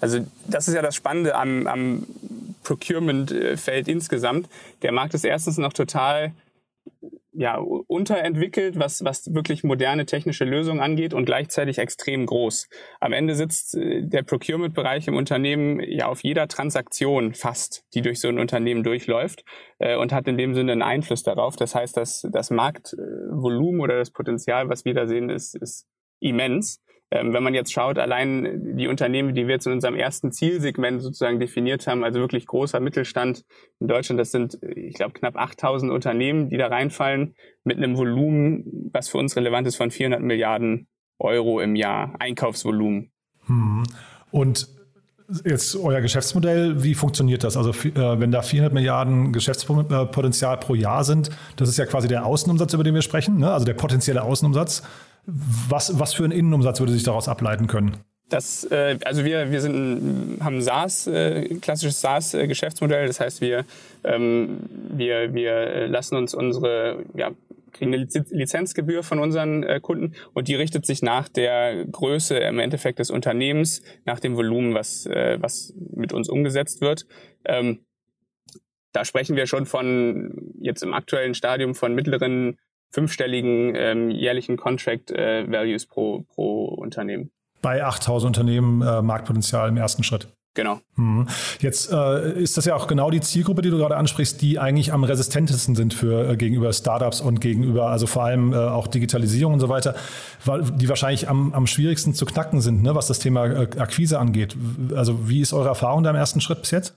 Also 0.00 0.20
das 0.46 0.68
ist 0.68 0.74
ja 0.74 0.82
das 0.82 0.94
Spannende 0.94 1.34
am, 1.34 1.66
am 1.66 2.06
Procurement-Feld 2.62 3.88
insgesamt. 3.88 4.48
Der 4.82 4.92
Markt 4.92 5.14
ist 5.14 5.24
erstens 5.24 5.58
noch 5.58 5.72
total 5.72 6.32
ja, 7.34 7.56
unterentwickelt, 7.58 8.78
was, 8.78 9.04
was 9.04 9.34
wirklich 9.34 9.64
moderne 9.64 10.06
technische 10.06 10.44
Lösungen 10.44 10.80
angeht 10.80 11.14
und 11.14 11.24
gleichzeitig 11.24 11.78
extrem 11.78 12.26
groß. 12.26 12.68
Am 13.00 13.12
Ende 13.12 13.34
sitzt 13.34 13.74
äh, 13.76 14.02
der 14.02 14.22
Procurement-Bereich 14.22 15.08
im 15.08 15.16
Unternehmen 15.16 15.80
ja 15.80 16.06
auf 16.06 16.22
jeder 16.22 16.48
Transaktion 16.48 17.34
fast, 17.34 17.84
die 17.94 18.02
durch 18.02 18.20
so 18.20 18.28
ein 18.28 18.38
Unternehmen 18.38 18.82
durchläuft 18.82 19.44
äh, 19.78 19.96
und 19.96 20.12
hat 20.12 20.28
in 20.28 20.38
dem 20.38 20.54
Sinne 20.54 20.72
einen 20.72 20.82
Einfluss 20.82 21.22
darauf. 21.22 21.56
Das 21.56 21.74
heißt, 21.74 21.96
dass 21.96 22.26
das 22.30 22.50
Marktvolumen 22.50 23.80
oder 23.80 23.98
das 23.98 24.10
Potenzial, 24.10 24.68
was 24.68 24.84
wir 24.84 24.94
da 24.94 25.06
sehen, 25.06 25.30
ist, 25.30 25.54
ist 25.56 25.86
immens. 26.20 26.80
Ähm, 27.14 27.32
wenn 27.32 27.44
man 27.44 27.54
jetzt 27.54 27.72
schaut, 27.72 27.96
allein 27.96 28.76
die 28.76 28.88
Unternehmen, 28.88 29.36
die 29.36 29.46
wir 29.46 29.54
jetzt 29.54 29.68
in 29.68 29.72
unserem 29.72 29.94
ersten 29.94 30.32
Zielsegment 30.32 31.00
sozusagen 31.00 31.38
definiert 31.38 31.86
haben, 31.86 32.02
also 32.02 32.18
wirklich 32.18 32.44
großer 32.44 32.80
Mittelstand 32.80 33.44
in 33.78 33.86
Deutschland, 33.86 34.18
das 34.18 34.32
sind, 34.32 34.58
ich 34.74 34.94
glaube, 34.94 35.12
knapp 35.12 35.36
8000 35.36 35.92
Unternehmen, 35.92 36.48
die 36.48 36.56
da 36.56 36.66
reinfallen, 36.66 37.36
mit 37.62 37.76
einem 37.76 37.96
Volumen, 37.96 38.90
was 38.92 39.08
für 39.08 39.18
uns 39.18 39.36
relevant 39.36 39.68
ist, 39.68 39.76
von 39.76 39.92
400 39.92 40.22
Milliarden 40.22 40.88
Euro 41.20 41.60
im 41.60 41.76
Jahr 41.76 42.16
Einkaufsvolumen. 42.18 43.12
Hm. 43.46 43.84
Und 44.32 44.66
jetzt 45.44 45.76
euer 45.76 46.00
Geschäftsmodell, 46.00 46.82
wie 46.82 46.94
funktioniert 46.94 47.44
das? 47.44 47.56
Also 47.56 47.70
äh, 47.70 48.18
wenn 48.18 48.32
da 48.32 48.42
400 48.42 48.74
Milliarden 48.74 49.32
Geschäftspotenzial 49.32 50.56
pro 50.56 50.74
Jahr 50.74 51.04
sind, 51.04 51.30
das 51.54 51.68
ist 51.68 51.78
ja 51.78 51.86
quasi 51.86 52.08
der 52.08 52.26
Außenumsatz, 52.26 52.74
über 52.74 52.82
den 52.82 52.94
wir 52.94 53.02
sprechen, 53.02 53.38
ne? 53.38 53.52
also 53.52 53.64
der 53.64 53.74
potenzielle 53.74 54.24
Außenumsatz. 54.24 54.82
Was, 55.26 55.98
was 55.98 56.14
für 56.14 56.24
ein 56.24 56.32
Innenumsatz 56.32 56.80
würde 56.80 56.92
sich 56.92 57.02
daraus 57.02 57.28
ableiten 57.28 57.66
können? 57.66 57.96
Das, 58.28 58.64
äh, 58.64 58.98
also 59.04 59.24
wir, 59.24 59.50
wir 59.50 59.60
sind, 59.60 60.38
haben 60.40 60.60
SaaS, 60.62 61.06
äh, 61.06 61.56
klassisches 61.60 62.00
SaaS-Geschäftsmodell. 62.00 63.06
Das 63.06 63.20
heißt, 63.20 63.40
wir, 63.40 63.64
ähm, 64.02 64.60
wir, 64.90 65.34
wir 65.34 65.86
lassen 65.88 66.16
uns 66.16 66.34
unsere, 66.34 67.04
ja, 67.14 67.32
kriegen 67.72 67.92
eine 67.92 68.06
Lizenzgebühr 68.30 69.02
von 69.02 69.18
unseren 69.18 69.62
äh, 69.62 69.80
Kunden 69.80 70.14
und 70.32 70.48
die 70.48 70.54
richtet 70.54 70.86
sich 70.86 71.02
nach 71.02 71.28
der 71.28 71.84
Größe 71.84 72.38
im 72.38 72.58
Endeffekt 72.58 72.98
des 72.98 73.10
Unternehmens, 73.10 73.82
nach 74.04 74.20
dem 74.20 74.36
Volumen, 74.36 74.74
was, 74.74 75.06
äh, 75.06 75.38
was 75.40 75.74
mit 75.94 76.12
uns 76.12 76.28
umgesetzt 76.28 76.80
wird. 76.80 77.06
Ähm, 77.44 77.84
da 78.92 79.04
sprechen 79.04 79.36
wir 79.36 79.46
schon 79.46 79.66
von 79.66 80.54
jetzt 80.60 80.82
im 80.82 80.94
aktuellen 80.94 81.34
Stadium 81.34 81.74
von 81.74 81.94
mittleren 81.94 82.58
fünfstelligen 82.94 83.74
ähm, 83.74 84.10
jährlichen 84.10 84.56
Contract 84.56 85.10
äh, 85.10 85.50
Values 85.50 85.86
pro, 85.86 86.24
pro 86.34 86.66
Unternehmen. 86.66 87.30
Bei 87.60 87.84
8000 87.84 88.28
Unternehmen 88.28 88.82
äh, 88.82 89.02
Marktpotenzial 89.02 89.68
im 89.68 89.76
ersten 89.76 90.04
Schritt. 90.04 90.28
Genau. 90.56 90.78
Mhm. 90.94 91.26
Jetzt 91.58 91.90
äh, 91.90 92.40
ist 92.40 92.56
das 92.56 92.64
ja 92.64 92.76
auch 92.76 92.86
genau 92.86 93.10
die 93.10 93.20
Zielgruppe, 93.20 93.62
die 93.62 93.70
du 93.70 93.78
gerade 93.78 93.96
ansprichst, 93.96 94.40
die 94.40 94.60
eigentlich 94.60 94.92
am 94.92 95.02
resistentesten 95.02 95.74
sind 95.74 95.92
für 95.92 96.30
äh, 96.30 96.36
gegenüber 96.36 96.72
Startups 96.72 97.20
und 97.20 97.40
gegenüber, 97.40 97.88
also 97.88 98.06
vor 98.06 98.22
allem 98.22 98.52
äh, 98.52 98.56
auch 98.56 98.86
Digitalisierung 98.86 99.54
und 99.54 99.60
so 99.60 99.68
weiter, 99.68 99.96
weil 100.44 100.62
die 100.62 100.88
wahrscheinlich 100.88 101.28
am, 101.28 101.52
am 101.52 101.66
schwierigsten 101.66 102.14
zu 102.14 102.24
knacken 102.24 102.60
sind, 102.60 102.84
ne, 102.84 102.94
was 102.94 103.08
das 103.08 103.18
Thema 103.18 103.46
äh, 103.46 103.68
Akquise 103.78 104.20
angeht. 104.20 104.56
Also 104.94 105.28
wie 105.28 105.40
ist 105.40 105.52
eure 105.52 105.68
Erfahrung 105.68 106.04
da 106.04 106.10
im 106.10 106.16
ersten 106.16 106.40
Schritt 106.40 106.60
bis 106.60 106.70
jetzt? 106.70 106.94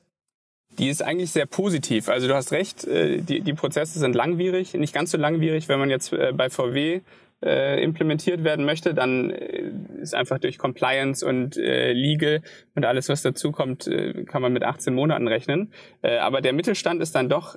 Die 0.79 0.89
ist 0.89 1.01
eigentlich 1.01 1.31
sehr 1.31 1.45
positiv. 1.45 2.07
Also 2.09 2.27
du 2.27 2.35
hast 2.35 2.51
recht, 2.51 2.85
äh, 2.85 3.21
die, 3.21 3.41
die 3.41 3.53
Prozesse 3.53 3.99
sind 3.99 4.15
langwierig, 4.15 4.73
nicht 4.73 4.93
ganz 4.93 5.11
so 5.11 5.17
langwierig, 5.17 5.67
wenn 5.69 5.79
man 5.79 5.89
jetzt 5.89 6.13
äh, 6.13 6.31
bei 6.33 6.49
VW 6.49 7.01
äh, 7.43 7.83
implementiert 7.83 8.43
werden 8.43 8.65
möchte, 8.65 8.93
dann 8.93 9.29
ist 9.29 10.15
einfach 10.15 10.39
durch 10.39 10.57
Compliance 10.57 11.25
und 11.25 11.55
Legal 11.55 12.41
und 12.75 12.85
alles, 12.85 13.09
was 13.09 13.21
dazu 13.21 13.51
kommt, 13.51 13.89
kann 14.25 14.41
man 14.41 14.53
mit 14.53 14.63
18 14.63 14.93
Monaten 14.93 15.27
rechnen. 15.27 15.71
aber 16.01 16.41
der 16.41 16.53
Mittelstand 16.53 16.99
ist 16.99 17.13
dann 17.13 17.29
doch 17.29 17.55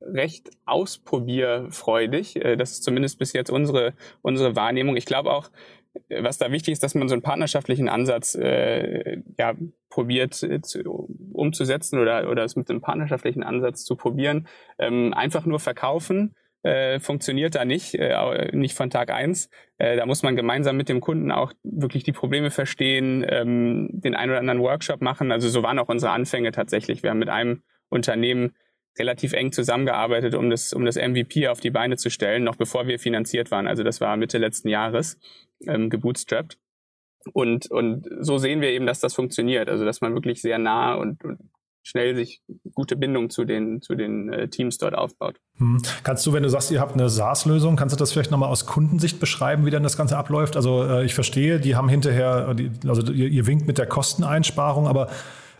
recht 0.00 0.50
ausprobierfreudig. 0.64 2.40
das 2.58 2.72
ist 2.72 2.82
zumindest 2.82 3.20
bis 3.20 3.32
jetzt 3.32 3.50
unsere, 3.50 3.92
unsere 4.22 4.56
Wahrnehmung. 4.56 4.96
Ich 4.96 5.06
glaube 5.06 5.30
auch, 5.30 5.50
was 6.08 6.38
da 6.38 6.52
wichtig 6.52 6.72
ist, 6.72 6.82
dass 6.82 6.94
man 6.94 7.08
so 7.08 7.14
einen 7.14 7.22
partnerschaftlichen 7.22 7.88
Ansatz 7.88 8.34
äh, 8.34 9.22
ja, 9.38 9.54
probiert 9.88 10.42
äh, 10.42 10.60
zu, 10.60 11.08
umzusetzen 11.32 11.98
oder, 11.98 12.30
oder 12.30 12.44
es 12.44 12.56
mit 12.56 12.70
einem 12.70 12.80
partnerschaftlichen 12.80 13.42
Ansatz 13.42 13.84
zu 13.84 13.96
probieren. 13.96 14.46
Ähm, 14.78 15.12
einfach 15.14 15.46
nur 15.46 15.58
verkaufen 15.58 16.34
äh, 16.62 17.00
funktioniert 17.00 17.54
da 17.54 17.64
nicht, 17.64 17.94
äh, 17.94 18.50
nicht 18.52 18.74
von 18.74 18.90
Tag 18.90 19.10
eins. 19.10 19.48
Äh, 19.78 19.96
da 19.96 20.04
muss 20.06 20.22
man 20.22 20.36
gemeinsam 20.36 20.76
mit 20.76 20.88
dem 20.88 21.00
Kunden 21.00 21.32
auch 21.32 21.52
wirklich 21.62 22.04
die 22.04 22.12
Probleme 22.12 22.50
verstehen, 22.50 23.24
ähm, 23.26 23.88
den 23.92 24.14
einen 24.14 24.30
oder 24.30 24.40
anderen 24.40 24.60
Workshop 24.60 25.00
machen. 25.00 25.32
Also 25.32 25.48
so 25.48 25.62
waren 25.62 25.78
auch 25.78 25.88
unsere 25.88 26.12
Anfänge 26.12 26.52
tatsächlich. 26.52 27.02
Wir 27.02 27.10
haben 27.10 27.18
mit 27.18 27.30
einem 27.30 27.62
Unternehmen 27.88 28.52
relativ 28.98 29.32
eng 29.32 29.52
zusammengearbeitet, 29.52 30.34
um 30.34 30.50
das, 30.50 30.72
um 30.72 30.84
das 30.84 30.96
MVP 30.96 31.48
auf 31.48 31.60
die 31.60 31.70
Beine 31.70 31.96
zu 31.96 32.10
stellen, 32.10 32.44
noch 32.44 32.56
bevor 32.56 32.86
wir 32.86 32.98
finanziert 32.98 33.50
waren. 33.50 33.66
Also 33.66 33.82
das 33.82 34.00
war 34.00 34.16
Mitte 34.16 34.36
letzten 34.36 34.68
Jahres 34.68 35.18
ähm, 35.66 35.90
gebootstrapped. 35.90 36.58
Und, 37.32 37.70
und 37.70 38.08
so 38.20 38.38
sehen 38.38 38.60
wir 38.60 38.70
eben, 38.70 38.86
dass 38.86 39.00
das 39.00 39.14
funktioniert. 39.14 39.68
Also 39.68 39.84
dass 39.84 40.00
man 40.00 40.14
wirklich 40.14 40.40
sehr 40.40 40.58
nah 40.58 40.94
und, 40.94 41.22
und 41.24 41.38
schnell 41.82 42.14
sich 42.14 42.42
gute 42.74 42.96
Bindung 42.96 43.30
zu 43.30 43.44
den, 43.44 43.80
zu 43.82 43.94
den 43.94 44.32
äh, 44.32 44.48
Teams 44.48 44.78
dort 44.78 44.94
aufbaut. 44.94 45.36
Hm. 45.56 45.80
Kannst 46.02 46.26
du, 46.26 46.32
wenn 46.32 46.42
du 46.42 46.48
sagst, 46.48 46.70
ihr 46.70 46.80
habt 46.80 46.94
eine 46.94 47.08
SaaS-Lösung, 47.08 47.76
kannst 47.76 47.94
du 47.94 47.98
das 47.98 48.12
vielleicht 48.12 48.30
nochmal 48.30 48.50
aus 48.50 48.66
Kundensicht 48.66 49.20
beschreiben, 49.20 49.66
wie 49.66 49.70
dann 49.70 49.82
das 49.82 49.96
Ganze 49.96 50.16
abläuft? 50.16 50.56
Also 50.56 50.84
äh, 50.84 51.04
ich 51.04 51.14
verstehe, 51.14 51.60
die 51.60 51.76
haben 51.76 51.88
hinterher, 51.88 52.54
die, 52.54 52.70
also 52.86 53.10
ihr, 53.12 53.28
ihr, 53.28 53.46
winkt 53.46 53.66
mit 53.66 53.78
der 53.78 53.86
Kosteneinsparung, 53.86 54.86
aber 54.86 55.08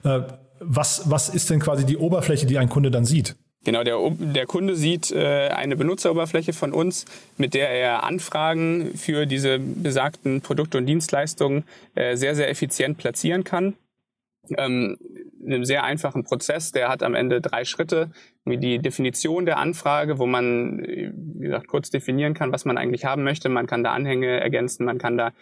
äh, 0.04 0.20
was, 0.60 1.10
was 1.10 1.30
ist 1.30 1.48
denn 1.50 1.60
quasi 1.60 1.86
die 1.86 1.96
Oberfläche, 1.96 2.46
die 2.46 2.58
ein 2.58 2.68
Kunde 2.68 2.90
dann 2.90 3.06
sieht? 3.06 3.36
Genau, 3.62 3.84
der, 3.84 3.98
der 4.18 4.46
Kunde 4.46 4.74
sieht 4.74 5.10
äh, 5.10 5.48
eine 5.48 5.76
Benutzeroberfläche 5.76 6.54
von 6.54 6.72
uns, 6.72 7.04
mit 7.36 7.52
der 7.52 7.68
er 7.68 8.04
Anfragen 8.04 8.94
für 8.96 9.26
diese 9.26 9.58
besagten 9.58 10.40
Produkte 10.40 10.78
und 10.78 10.86
Dienstleistungen 10.86 11.64
äh, 11.94 12.16
sehr, 12.16 12.34
sehr 12.34 12.48
effizient 12.48 12.96
platzieren 12.96 13.44
kann. 13.44 13.74
Ähm, 14.56 14.96
in 15.44 15.52
einem 15.52 15.64
sehr 15.66 15.84
einfachen 15.84 16.24
Prozess, 16.24 16.72
der 16.72 16.88
hat 16.88 17.02
am 17.02 17.14
Ende 17.14 17.42
drei 17.42 17.64
Schritte, 17.64 18.10
wie 18.46 18.56
die 18.56 18.78
Definition 18.78 19.44
der 19.44 19.58
Anfrage, 19.58 20.18
wo 20.18 20.26
man, 20.26 20.80
wie 20.80 21.44
gesagt, 21.44 21.66
kurz 21.66 21.90
definieren 21.90 22.32
kann, 22.32 22.52
was 22.52 22.64
man 22.64 22.78
eigentlich 22.78 23.04
haben 23.04 23.24
möchte. 23.24 23.50
Man 23.50 23.66
kann 23.66 23.84
da 23.84 23.92
Anhänge 23.92 24.40
ergänzen, 24.40 24.86
man 24.86 24.98
kann 24.98 25.18
da 25.18 25.32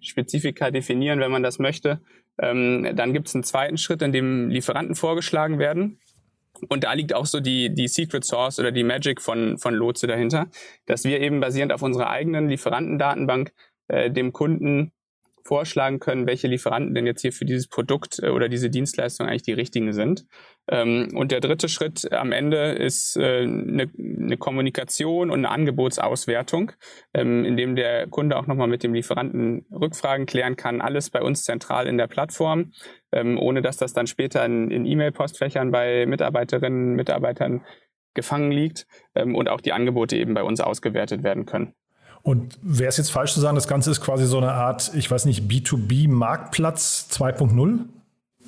Spezifika 0.00 0.72
definieren, 0.72 1.20
wenn 1.20 1.30
man 1.30 1.44
das 1.44 1.60
möchte. 1.60 2.00
Ähm, 2.38 2.88
dann 2.94 3.12
gibt 3.12 3.28
es 3.28 3.34
einen 3.34 3.44
zweiten 3.44 3.78
Schritt, 3.78 4.02
in 4.02 4.12
dem 4.12 4.48
Lieferanten 4.50 4.96
vorgeschlagen 4.96 5.58
werden. 5.58 6.00
Und 6.68 6.84
da 6.84 6.92
liegt 6.92 7.14
auch 7.14 7.26
so 7.26 7.40
die, 7.40 7.74
die 7.74 7.88
Secret 7.88 8.24
Source 8.24 8.58
oder 8.58 8.72
die 8.72 8.84
Magic 8.84 9.20
von, 9.20 9.58
von 9.58 9.74
Lotse 9.74 10.06
dahinter, 10.06 10.48
dass 10.86 11.04
wir 11.04 11.20
eben 11.20 11.40
basierend 11.40 11.72
auf 11.72 11.82
unserer 11.82 12.10
eigenen 12.10 12.48
Lieferantendatenbank 12.48 13.52
äh, 13.88 14.10
dem 14.10 14.32
Kunden 14.32 14.92
vorschlagen 15.42 16.00
können, 16.00 16.26
welche 16.26 16.48
Lieferanten 16.48 16.94
denn 16.94 17.06
jetzt 17.06 17.22
hier 17.22 17.32
für 17.32 17.44
dieses 17.44 17.66
Produkt 17.66 18.20
äh, 18.22 18.28
oder 18.28 18.48
diese 18.48 18.70
Dienstleistung 18.70 19.26
eigentlich 19.26 19.42
die 19.42 19.52
richtigen 19.52 19.92
sind. 19.92 20.26
Ähm, 20.68 21.08
und 21.14 21.32
der 21.32 21.40
dritte 21.40 21.68
Schritt 21.68 22.12
am 22.12 22.32
Ende 22.32 22.72
ist 22.72 23.16
äh, 23.16 23.42
eine, 23.42 23.90
eine 23.98 24.36
Kommunikation 24.36 25.30
und 25.30 25.38
eine 25.38 25.50
Angebotsauswertung, 25.50 26.72
ähm, 27.14 27.44
in 27.44 27.56
dem 27.56 27.74
der 27.74 28.06
Kunde 28.06 28.36
auch 28.36 28.46
nochmal 28.46 28.68
mit 28.68 28.82
dem 28.82 28.94
Lieferanten 28.94 29.66
Rückfragen 29.72 30.26
klären 30.26 30.56
kann. 30.56 30.80
Alles 30.80 31.10
bei 31.10 31.22
uns 31.22 31.42
zentral 31.42 31.86
in 31.86 31.98
der 31.98 32.06
Plattform, 32.06 32.72
ähm, 33.12 33.38
ohne 33.38 33.62
dass 33.62 33.76
das 33.76 33.92
dann 33.92 34.06
später 34.06 34.44
in, 34.44 34.70
in 34.70 34.86
E-Mail-Postfächern 34.86 35.70
bei 35.70 36.06
Mitarbeiterinnen, 36.06 36.94
Mitarbeitern 36.94 37.62
gefangen 38.14 38.50
liegt 38.50 38.88
und 39.14 39.48
auch 39.48 39.60
die 39.60 39.72
Angebote 39.72 40.16
eben 40.16 40.34
bei 40.34 40.42
uns 40.42 40.60
ausgewertet 40.60 41.22
werden 41.22 41.46
können. 41.46 41.74
Und 42.22 42.58
wäre 42.60 42.88
es 42.88 42.96
jetzt 42.96 43.10
falsch 43.10 43.32
zu 43.32 43.40
sagen, 43.40 43.54
das 43.54 43.68
Ganze 43.68 43.90
ist 43.90 44.00
quasi 44.00 44.26
so 44.26 44.38
eine 44.38 44.52
Art, 44.52 44.92
ich 44.94 45.10
weiß 45.10 45.24
nicht, 45.24 45.44
B2B-Marktplatz 45.44 47.08
2.0? 47.12 47.80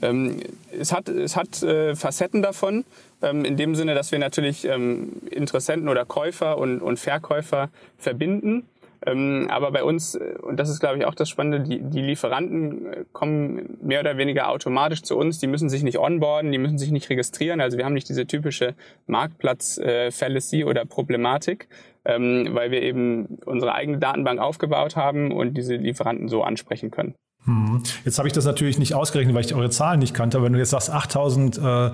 Ähm, 0.03 0.41
es 0.79 0.93
hat, 0.93 1.09
es 1.09 1.37
hat 1.37 1.63
äh, 1.63 1.95
Facetten 1.95 2.43
davon, 2.43 2.85
ähm, 3.23 3.45
in 3.45 3.57
dem 3.57 3.75
Sinne, 3.75 3.95
dass 3.95 4.13
wir 4.13 4.19
natürlich 4.19 4.67
ähm, 4.67 5.23
Interessenten 5.31 5.89
oder 5.89 6.05
Käufer 6.05 6.59
und, 6.59 6.81
und 6.81 6.99
Verkäufer 6.99 7.71
verbinden. 7.97 8.65
Ähm, 9.05 9.49
aber 9.51 9.73
bei 9.73 9.83
uns, 9.83 10.15
äh, 10.15 10.35
und 10.41 10.59
das 10.59 10.69
ist 10.69 10.81
glaube 10.81 10.99
ich 10.99 11.05
auch 11.05 11.15
das 11.15 11.29
Spannende, 11.29 11.61
die, 11.61 11.81
die 11.83 12.03
Lieferanten 12.03 12.87
äh, 12.87 13.05
kommen 13.13 13.79
mehr 13.83 14.01
oder 14.01 14.17
weniger 14.17 14.49
automatisch 14.49 15.03
zu 15.03 15.17
uns. 15.17 15.39
Die 15.39 15.47
müssen 15.47 15.69
sich 15.69 15.83
nicht 15.83 15.99
onboarden, 15.99 16.53
die 16.53 16.59
müssen 16.59 16.79
sich 16.79 16.93
nicht 16.93 17.11
registrieren. 17.11 17.61
Also 17.61 17.79
wir 17.79 17.85
haben 17.85 17.95
nicht 17.95 18.09
diese 18.09 18.27
typische 18.27 18.75
Marktplatz-Fallacy 19.07 20.61
äh, 20.61 20.65
oder 20.65 20.85
Problematik, 20.85 21.69
ähm, 22.05 22.51
weil 22.53 22.71
wir 22.71 22.83
eben 22.83 23.39
unsere 23.45 23.75
eigene 23.75 23.99
Datenbank 23.99 24.41
aufgebaut 24.41 24.97
haben 24.97 25.33
und 25.33 25.55
diese 25.57 25.75
Lieferanten 25.77 26.29
so 26.29 26.43
ansprechen 26.43 26.91
können. 26.91 27.15
Hm. 27.45 27.83
Jetzt 28.05 28.19
habe 28.19 28.29
ich 28.29 28.35
das 28.35 28.45
natürlich 28.45 28.79
nicht 28.79 28.95
ausgerechnet, 28.95 29.35
weil 29.35 29.45
ich 29.45 29.55
eure 29.55 29.71
Zahlen 29.71 29.99
nicht 29.99 30.15
kannte. 30.15 30.37
Aber 30.37 30.47
wenn 30.47 30.53
du 30.53 30.61
jetzt 30.61 30.71
sagst 30.71 30.91
8000 30.91 31.59
äh, 31.59 31.91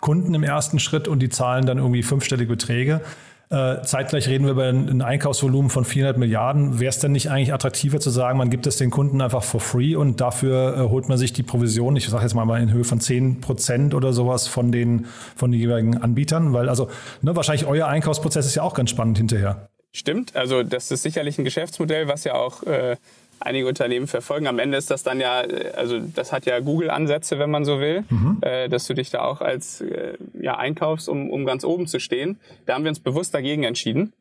Kunden 0.00 0.34
im 0.34 0.42
ersten 0.42 0.78
Schritt 0.78 1.08
und 1.08 1.20
die 1.20 1.28
zahlen 1.28 1.66
dann 1.66 1.78
irgendwie 1.78 2.02
fünfstellige 2.02 2.50
Beträge, 2.50 3.00
äh, 3.50 3.82
zeitgleich 3.82 4.28
reden 4.28 4.44
wir 4.44 4.52
über 4.52 4.64
ein, 4.64 4.88
ein 4.88 5.00
Einkaufsvolumen 5.00 5.70
von 5.70 5.84
400 5.86 6.18
Milliarden. 6.18 6.80
Wäre 6.80 6.90
es 6.90 6.98
denn 6.98 7.12
nicht 7.12 7.30
eigentlich 7.30 7.54
attraktiver 7.54 7.98
zu 7.98 8.10
sagen, 8.10 8.36
man 8.36 8.50
gibt 8.50 8.66
es 8.66 8.76
den 8.76 8.90
Kunden 8.90 9.22
einfach 9.22 9.42
for 9.42 9.60
free 9.60 9.96
und 9.96 10.20
dafür 10.20 10.76
äh, 10.76 10.80
holt 10.88 11.08
man 11.08 11.16
sich 11.16 11.32
die 11.32 11.42
Provision, 11.42 11.96
ich 11.96 12.06
sage 12.08 12.24
jetzt 12.24 12.34
mal, 12.34 12.44
mal 12.44 12.60
in 12.60 12.72
Höhe 12.72 12.84
von 12.84 13.00
10 13.00 13.40
Prozent 13.40 13.94
oder 13.94 14.12
sowas 14.12 14.46
von 14.46 14.70
den, 14.70 15.06
von 15.34 15.50
den 15.50 15.60
jeweiligen 15.60 15.96
Anbietern? 15.96 16.52
Weil 16.52 16.68
also 16.68 16.90
ne, 17.22 17.34
wahrscheinlich 17.36 17.66
euer 17.66 17.86
Einkaufsprozess 17.86 18.44
ist 18.44 18.54
ja 18.54 18.62
auch 18.62 18.74
ganz 18.74 18.90
spannend 18.90 19.16
hinterher. 19.16 19.68
Stimmt, 19.92 20.36
also 20.36 20.62
das 20.62 20.90
ist 20.90 21.02
sicherlich 21.02 21.38
ein 21.38 21.44
Geschäftsmodell, 21.44 22.06
was 22.06 22.24
ja 22.24 22.34
auch 22.34 22.62
äh, 22.64 22.96
einige 23.40 23.66
Unternehmen 23.66 24.06
verfolgen. 24.06 24.46
Am 24.46 24.58
Ende 24.58 24.78
ist 24.78 24.90
das 24.90 25.02
dann 25.02 25.20
ja, 25.20 25.42
äh, 25.42 25.72
also 25.76 25.98
das 25.98 26.32
hat 26.32 26.46
ja 26.46 26.60
Google-Ansätze, 26.60 27.38
wenn 27.38 27.50
man 27.50 27.64
so 27.64 27.80
will, 27.80 28.04
mhm. 28.08 28.38
äh, 28.42 28.68
dass 28.68 28.86
du 28.86 28.94
dich 28.94 29.10
da 29.10 29.22
auch 29.22 29.40
als 29.40 29.80
äh, 29.80 30.14
ja, 30.40 30.56
einkaufst, 30.56 31.08
um, 31.08 31.30
um 31.30 31.44
ganz 31.44 31.64
oben 31.64 31.86
zu 31.86 32.00
stehen. 32.00 32.38
Da 32.66 32.74
haben 32.74 32.84
wir 32.84 32.90
uns 32.90 33.00
bewusst 33.00 33.34
dagegen 33.34 33.64
entschieden, 33.64 34.12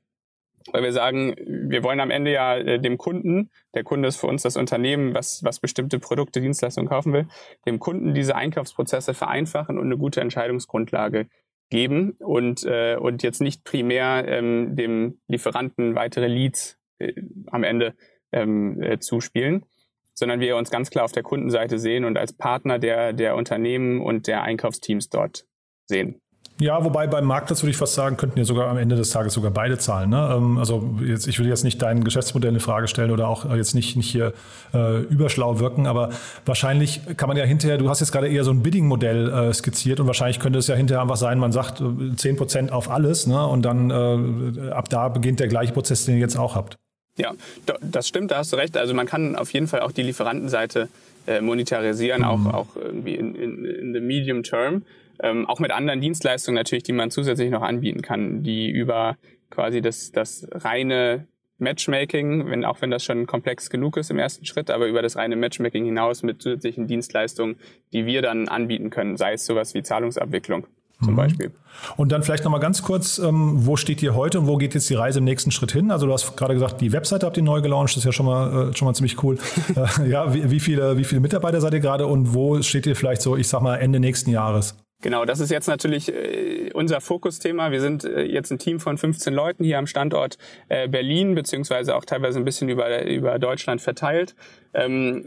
weil 0.71 0.83
wir 0.83 0.93
sagen, 0.93 1.35
wir 1.45 1.83
wollen 1.83 1.99
am 1.99 2.11
Ende 2.11 2.31
ja 2.31 2.57
äh, 2.57 2.79
dem 2.79 2.97
Kunden, 2.97 3.49
der 3.73 3.83
Kunde 3.83 4.07
ist 4.07 4.17
für 4.17 4.27
uns 4.27 4.43
das 4.43 4.57
Unternehmen, 4.57 5.13
was, 5.13 5.43
was 5.43 5.59
bestimmte 5.59 5.99
Produkte, 5.99 6.41
Dienstleistungen 6.41 6.89
kaufen 6.89 7.13
will, 7.13 7.27
dem 7.65 7.79
Kunden 7.79 8.13
diese 8.13 8.35
Einkaufsprozesse 8.35 9.13
vereinfachen 9.13 9.77
und 9.77 9.85
eine 9.85 9.97
gute 9.97 10.21
Entscheidungsgrundlage 10.21 11.27
geben 11.69 12.11
und, 12.19 12.63
äh, 12.65 12.97
und 12.99 13.23
jetzt 13.23 13.41
nicht 13.41 13.63
primär 13.63 14.25
ähm, 14.27 14.75
dem 14.75 15.19
Lieferanten 15.27 15.95
weitere 15.95 16.27
Leads 16.27 16.79
äh, 16.99 17.13
am 17.47 17.63
Ende 17.63 17.93
ähm, 18.31 18.81
äh, 18.81 18.99
zuspielen, 18.99 19.65
sondern 20.13 20.39
wir 20.39 20.55
uns 20.57 20.69
ganz 20.69 20.89
klar 20.89 21.05
auf 21.05 21.11
der 21.11 21.23
Kundenseite 21.23 21.79
sehen 21.79 22.05
und 22.05 22.17
als 22.17 22.33
Partner 22.33 22.79
der, 22.79 23.13
der 23.13 23.35
Unternehmen 23.35 24.01
und 24.01 24.27
der 24.27 24.43
Einkaufsteams 24.43 25.09
dort 25.09 25.45
sehen. 25.85 26.19
Ja, 26.59 26.83
wobei 26.83 27.05
beim 27.05 27.25
Marktplatz 27.25 27.61
würde 27.61 27.69
ich 27.69 27.77
fast 27.77 27.93
sagen, 27.93 28.17
könnten 28.17 28.39
ja 28.39 28.43
sogar 28.43 28.67
am 28.67 28.77
Ende 28.77 28.95
des 28.95 29.11
Tages 29.11 29.33
sogar 29.33 29.51
beide 29.51 29.77
zahlen. 29.77 30.09
Ne? 30.09 30.33
Ähm, 30.35 30.57
also 30.57 30.95
jetzt, 31.05 31.27
ich 31.27 31.37
würde 31.37 31.49
jetzt 31.49 31.63
nicht 31.63 31.79
dein 31.79 32.03
Geschäftsmodell 32.03 32.51
in 32.51 32.59
Frage 32.59 32.87
stellen 32.87 33.11
oder 33.11 33.27
auch 33.27 33.53
jetzt 33.55 33.75
nicht, 33.75 33.95
nicht 33.95 34.09
hier 34.09 34.33
äh, 34.73 35.01
überschlau 35.03 35.59
wirken, 35.59 35.85
aber 35.85 36.09
wahrscheinlich 36.45 37.01
kann 37.15 37.27
man 37.27 37.37
ja 37.37 37.43
hinterher, 37.43 37.77
du 37.77 37.89
hast 37.89 37.99
jetzt 37.99 38.11
gerade 38.11 38.27
eher 38.27 38.43
so 38.43 38.49
ein 38.49 38.63
Bidding-Modell 38.63 39.29
äh, 39.29 39.53
skizziert 39.53 39.99
und 39.99 40.07
wahrscheinlich 40.07 40.39
könnte 40.39 40.57
es 40.57 40.65
ja 40.65 40.73
hinterher 40.73 41.03
einfach 41.03 41.17
sein, 41.17 41.37
man 41.37 41.51
sagt 41.51 41.79
äh, 41.79 41.83
10% 41.83 42.71
auf 42.71 42.89
alles 42.89 43.27
ne? 43.27 43.45
und 43.45 43.61
dann 43.61 43.91
äh, 43.91 44.71
ab 44.71 44.89
da 44.89 45.09
beginnt 45.09 45.39
der 45.39 45.49
gleiche 45.49 45.73
Prozess, 45.73 46.05
den 46.05 46.15
ihr 46.15 46.21
jetzt 46.21 46.37
auch 46.37 46.55
habt. 46.55 46.79
Ja, 47.17 47.33
das 47.81 48.07
stimmt, 48.07 48.31
da 48.31 48.37
hast 48.37 48.53
du 48.53 48.57
recht. 48.57 48.77
Also 48.77 48.93
man 48.93 49.07
kann 49.07 49.35
auf 49.35 49.51
jeden 49.51 49.67
Fall 49.67 49.81
auch 49.81 49.91
die 49.91 50.03
Lieferantenseite 50.03 50.87
äh, 51.25 51.41
monetarisieren, 51.41 52.21
mhm. 52.21 52.27
auch, 52.27 52.53
auch 52.53 52.75
irgendwie 52.75 53.15
in, 53.15 53.35
in, 53.35 53.65
in 53.65 53.93
the 53.93 53.99
medium 53.99 54.43
term. 54.43 54.83
Ähm, 55.19 55.47
auch 55.47 55.59
mit 55.59 55.71
anderen 55.71 55.99
Dienstleistungen 55.99 56.55
natürlich, 56.55 56.83
die 56.83 56.93
man 56.93 57.09
zusätzlich 57.09 57.49
noch 57.49 57.63
anbieten 57.63 58.01
kann, 58.03 58.43
die 58.43 58.69
über 58.69 59.17
quasi 59.49 59.81
das, 59.81 60.11
das 60.11 60.47
reine 60.51 61.27
Matchmaking, 61.57 62.51
wenn, 62.51 62.63
auch 62.65 62.81
wenn 62.81 62.91
das 62.91 63.03
schon 63.03 63.25
komplex 63.25 63.71
genug 63.71 63.97
ist 63.97 64.11
im 64.11 64.19
ersten 64.19 64.45
Schritt, 64.45 64.69
aber 64.69 64.85
über 64.85 65.01
das 65.01 65.15
reine 65.15 65.35
Matchmaking 65.35 65.85
hinaus 65.85 66.21
mit 66.21 66.41
zusätzlichen 66.41 66.85
Dienstleistungen, 66.85 67.57
die 67.93 68.05
wir 68.05 68.21
dann 68.21 68.47
anbieten 68.47 68.91
können, 68.91 69.17
sei 69.17 69.33
es 69.33 69.45
sowas 69.45 69.73
wie 69.73 69.81
Zahlungsabwicklung 69.81 70.67
zum 71.03 71.13
mhm. 71.13 71.17
Beispiel. 71.17 71.51
Und 71.95 72.11
dann 72.11 72.23
vielleicht 72.23 72.43
nochmal 72.43 72.59
ganz 72.59 72.81
kurz, 72.81 73.19
ähm, 73.19 73.65
wo 73.65 73.75
steht 73.75 74.01
ihr 74.01 74.15
heute 74.15 74.39
und 74.39 74.47
wo 74.47 74.57
geht 74.57 74.73
jetzt 74.73 74.89
die 74.89 74.95
Reise 74.95 75.19
im 75.19 75.25
nächsten 75.25 75.51
Schritt 75.51 75.71
hin? 75.71 75.91
Also 75.91 76.07
du 76.07 76.13
hast 76.13 76.35
gerade 76.35 76.53
gesagt, 76.53 76.81
die 76.81 76.91
Webseite 76.91 77.25
habt 77.25 77.37
ihr 77.37 77.43
neu 77.43 77.61
gelauncht, 77.61 77.91
das 77.91 77.97
ist 77.97 78.05
ja 78.05 78.11
schon 78.11 78.25
mal, 78.25 78.69
äh, 78.69 78.75
schon 78.75 78.87
mal 78.87 78.93
ziemlich 78.93 79.21
cool. 79.23 79.37
äh, 79.75 80.09
ja, 80.09 80.33
wie, 80.33 80.49
wie, 80.49 80.59
viele, 80.59 80.97
wie 80.97 81.03
viele 81.03 81.21
Mitarbeiter 81.21 81.61
seid 81.61 81.73
ihr 81.73 81.79
gerade 81.79 82.07
und 82.07 82.33
wo 82.33 82.61
steht 82.61 82.85
ihr 82.87 82.95
vielleicht 82.95 83.21
so, 83.21 83.37
ich 83.37 83.47
sag 83.47 83.61
mal, 83.61 83.75
Ende 83.75 83.99
nächsten 83.99 84.31
Jahres? 84.31 84.75
Genau, 85.01 85.25
das 85.25 85.39
ist 85.39 85.51
jetzt 85.51 85.67
natürlich 85.67 86.11
äh, 86.11 86.71
unser 86.73 87.01
Fokusthema. 87.01 87.69
Wir 87.69 87.81
sind 87.81 88.03
äh, 88.03 88.23
jetzt 88.23 88.51
ein 88.51 88.57
Team 88.57 88.79
von 88.79 88.97
15 88.97 89.31
Leuten 89.31 89.63
hier 89.63 89.77
am 89.77 89.85
Standort 89.85 90.39
äh, 90.69 90.87
Berlin, 90.87 91.35
beziehungsweise 91.35 91.95
auch 91.95 92.03
teilweise 92.03 92.39
ein 92.39 92.45
bisschen 92.45 92.67
über, 92.67 93.05
über 93.05 93.37
Deutschland 93.37 93.79
verteilt. 93.79 94.35
Ähm, 94.73 95.25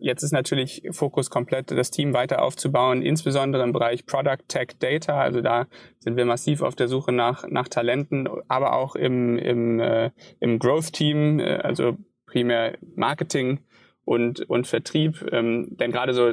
Jetzt 0.00 0.22
ist 0.22 0.32
natürlich 0.32 0.82
Fokus 0.92 1.30
komplett, 1.30 1.70
das 1.70 1.90
Team 1.90 2.14
weiter 2.14 2.42
aufzubauen, 2.42 3.02
insbesondere 3.02 3.62
im 3.62 3.72
Bereich 3.72 4.06
Product 4.06 4.38
Tech 4.48 4.78
Data. 4.78 5.20
Also 5.20 5.40
da 5.40 5.66
sind 5.98 6.16
wir 6.16 6.24
massiv 6.24 6.62
auf 6.62 6.74
der 6.74 6.88
Suche 6.88 7.12
nach, 7.12 7.46
nach 7.48 7.68
Talenten, 7.68 8.28
aber 8.48 8.74
auch 8.74 8.96
im, 8.96 9.36
im, 9.38 9.78
äh, 9.80 10.10
im 10.40 10.58
Growth 10.58 10.92
Team, 10.92 11.38
äh, 11.38 11.56
also 11.56 11.96
primär 12.26 12.78
Marketing 12.96 13.60
und, 14.04 14.40
und 14.48 14.66
Vertrieb. 14.66 15.24
Ähm, 15.32 15.68
denn 15.76 15.92
gerade 15.92 16.14
so, 16.14 16.32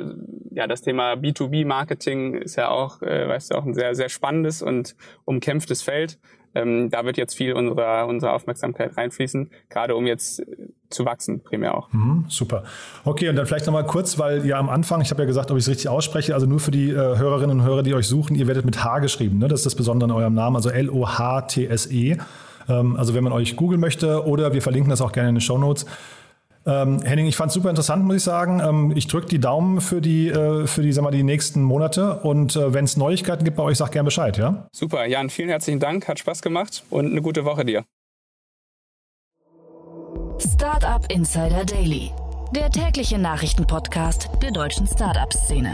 ja, 0.52 0.66
das 0.68 0.82
Thema 0.82 1.14
B2B-Marketing 1.14 2.36
ist 2.36 2.56
ja 2.56 2.70
auch, 2.70 3.02
äh, 3.02 3.28
weißt 3.28 3.52
du, 3.52 3.56
auch 3.56 3.66
ein 3.66 3.74
sehr, 3.74 3.96
sehr 3.96 4.10
spannendes 4.10 4.62
und 4.62 4.96
umkämpftes 5.26 5.82
Feld. 5.82 6.20
Ähm, 6.56 6.90
da 6.90 7.06
wird 7.06 7.18
jetzt 7.18 7.36
viel 7.36 7.54
unserer, 7.54 8.08
unserer 8.08 8.34
Aufmerksamkeit 8.34 8.98
reinfließen, 8.98 9.50
gerade 9.70 9.96
um 9.96 10.08
jetzt 10.08 10.44
zu 10.90 11.06
wachsen, 11.06 11.42
primär 11.44 11.78
auch. 11.78 11.92
Mhm, 11.92 12.26
super. 12.30 12.64
Okay, 13.04 13.30
und 13.30 13.36
dann 13.36 13.46
vielleicht 13.46 13.66
nochmal 13.66 13.86
kurz, 13.86 14.18
weil 14.18 14.46
ja 14.46 14.58
am 14.58 14.70
Anfang, 14.70 15.02
ich 15.02 15.12
habe 15.12 15.22
ja 15.22 15.26
gesagt, 15.28 15.52
ob 15.52 15.58
ich 15.58 15.64
es 15.64 15.70
richtig 15.70 15.90
ausspreche, 15.90 16.34
also 16.34 16.48
nur 16.48 16.60
für 16.60 16.72
die 16.72 16.90
äh, 16.90 16.96
Hörerinnen 16.96 17.60
und 17.60 17.66
Hörer, 17.66 17.84
die 17.84 17.94
euch 17.94 18.08
suchen, 18.08 18.36
ihr 18.36 18.48
werdet 18.48 18.66
mit 18.66 18.84
H 18.84 19.00
geschrieben, 19.00 19.38
ne? 19.38 19.48
das 19.48 19.62
ist 19.62 19.66
das 19.66 19.76
Besondere 19.76 20.10
an 20.12 20.16
eurem 20.16 20.34
Namen, 20.34 20.56
also 20.56 20.70
L-O-H-T-S-E. 20.70 22.18
Ähm, 22.70 22.96
also 22.96 23.14
wenn 23.14 23.24
man 23.24 23.34
euch 23.34 23.56
googeln 23.56 23.82
möchte 23.82 24.26
oder 24.26 24.54
wir 24.54 24.62
verlinken 24.62 24.90
das 24.90 25.02
auch 25.02 25.12
gerne 25.12 25.30
in 25.30 25.36
den 25.36 25.42
Show 25.42 25.58
Notes. 25.58 25.86
Ähm, 26.68 27.02
Henning, 27.02 27.28
ich 27.28 27.38
fand 27.38 27.48
es 27.48 27.54
super 27.54 27.70
interessant, 27.70 28.04
muss 28.04 28.18
ich 28.18 28.24
sagen. 28.24 28.60
Ähm, 28.60 28.92
ich 28.94 29.08
drücke 29.08 29.28
die 29.28 29.40
Daumen 29.40 29.80
für 29.80 30.02
die, 30.02 30.28
äh, 30.28 30.68
für 30.68 30.82
die, 30.82 30.92
sag 30.92 31.04
mal, 31.04 31.12
die 31.12 31.24
nächsten 31.24 31.64
Monate. 31.64 32.20
Und 32.20 32.58
äh, 32.58 32.74
wenn 32.74 32.84
es 32.84 32.98
Neuigkeiten 32.98 33.46
gibt 33.46 33.56
bei 33.56 33.64
euch, 33.64 33.78
sag 33.78 33.94
gerne 33.94 34.06
Bescheid, 34.06 34.38
ja? 34.38 34.68
Super, 34.74 35.06
Jan, 35.06 35.30
vielen 35.30 35.48
herzlichen 35.48 35.80
Dank. 35.80 36.10
Hat 36.10 36.20
Spaß 36.20 36.42
gemacht 36.42 36.84
und 36.90 37.06
eine 37.06 37.22
gute 37.22 37.46
Woche 37.46 37.64
dir. 37.64 37.86
Startup 40.40 41.10
Insider 41.10 41.64
Daily, 41.64 42.12
der 42.54 42.70
tägliche 42.70 43.18
Nachrichtenpodcast 43.18 44.30
der 44.42 44.52
deutschen 44.52 44.88
Startup-Szene. 44.88 45.74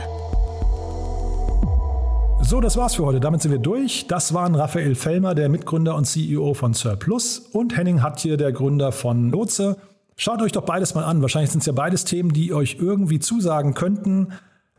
So, 2.41 2.61
das 2.61 2.77
war's 2.77 2.95
für 2.95 3.05
heute. 3.05 3.19
Damit 3.19 3.41
sind 3.41 3.51
wir 3.51 3.59
durch. 3.59 4.05
Das 4.07 4.33
waren 4.33 4.53
Raphael 4.53 4.93
Fellmer, 4.95 5.33
der 5.33 5.49
Mitgründer 5.49 5.95
und 5.95 6.05
CEO 6.05 6.53
von 6.53 6.73
Surplus 6.73 7.39
und 7.39 7.75
Henning 7.75 8.03
Hattier, 8.03 8.37
der 8.37 8.51
Gründer 8.51 8.91
von 8.91 9.31
Lotse. 9.31 9.77
Schaut 10.15 10.41
euch 10.41 10.51
doch 10.51 10.63
beides 10.63 10.95
mal 10.95 11.03
an. 11.03 11.21
Wahrscheinlich 11.21 11.51
sind 11.51 11.59
es 11.59 11.65
ja 11.65 11.73
beides 11.73 12.05
Themen, 12.05 12.33
die 12.33 12.53
euch 12.53 12.77
irgendwie 12.79 13.19
zusagen 13.19 13.73
könnten. 13.73 14.33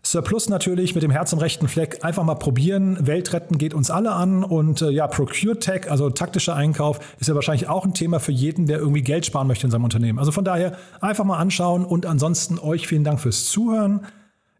Surplus 0.06 0.50
natürlich 0.50 0.94
mit 0.94 1.02
dem 1.02 1.10
Herz 1.10 1.32
am 1.32 1.38
rechten 1.38 1.66
Fleck 1.66 2.04
einfach 2.04 2.24
mal 2.24 2.34
probieren. 2.34 3.06
Weltretten 3.06 3.56
geht 3.56 3.72
uns 3.72 3.90
alle 3.90 4.12
an 4.12 4.44
und 4.44 4.82
äh, 4.82 4.90
ja, 4.90 5.06
Procure 5.06 5.58
Tech, 5.58 5.90
also 5.90 6.10
taktischer 6.10 6.54
Einkauf, 6.54 7.00
ist 7.18 7.28
ja 7.28 7.34
wahrscheinlich 7.34 7.68
auch 7.68 7.86
ein 7.86 7.94
Thema 7.94 8.20
für 8.20 8.32
jeden, 8.32 8.66
der 8.66 8.78
irgendwie 8.78 9.02
Geld 9.02 9.24
sparen 9.24 9.46
möchte 9.46 9.66
in 9.66 9.70
seinem 9.70 9.84
Unternehmen. 9.84 10.18
Also 10.18 10.30
von 10.30 10.44
daher 10.44 10.76
einfach 11.00 11.24
mal 11.24 11.38
anschauen 11.38 11.86
und 11.86 12.04
ansonsten 12.04 12.58
euch 12.58 12.86
vielen 12.86 13.04
Dank 13.04 13.18
fürs 13.18 13.46
Zuhören. 13.46 14.06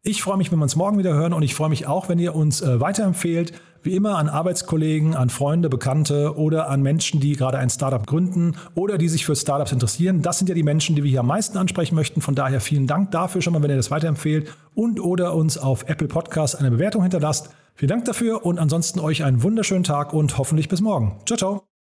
Ich 0.06 0.22
freue 0.22 0.36
mich, 0.36 0.52
wenn 0.52 0.58
wir 0.58 0.64
uns 0.64 0.76
morgen 0.76 0.98
wieder 0.98 1.14
hören 1.14 1.32
und 1.32 1.42
ich 1.42 1.54
freue 1.54 1.70
mich 1.70 1.86
auch, 1.86 2.10
wenn 2.10 2.18
ihr 2.18 2.34
uns 2.34 2.60
äh, 2.60 2.78
weiterempfehlt. 2.78 3.54
Wie 3.82 3.94
immer 3.94 4.18
an 4.18 4.28
Arbeitskollegen, 4.28 5.14
an 5.14 5.30
Freunde, 5.30 5.70
Bekannte 5.70 6.36
oder 6.36 6.68
an 6.68 6.82
Menschen, 6.82 7.20
die 7.20 7.32
gerade 7.36 7.56
ein 7.56 7.70
Startup 7.70 8.06
gründen 8.06 8.56
oder 8.74 8.98
die 8.98 9.08
sich 9.08 9.24
für 9.24 9.34
Startups 9.34 9.72
interessieren. 9.72 10.20
Das 10.20 10.36
sind 10.36 10.50
ja 10.50 10.54
die 10.54 10.62
Menschen, 10.62 10.94
die 10.94 11.04
wir 11.04 11.10
hier 11.10 11.20
am 11.20 11.26
meisten 11.26 11.56
ansprechen 11.56 11.94
möchten. 11.94 12.20
Von 12.20 12.34
daher 12.34 12.60
vielen 12.60 12.86
Dank 12.86 13.12
dafür 13.12 13.40
schon 13.40 13.54
mal, 13.54 13.62
wenn 13.62 13.70
ihr 13.70 13.76
das 13.76 13.90
weiterempfehlt 13.90 14.54
und 14.74 15.00
oder 15.00 15.34
uns 15.34 15.56
auf 15.56 15.88
Apple 15.88 16.08
Podcast 16.08 16.58
eine 16.58 16.70
Bewertung 16.70 17.00
hinterlasst. 17.00 17.48
Vielen 17.74 17.88
Dank 17.88 18.04
dafür 18.04 18.44
und 18.44 18.58
ansonsten 18.58 19.00
euch 19.00 19.24
einen 19.24 19.42
wunderschönen 19.42 19.84
Tag 19.84 20.12
und 20.12 20.36
hoffentlich 20.36 20.68
bis 20.68 20.82
morgen. 20.82 21.18
Ciao, 21.24 21.38
ciao. 21.38 21.73